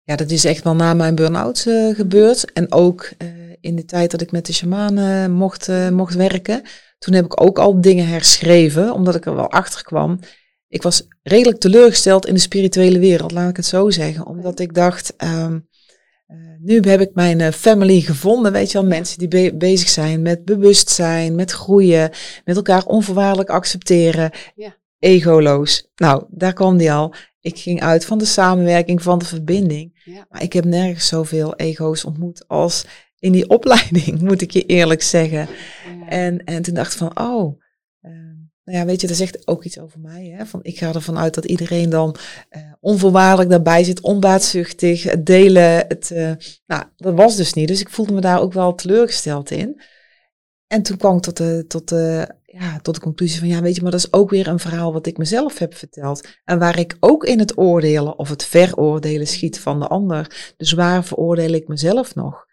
Ja, 0.02 0.16
dat 0.16 0.30
is 0.30 0.44
echt 0.44 0.64
wel 0.64 0.74
na 0.74 0.94
mijn 0.94 1.14
burn-out 1.14 1.64
eh, 1.66 1.94
gebeurd. 1.94 2.52
En 2.52 2.72
ook 2.72 3.10
eh, 3.18 3.28
in 3.60 3.76
de 3.76 3.84
tijd 3.84 4.10
dat 4.10 4.20
ik 4.20 4.32
met 4.32 4.46
de 4.46 4.52
shamanen 4.52 5.30
mocht, 5.30 5.68
eh, 5.68 5.88
mocht 5.88 6.14
werken. 6.14 6.62
Toen 6.98 7.14
heb 7.14 7.24
ik 7.24 7.40
ook 7.40 7.58
al 7.58 7.80
dingen 7.80 8.06
herschreven, 8.06 8.92
omdat 8.92 9.14
ik 9.14 9.26
er 9.26 9.34
wel 9.34 9.50
achter 9.50 9.82
kwam. 9.82 10.20
Ik 10.70 10.82
was 10.82 11.06
redelijk 11.22 11.60
teleurgesteld 11.60 12.26
in 12.26 12.34
de 12.34 12.40
spirituele 12.40 12.98
wereld, 12.98 13.32
laat 13.32 13.50
ik 13.50 13.56
het 13.56 13.66
zo 13.66 13.90
zeggen. 13.90 14.26
Omdat 14.26 14.60
ik 14.60 14.74
dacht, 14.74 15.16
ehm, 15.16 15.58
eh, 16.26 16.36
nu 16.58 16.80
heb 16.80 17.00
ik 17.00 17.10
mijn 17.14 17.40
eh, 17.40 17.52
family 17.52 18.00
gevonden. 18.00 18.52
Weet 18.52 18.72
je 18.72 18.80
wel, 18.80 18.88
mensen 18.88 19.18
die 19.18 19.28
be- 19.28 19.54
bezig 19.56 19.88
zijn 19.88 20.22
met 20.22 20.44
bewustzijn, 20.44 21.34
met 21.34 21.50
groeien, 21.50 22.10
met 22.44 22.56
elkaar 22.56 22.84
onvoorwaardelijk 22.84 23.50
accepteren. 23.50 24.30
Ja. 24.54 24.76
Egoloos. 24.98 25.90
Nou, 25.96 26.24
daar 26.28 26.52
kwam 26.52 26.76
die 26.76 26.92
al. 26.92 27.14
Ik 27.40 27.58
ging 27.58 27.82
uit 27.82 28.04
van 28.04 28.18
de 28.18 28.24
samenwerking, 28.24 29.02
van 29.02 29.18
de 29.18 29.24
verbinding. 29.24 30.00
Ja. 30.04 30.26
Maar 30.30 30.42
ik 30.42 30.52
heb 30.52 30.64
nergens 30.64 31.06
zoveel 31.06 31.56
ego's 31.56 32.04
ontmoet 32.04 32.48
als 32.48 32.84
in 33.18 33.32
die 33.32 33.48
opleiding, 33.48 34.20
moet 34.28 34.42
ik 34.42 34.50
je 34.50 34.66
eerlijk 34.66 35.02
zeggen. 35.02 35.48
En, 36.08 36.44
en 36.44 36.62
toen 36.62 36.74
dacht 36.74 36.92
ik 36.92 36.98
van, 36.98 37.20
oh, 37.20 37.60
nou 38.70 38.82
ja, 38.82 38.88
weet 38.88 39.00
je, 39.00 39.06
dat 39.06 39.16
zegt 39.16 39.48
ook 39.48 39.64
iets 39.64 39.78
over 39.78 40.00
mij. 40.00 40.34
Hè? 40.36 40.46
Van, 40.46 40.60
ik 40.62 40.78
ga 40.78 40.94
ervan 40.94 41.18
uit 41.18 41.34
dat 41.34 41.44
iedereen 41.44 41.90
dan 41.90 42.16
eh, 42.48 42.62
onvoorwaardelijk 42.80 43.50
daarbij 43.50 43.84
zit, 43.84 44.00
onbaatzuchtig, 44.00 45.02
het 45.02 45.26
delen. 45.26 45.84
Het, 45.88 46.10
eh, 46.10 46.32
nou, 46.66 46.84
dat 46.96 47.14
was 47.14 47.36
dus 47.36 47.52
niet. 47.52 47.68
Dus 47.68 47.80
ik 47.80 47.90
voelde 47.90 48.12
me 48.12 48.20
daar 48.20 48.40
ook 48.40 48.52
wel 48.52 48.74
teleurgesteld 48.74 49.50
in. 49.50 49.80
En 50.66 50.82
toen 50.82 50.96
kwam 50.96 51.16
ik 51.16 51.22
tot 51.22 51.36
de, 51.36 51.64
tot 51.68 51.88
de, 51.88 52.28
ja, 52.44 52.78
tot 52.80 52.94
de 52.94 53.00
conclusie 53.00 53.38
van, 53.38 53.48
ja, 53.48 53.62
weet 53.62 53.76
je, 53.76 53.82
maar 53.82 53.90
dat 53.90 54.00
is 54.00 54.12
ook 54.12 54.30
weer 54.30 54.48
een 54.48 54.58
verhaal 54.58 54.92
wat 54.92 55.06
ik 55.06 55.18
mezelf 55.18 55.58
heb 55.58 55.74
verteld. 55.74 56.28
En 56.44 56.58
waar 56.58 56.78
ik 56.78 56.96
ook 57.00 57.24
in 57.24 57.38
het 57.38 57.58
oordelen 57.58 58.18
of 58.18 58.28
het 58.28 58.44
veroordelen 58.44 59.26
schiet 59.26 59.58
van 59.58 59.80
de 59.80 59.86
ander. 59.86 60.52
Dus 60.56 60.72
waar 60.72 61.04
veroordeel 61.04 61.52
ik 61.52 61.68
mezelf 61.68 62.14
nog? 62.14 62.46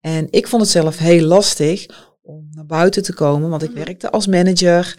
En 0.00 0.26
ik 0.30 0.46
vond 0.48 0.62
het 0.62 0.70
zelf 0.70 0.98
heel 0.98 1.24
lastig 1.24 1.86
om 2.22 2.48
naar 2.50 2.66
buiten 2.66 3.02
te 3.02 3.14
komen, 3.14 3.50
want 3.50 3.62
ik 3.62 3.74
Mhm. 3.74 3.84
werkte 3.84 4.10
als 4.10 4.26
manager. 4.26 4.94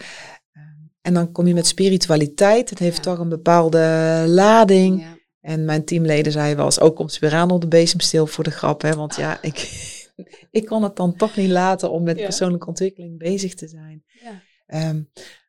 En 1.04 1.14
dan 1.14 1.32
kom 1.32 1.46
je 1.46 1.54
met 1.54 1.66
spiritualiteit. 1.66 2.70
Het 2.70 2.78
heeft 2.78 2.96
Ja. 2.96 3.02
toch 3.02 3.18
een 3.18 3.28
bepaalde 3.28 3.78
lading. 4.26 5.00
Ja. 5.00 5.16
En 5.40 5.64
mijn 5.64 5.84
teamleden 5.84 6.32
zeiden 6.32 6.56
wel 6.56 6.64
eens, 6.64 6.80
ook 6.80 6.96
komt 6.96 7.18
weer 7.18 7.34
aan 7.34 7.50
op 7.50 7.60
de 7.60 7.68
bezemstil 7.68 8.26
voor 8.26 8.44
de 8.44 8.50
grap. 8.50 8.82
Hè? 8.82 8.94
Want 8.94 9.16
ja, 9.16 9.38
ik, 9.42 9.56
ik 10.50 10.66
kon 10.66 10.82
het 10.82 10.96
dan 10.96 11.16
toch 11.16 11.36
niet 11.36 11.50
laten 11.50 11.90
om 11.90 12.02
met 12.02 12.18
Ja. 12.18 12.24
persoonlijke 12.24 12.66
ontwikkeling 12.66 13.18
bezig 13.18 13.54
te 13.54 13.68
zijn. 13.68 14.04
Ja. 14.22 14.42
Ehm, 14.66 15.02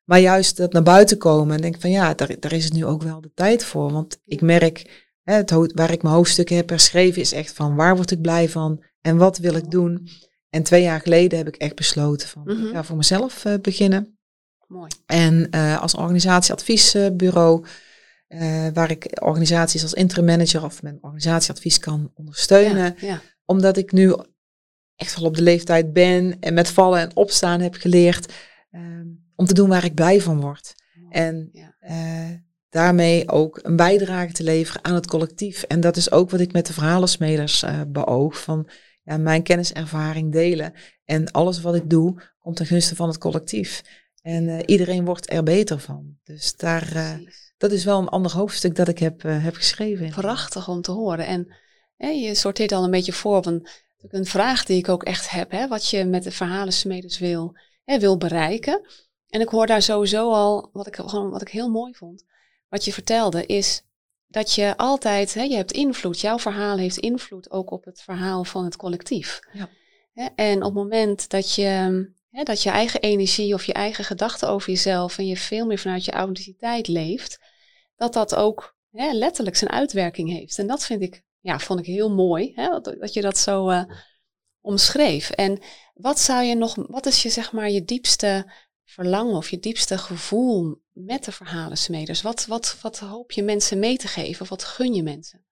Maar 0.06 0.20
juist 0.20 0.58
dat 0.58 0.74
naar 0.74 0.84
buiten 0.84 1.18
komen 1.18 1.56
en 1.56 1.62
denk 1.62 1.82
van 1.82 1.90
ja, 1.90 2.14
daar, 2.14 2.36
daar 2.40 2.54
is 2.54 2.64
het 2.64 2.74
nu 2.74 2.86
ook 2.86 3.02
wel 3.04 3.22
de 3.22 3.32
tijd 3.34 3.64
voor. 3.64 3.92
Want 3.92 4.22
ik 4.26 4.42
merk, 4.42 5.06
hè, 5.24 5.34
het, 5.34 5.52
waar 5.52 5.92
ik 5.92 6.02
mijn 6.04 6.16
hoofdstukken 6.16 6.56
heb 6.56 6.70
herschreven, 6.70 7.22
is 7.22 7.32
echt 7.32 7.54
van 7.54 7.76
waar 7.76 7.96
word 7.96 8.12
ik 8.12 8.22
blij 8.22 8.50
van 8.50 8.84
en 9.02 9.18
wat 9.18 9.38
wil 9.38 9.56
ik 9.56 9.72
doen. 9.72 10.08
En 10.50 10.64
twee 10.64 10.82
jaar 10.82 11.02
geleden 11.02 11.38
heb 11.38 11.48
ik 11.48 11.56
echt 11.56 11.76
besloten 11.76 12.28
van 12.28 12.50
ik 12.50 12.58
Mhm. 12.58 12.68
ga 12.68 12.84
voor 12.84 12.98
mezelf 12.98 13.46
eh, 13.46 13.54
beginnen. 13.62 14.15
Mooi. 14.68 14.92
En 15.06 15.48
eh, 15.52 15.82
als 15.82 15.96
organisatieadviesbureau, 15.96 17.66
eh, 18.28 18.68
waar 18.74 18.92
ik 18.92 19.18
organisaties 19.22 19.82
als 19.82 19.94
interim 19.94 20.26
manager 20.26 20.64
of 20.64 20.82
met 20.82 20.98
organisatieadvies 21.02 21.80
kan 21.80 22.12
ondersteunen. 22.14 22.96
Ja, 23.00 23.08
ja. 23.08 23.22
Omdat 23.46 23.78
ik 23.78 23.92
nu 23.92 24.16
echt 24.96 25.16
wel 25.20 25.26
op 25.28 25.36
de 25.36 25.42
leeftijd 25.42 25.94
ben 25.94 26.38
en 26.40 26.54
met 26.54 26.70
vallen 26.70 27.00
en 27.00 27.16
opstaan 27.16 27.62
heb 27.62 27.74
geleerd 27.76 28.34
ehm, 28.72 29.08
om 29.36 29.46
te 29.46 29.54
doen 29.54 29.70
waar 29.70 29.86
ik 29.86 29.94
blij 29.96 30.22
van 30.22 30.42
word. 30.42 30.74
En 31.10 31.50
Ja. 31.52 31.76
eh, 31.80 32.38
daarmee 32.70 33.30
ook 33.30 33.60
een 33.64 33.76
bijdrage 33.76 34.32
te 34.34 34.44
leveren 34.44 34.84
aan 34.84 34.94
het 34.96 35.08
collectief. 35.08 35.64
En 35.64 35.80
dat 35.80 35.98
is 35.98 36.12
ook 36.12 36.30
wat 36.30 36.40
ik 36.40 36.52
met 36.54 36.66
de 36.66 36.74
verhalensmeders 36.74 37.66
beoog. 37.88 38.42
Van 38.42 38.70
ja, 39.04 39.18
mijn 39.18 39.44
kennis 39.44 39.72
en 39.74 39.82
ervaring 39.82 40.32
delen. 40.32 40.74
En 41.06 41.32
alles 41.32 41.62
wat 41.62 41.76
ik 41.76 41.90
doe, 41.90 42.22
komt 42.40 42.56
ten 42.56 42.66
gunste 42.66 42.96
van 42.96 43.08
het 43.08 43.18
collectief. 43.18 43.82
En 44.26 44.50
eh, 44.50 44.60
iedereen 44.66 45.06
wordt 45.06 45.32
er 45.32 45.44
beter 45.44 45.80
van. 45.80 46.18
Dus 46.24 46.56
daar, 46.56 46.96
eh, 46.96 47.14
dat 47.58 47.72
is 47.72 47.84
wel 47.84 48.00
een 48.00 48.08
ander 48.08 48.32
hoofdstuk 48.32 48.76
dat 48.76 48.88
ik 48.88 49.00
heb, 49.00 49.24
eh, 49.24 49.44
heb 49.44 49.56
geschreven. 49.56 50.10
Prachtig 50.10 50.68
om 50.68 50.82
te 50.82 50.92
horen. 50.92 51.26
En 51.26 51.56
hè, 51.98 52.10
je 52.10 52.36
sorteert 52.36 52.72
al 52.72 52.84
een 52.84 52.92
beetje 52.92 53.14
voor 53.14 53.44
van 53.44 53.68
een 54.08 54.26
vraag 54.26 54.66
die 54.66 54.78
ik 54.78 54.90
ook 54.90 55.04
echt 55.04 55.30
heb. 55.30 55.52
Hè, 55.52 55.68
wat 55.68 55.90
je 55.90 56.06
met 56.06 56.24
de 56.24 56.32
verhalensmeders 56.32 57.20
wil, 57.20 57.58
hè, 57.84 58.00
wil 58.00 58.18
bereiken. 58.18 58.88
En 59.28 59.42
ik 59.42 59.48
hoor 59.48 59.68
daar 59.68 59.82
sowieso 59.82 60.32
al, 60.32 60.70
wat 60.74 60.88
ik, 60.88 60.96
gewoon, 60.96 61.30
wat 61.30 61.42
ik 61.42 61.50
heel 61.50 61.70
mooi 61.70 61.94
vond. 61.94 62.26
Wat 62.70 62.86
je 62.86 62.94
vertelde 62.94 63.46
is 63.46 63.82
dat 64.28 64.54
je 64.54 64.78
altijd, 64.78 65.34
hè, 65.34 65.42
je 65.42 65.56
hebt 65.56 65.72
invloed. 65.72 66.22
Jouw 66.22 66.40
verhaal 66.40 66.78
heeft 66.78 66.98
invloed 66.98 67.52
ook 67.52 67.72
op 67.72 67.86
het 67.86 68.02
verhaal 68.02 68.44
van 68.44 68.64
het 68.64 68.76
collectief. 68.76 69.40
Ja. 69.54 69.70
En 70.36 70.58
op 70.58 70.64
het 70.64 70.84
moment 70.84 71.30
dat 71.30 71.56
je, 71.56 72.14
hè, 72.36 72.44
dat 72.44 72.64
je 72.64 72.70
eigen 72.70 73.02
energie 73.02 73.54
of 73.54 73.66
je 73.66 73.74
eigen 73.74 74.04
gedachten 74.04 74.50
over 74.50 74.70
jezelf 74.70 75.18
en 75.18 75.28
je 75.28 75.38
veel 75.38 75.66
meer 75.66 75.80
vanuit 75.80 76.06
je 76.06 76.12
authenticiteit 76.12 76.88
leeft, 76.88 77.40
dat 77.96 78.14
dat 78.14 78.36
ook 78.36 78.78
hè, 78.92 79.12
letterlijk 79.12 79.56
zijn 79.56 79.72
uitwerking 79.72 80.30
heeft. 80.30 80.60
En 80.60 80.68
dat 80.68 80.86
vind 80.86 81.02
ik, 81.02 81.24
ja, 81.40 81.60
vond 81.60 81.80
ik 81.80 81.86
heel 81.86 82.14
mooi, 82.14 82.52
hè, 82.56 82.70
dat, 82.70 82.96
dat 83.00 83.14
je 83.14 83.22
dat 83.22 83.38
zo 83.38 83.70
eh, 83.70 83.84
omschreef. 84.62 85.30
En 85.30 85.60
wat 85.94 86.20
zou 86.20 86.44
je 86.44 86.56
nog, 86.56 86.76
wat 86.76 87.06
is 87.06 87.24
je 87.24 87.30
zeg 87.30 87.52
maar 87.52 87.70
je 87.70 87.84
diepste 87.84 88.52
verlangen 88.84 89.36
of 89.36 89.50
je 89.50 89.60
diepste 89.60 89.98
gevoel 89.98 90.82
met 90.92 91.26
de 91.26 91.32
verhalensmeders? 91.32 92.22
Wat, 92.22 92.46
wat, 92.46 92.78
wat 92.82 93.00
hoop 93.00 93.32
je 93.32 93.44
mensen 93.44 93.80
mee 93.80 93.98
te 93.98 94.08
geven? 94.08 94.42
Of 94.42 94.50
wat 94.50 94.64
gun 94.64 94.94
je 94.94 95.04
mensen? 95.04 95.46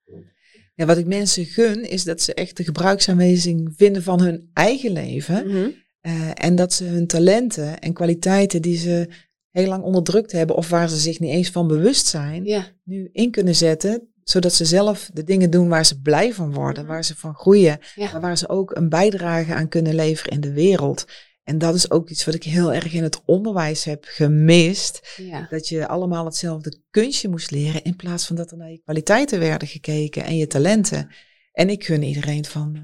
Ja, 0.75 0.85
wat 0.85 0.97
ik 0.97 1.05
mensen 1.05 1.45
gun, 1.45 1.89
is 1.89 2.03
dat 2.03 2.21
ze 2.21 2.33
echt 2.33 2.57
de 2.57 2.63
gebruiksaanwijzing 2.63 3.73
vinden 3.75 4.03
van 4.03 4.21
hun 4.21 4.49
eigen 4.53 4.91
leven. 4.91 5.47
Mhm. 5.47 5.69
Eh, 6.03 6.29
en 6.33 6.55
dat 6.55 6.73
ze 6.73 6.83
hun 6.83 7.07
talenten 7.07 7.79
en 7.79 7.93
kwaliteiten 7.93 8.61
die 8.61 8.77
ze 8.77 9.07
heel 9.49 9.67
lang 9.67 9.83
onderdrukt 9.83 10.31
hebben 10.31 10.55
of 10.55 10.69
waar 10.69 10.89
ze 10.89 10.97
zich 10.97 11.19
niet 11.19 11.31
eens 11.31 11.49
van 11.49 11.67
bewust 11.67 12.05
zijn, 12.07 12.45
Ja, 12.45 12.67
nu 12.83 13.09
in 13.11 13.31
kunnen 13.31 13.55
zetten, 13.55 14.07
zodat 14.23 14.53
ze 14.53 14.65
zelf 14.65 15.09
de 15.13 15.23
dingen 15.23 15.49
doen 15.49 15.67
waar 15.67 15.85
ze 15.85 16.01
blij 16.01 16.33
van 16.33 16.53
worden, 16.53 16.83
Mhm. 16.83 16.91
waar 16.91 17.03
ze 17.03 17.15
van 17.15 17.33
groeien, 17.35 17.79
ja, 17.95 18.11
maar 18.11 18.21
waar 18.21 18.37
ze 18.37 18.49
ook 18.49 18.75
een 18.75 18.89
bijdrage 18.89 19.53
aan 19.53 19.67
kunnen 19.67 19.95
leveren 19.95 20.31
in 20.31 20.41
de 20.41 20.53
wereld. 20.53 21.05
En 21.43 21.57
dat 21.57 21.75
is 21.75 21.91
ook 21.91 22.09
iets 22.09 22.25
wat 22.25 22.33
ik 22.33 22.43
heel 22.43 22.73
erg 22.73 22.93
in 22.93 23.03
het 23.03 23.21
onderwijs 23.25 23.83
heb 23.83 24.05
gemist. 24.07 25.13
ja. 25.17 25.47
Dat 25.49 25.67
je 25.67 25.87
allemaal 25.87 26.25
hetzelfde 26.25 26.77
kunstje 26.89 27.29
moest 27.29 27.51
leren 27.51 27.83
in 27.83 27.95
plaats 27.95 28.25
van 28.27 28.35
dat 28.35 28.51
er 28.51 28.57
naar 28.57 28.71
je 28.71 28.81
kwaliteiten 28.83 29.39
werden 29.39 29.67
gekeken 29.67 30.23
en 30.23 30.37
je 30.37 30.47
talenten. 30.47 31.09
En 31.51 31.69
ik 31.69 31.83
gun 31.85 32.03
iedereen 32.03 32.45
van 32.45 32.75
eh, 32.75 32.81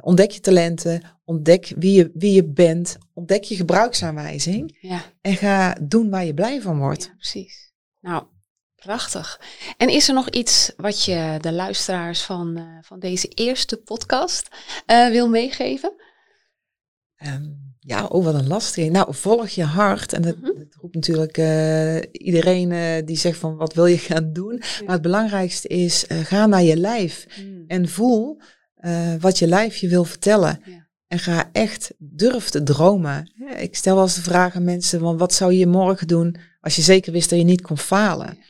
ontdek 0.00 0.30
je 0.30 0.40
talenten, 0.40 1.02
ontdek 1.24 1.72
wie 1.76 1.92
je, 1.92 2.10
wie 2.14 2.32
je 2.32 2.44
bent, 2.44 2.98
ontdek 3.14 3.44
je 3.44 3.56
gebruiksaanwijzing 3.56 4.78
ja. 4.80 5.02
en 5.20 5.36
ga 5.36 5.76
doen 5.82 6.10
waar 6.10 6.24
je 6.24 6.34
blij 6.34 6.60
van 6.60 6.78
wordt. 6.78 7.04
Ja, 7.04 7.14
precies. 7.16 7.72
Nou, 8.00 8.24
prachtig. 8.76 9.40
En 9.76 9.88
is 9.88 10.08
er 10.08 10.14
nog 10.14 10.30
iets 10.30 10.72
wat 10.76 11.04
je 11.04 11.36
de 11.40 11.52
luisteraars 11.52 12.22
van, 12.22 12.56
eh, 12.56 12.78
van 12.80 12.98
deze 12.98 13.28
eerste 13.28 13.76
podcast 13.76 14.48
eh, 14.86 15.08
wil 15.08 15.28
meegeven? 15.28 15.92
Ehm, 17.16 17.44
ja, 17.80 18.04
oh 18.06 18.24
wat 18.24 18.34
een 18.34 18.46
lastig. 18.46 18.90
Nou, 18.90 19.14
volg 19.14 19.48
je 19.48 19.64
hart. 19.64 20.12
En 20.12 20.22
dat, 20.22 20.36
Mhm. 20.36 20.58
dat 20.58 20.74
roept 20.80 20.94
natuurlijk 20.94 21.38
eh, 21.38 21.96
iedereen 22.12 22.72
eh, 22.72 23.06
die 23.06 23.16
zegt 23.16 23.38
van 23.38 23.56
wat 23.56 23.74
wil 23.74 23.86
je 23.86 23.98
gaan 23.98 24.32
doen. 24.32 24.62
Maar 24.84 24.92
het 24.94 25.02
belangrijkste 25.02 25.68
is, 25.68 26.06
eh, 26.06 26.18
ga 26.18 26.46
naar 26.46 26.62
je 26.62 26.76
lijf. 26.76 27.26
En 27.66 27.88
voel 27.88 28.40
eh, 28.78 29.14
wat 29.20 29.38
je 29.38 29.46
lijf 29.46 29.76
je 29.76 29.88
wil 29.88 30.04
vertellen. 30.04 30.60
Ja. 30.64 30.86
En 31.06 31.18
ga 31.18 31.48
echt 31.52 31.94
durf 31.98 32.48
te 32.48 32.62
dromen. 32.62 33.32
Ik 33.56 33.76
stel 33.76 33.94
wel 33.94 34.04
eens 34.04 34.14
de 34.14 34.22
vraag 34.22 34.54
aan 34.54 34.64
mensen, 34.64 35.00
van 35.00 35.16
wat 35.16 35.32
zou 35.32 35.52
je 35.52 35.66
morgen 35.66 36.06
doen 36.06 36.36
als 36.60 36.76
je 36.76 36.82
zeker 36.82 37.12
wist 37.12 37.30
dat 37.30 37.38
je 37.38 37.44
niet 37.44 37.60
kon 37.60 37.78
falen? 37.78 38.26
Ja. 38.26 38.42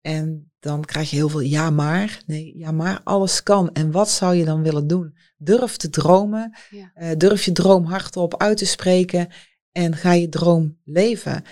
En 0.00 0.52
dan 0.60 0.84
krijg 0.84 1.10
je 1.10 1.16
heel 1.16 1.28
veel 1.28 1.40
ja 1.40 1.70
maar. 1.70 2.22
Nee, 2.26 2.58
ja 2.58 2.72
maar 2.72 3.00
alles 3.04 3.42
kan. 3.42 3.72
En 3.72 3.90
wat 3.90 4.10
zou 4.10 4.34
je 4.34 4.44
dan 4.44 4.62
willen 4.62 4.86
doen? 4.86 5.16
Durf 5.36 5.76
te 5.76 5.90
dromen. 5.90 6.56
Ja. 6.70 6.90
Eh, 6.94 7.10
durf 7.16 7.44
je 7.44 7.52
droom 7.52 7.84
hardop 7.84 8.36
uit 8.36 8.56
te 8.58 8.66
spreken. 8.66 9.28
En 9.72 9.96
ga 9.96 10.12
je 10.12 10.28
droom 10.28 10.78
leven. 10.84 11.44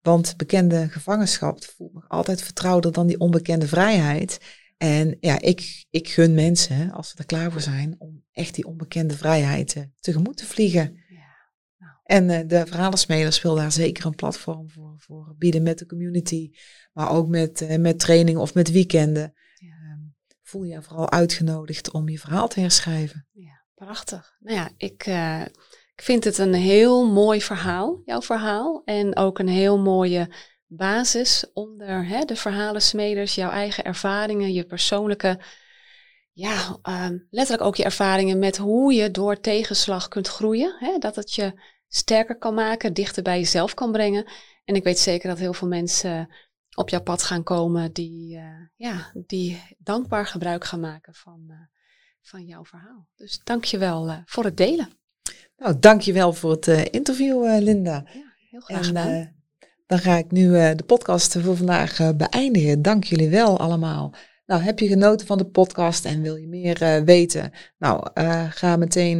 Want 0.00 0.36
bekende 0.36 0.88
gevangenschap 0.88 1.64
voelt 1.64 1.92
nog 1.92 2.08
altijd 2.08 2.42
vertrouwder 2.42 2.92
dan 2.92 3.06
die 3.06 3.20
onbekende 3.20 3.68
vrijheid. 3.68 4.38
En 4.76 5.16
ja, 5.20 5.40
ik, 5.40 5.86
ik 5.90 6.08
gun 6.08 6.34
mensen, 6.34 6.90
als 6.90 7.08
ze 7.08 7.16
er 7.16 7.26
klaar 7.26 7.52
voor 7.52 7.60
zijn, 7.60 7.94
om 7.98 8.24
echt 8.32 8.54
die 8.54 8.66
onbekende 8.66 9.16
vrijheid 9.16 9.76
eh, 9.76 9.82
tegemoet 10.00 10.36
te 10.36 10.46
vliegen. 10.46 11.04
Ja. 11.08 12.00
En 12.04 12.30
eh, 12.30 12.48
de 12.48 12.66
verhalensmeders 12.66 13.42
wil 13.42 13.54
daar 13.54 13.72
zeker 13.72 14.06
een 14.06 14.14
platform 14.14 14.70
voor, 14.70 14.94
voor 14.98 15.34
bieden 15.38 15.62
met 15.62 15.78
de 15.78 15.86
community. 15.86 16.50
Maar 16.92 17.10
ook 17.10 17.28
met, 17.28 17.60
eh, 17.60 17.78
met 17.78 17.98
trainingen 17.98 18.40
of 18.40 18.54
met 18.54 18.70
weekenden. 18.70 19.34
Ja. 19.54 19.68
Ehm, 19.68 20.00
voel 20.42 20.62
je 20.62 20.82
vooral 20.82 21.10
uitgenodigd 21.10 21.90
om 21.90 22.08
je 22.08 22.18
verhaal 22.18 22.48
te 22.48 22.60
herschrijven. 22.60 23.26
Ja, 23.32 23.64
prachtig. 23.74 24.36
Nou 24.40 24.56
ja, 24.56 24.70
ik, 24.76 25.06
ik 25.94 26.02
vind 26.02 26.24
het 26.24 26.38
een 26.38 26.54
heel 26.54 27.12
mooi 27.12 27.42
verhaal, 27.42 28.02
jouw 28.04 28.22
verhaal. 28.22 28.82
En 28.84 29.16
ook 29.16 29.38
een 29.38 29.48
heel 29.48 29.78
mooie 29.78 30.28
basis 30.76 31.44
onder 31.52 32.06
hè, 32.06 32.24
de 32.24 32.36
verhalensmeders, 32.36 33.34
jouw 33.34 33.50
eigen 33.50 33.84
ervaringen, 33.84 34.52
je 34.52 34.64
persoonlijke, 34.64 35.40
ja, 36.32 36.78
ehm, 36.82 37.18
letterlijk 37.30 37.66
ook 37.66 37.76
je 37.76 37.84
ervaringen 37.84 38.38
met 38.38 38.56
hoe 38.56 38.94
je 38.94 39.10
door 39.10 39.40
tegenslag 39.40 40.08
kunt 40.08 40.28
groeien. 40.28 40.76
Hè, 40.78 40.98
dat 40.98 41.16
het 41.16 41.34
je 41.34 41.60
sterker 41.88 42.38
kan 42.38 42.54
maken, 42.54 42.94
dichter 42.94 43.22
bij 43.22 43.38
jezelf 43.38 43.74
kan 43.74 43.92
brengen. 43.92 44.24
En 44.64 44.74
ik 44.74 44.84
weet 44.84 44.98
zeker 44.98 45.28
dat 45.28 45.38
heel 45.38 45.52
veel 45.52 45.68
mensen 45.68 46.28
op 46.74 46.88
jouw 46.88 47.02
pad 47.02 47.22
gaan 47.22 47.42
komen 47.42 47.92
die, 47.92 48.36
eh, 48.36 48.66
ja, 48.76 49.12
die 49.26 49.62
dankbaar 49.78 50.26
gebruik 50.26 50.64
gaan 50.64 50.80
maken 50.80 51.14
van, 51.14 51.44
eh, 51.48 51.56
van 52.20 52.44
jouw 52.44 52.64
verhaal. 52.64 53.08
Dus 53.14 53.40
dank 53.44 53.64
je 53.64 53.78
wel 53.78 54.08
eh, 54.08 54.18
voor 54.24 54.44
het 54.44 54.56
delen. 54.56 54.88
Nou, 55.56 55.78
dankjewel 55.78 56.32
voor 56.32 56.50
het 56.50 56.66
interview, 56.90 57.60
Linda. 57.60 58.04
Ja, 58.12 58.34
heel 58.50 58.60
graag 58.60 58.78
En 58.78 58.84
gedaan. 58.84 59.43
Dan 59.86 59.98
ga 59.98 60.16
ik 60.16 60.30
nu 60.30 60.56
eh, 60.56 60.70
de 60.76 60.84
podcast 60.84 61.38
voor 61.38 61.56
vandaag 61.56 62.00
eh, 62.00 62.08
beëindigen. 62.16 62.82
Dank 62.82 63.04
jullie 63.04 63.28
wel 63.28 63.58
allemaal. 63.58 64.14
Nou, 64.46 64.62
heb 64.62 64.78
je 64.78 64.86
genoten 64.86 65.26
van 65.26 65.38
de 65.38 65.46
podcast 65.46 66.04
en 66.04 66.22
wil 66.22 66.36
je 66.36 66.48
meer 66.48 66.82
eh, 66.82 67.02
weten? 67.02 67.52
Nou, 67.78 68.08
ga 68.50 68.76
meteen 68.76 69.18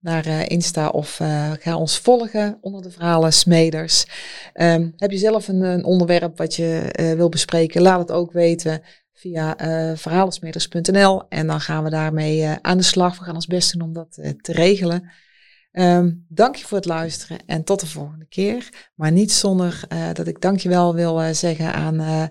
naar 0.00 0.50
Insta 0.50 0.88
of 0.88 1.16
ga 1.58 1.76
ons 1.76 1.98
volgen 1.98 2.58
onder 2.60 2.82
de 2.82 2.90
verhalen 2.90 3.32
Smeders. 3.32 4.06
Ehm, 4.52 4.90
heb 4.96 5.10
je 5.10 5.18
zelf 5.18 5.48
een, 5.48 5.60
een 5.60 5.84
onderwerp 5.84 6.38
wat 6.38 6.54
je 6.54 6.94
wil 7.16 7.28
bespreken? 7.28 7.82
Laat 7.82 7.98
het 7.98 8.10
ook 8.12 8.32
weten 8.32 8.82
via 9.12 9.56
verhalensmeders.nl 9.96 11.28
en 11.28 11.46
dan 11.46 11.60
gaan 11.60 11.84
we 11.84 11.90
daarmee 11.90 12.46
aan 12.60 12.76
de 12.76 12.84
slag. 12.84 13.18
We 13.18 13.24
gaan 13.24 13.34
ons 13.34 13.46
best 13.46 13.72
doen 13.72 13.82
om 13.82 13.92
dat 13.92 14.12
te 14.40 14.52
regelen. 14.52 15.10
Ehm, 15.74 16.12
dank 16.28 16.56
je 16.56 16.64
voor 16.64 16.76
het 16.76 16.86
luisteren 16.86 17.38
en 17.46 17.64
tot 17.64 17.80
de 17.80 17.86
volgende 17.86 18.26
keer. 18.26 18.88
Maar 18.94 19.12
niet 19.12 19.32
zonder 19.32 19.84
eh, 19.88 20.12
dat 20.12 20.26
ik 20.26 20.40
dankjewel 20.40 20.94
wil 20.94 21.22
eh, 21.22 21.30
zeggen 21.32 21.72
aan 21.72 22.00
eh, 22.00 22.26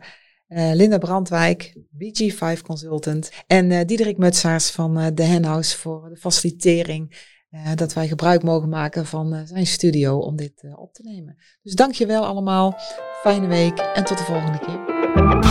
Linda 0.74 0.98
Brandwijk, 0.98 1.74
BG5 1.92 2.62
Consultant 2.64 3.32
en 3.48 3.88
Diederik 3.88 4.18
Mutsaars 4.18 4.70
van 4.70 5.12
de 5.14 5.24
Henhouse 5.24 5.78
voor 5.78 6.10
de 6.10 6.18
facilitering. 6.18 7.32
dat 7.76 7.94
wij 7.94 8.08
gebruik 8.08 8.44
mogen 8.44 8.70
maken 8.70 9.06
van 9.06 9.48
zijn 9.48 9.68
studio 9.68 10.18
om 10.18 10.36
dit 10.36 10.64
op 10.76 10.94
te 10.94 11.04
nemen. 11.04 11.38
Dus 11.62 11.74
dankjewel 11.74 12.26
allemaal. 12.26 12.76
Fijne 13.22 13.48
week 13.48 13.78
en 13.80 14.04
tot 14.04 14.18
de 14.18 14.24
volgende 14.24 14.60
keer. 14.60 15.43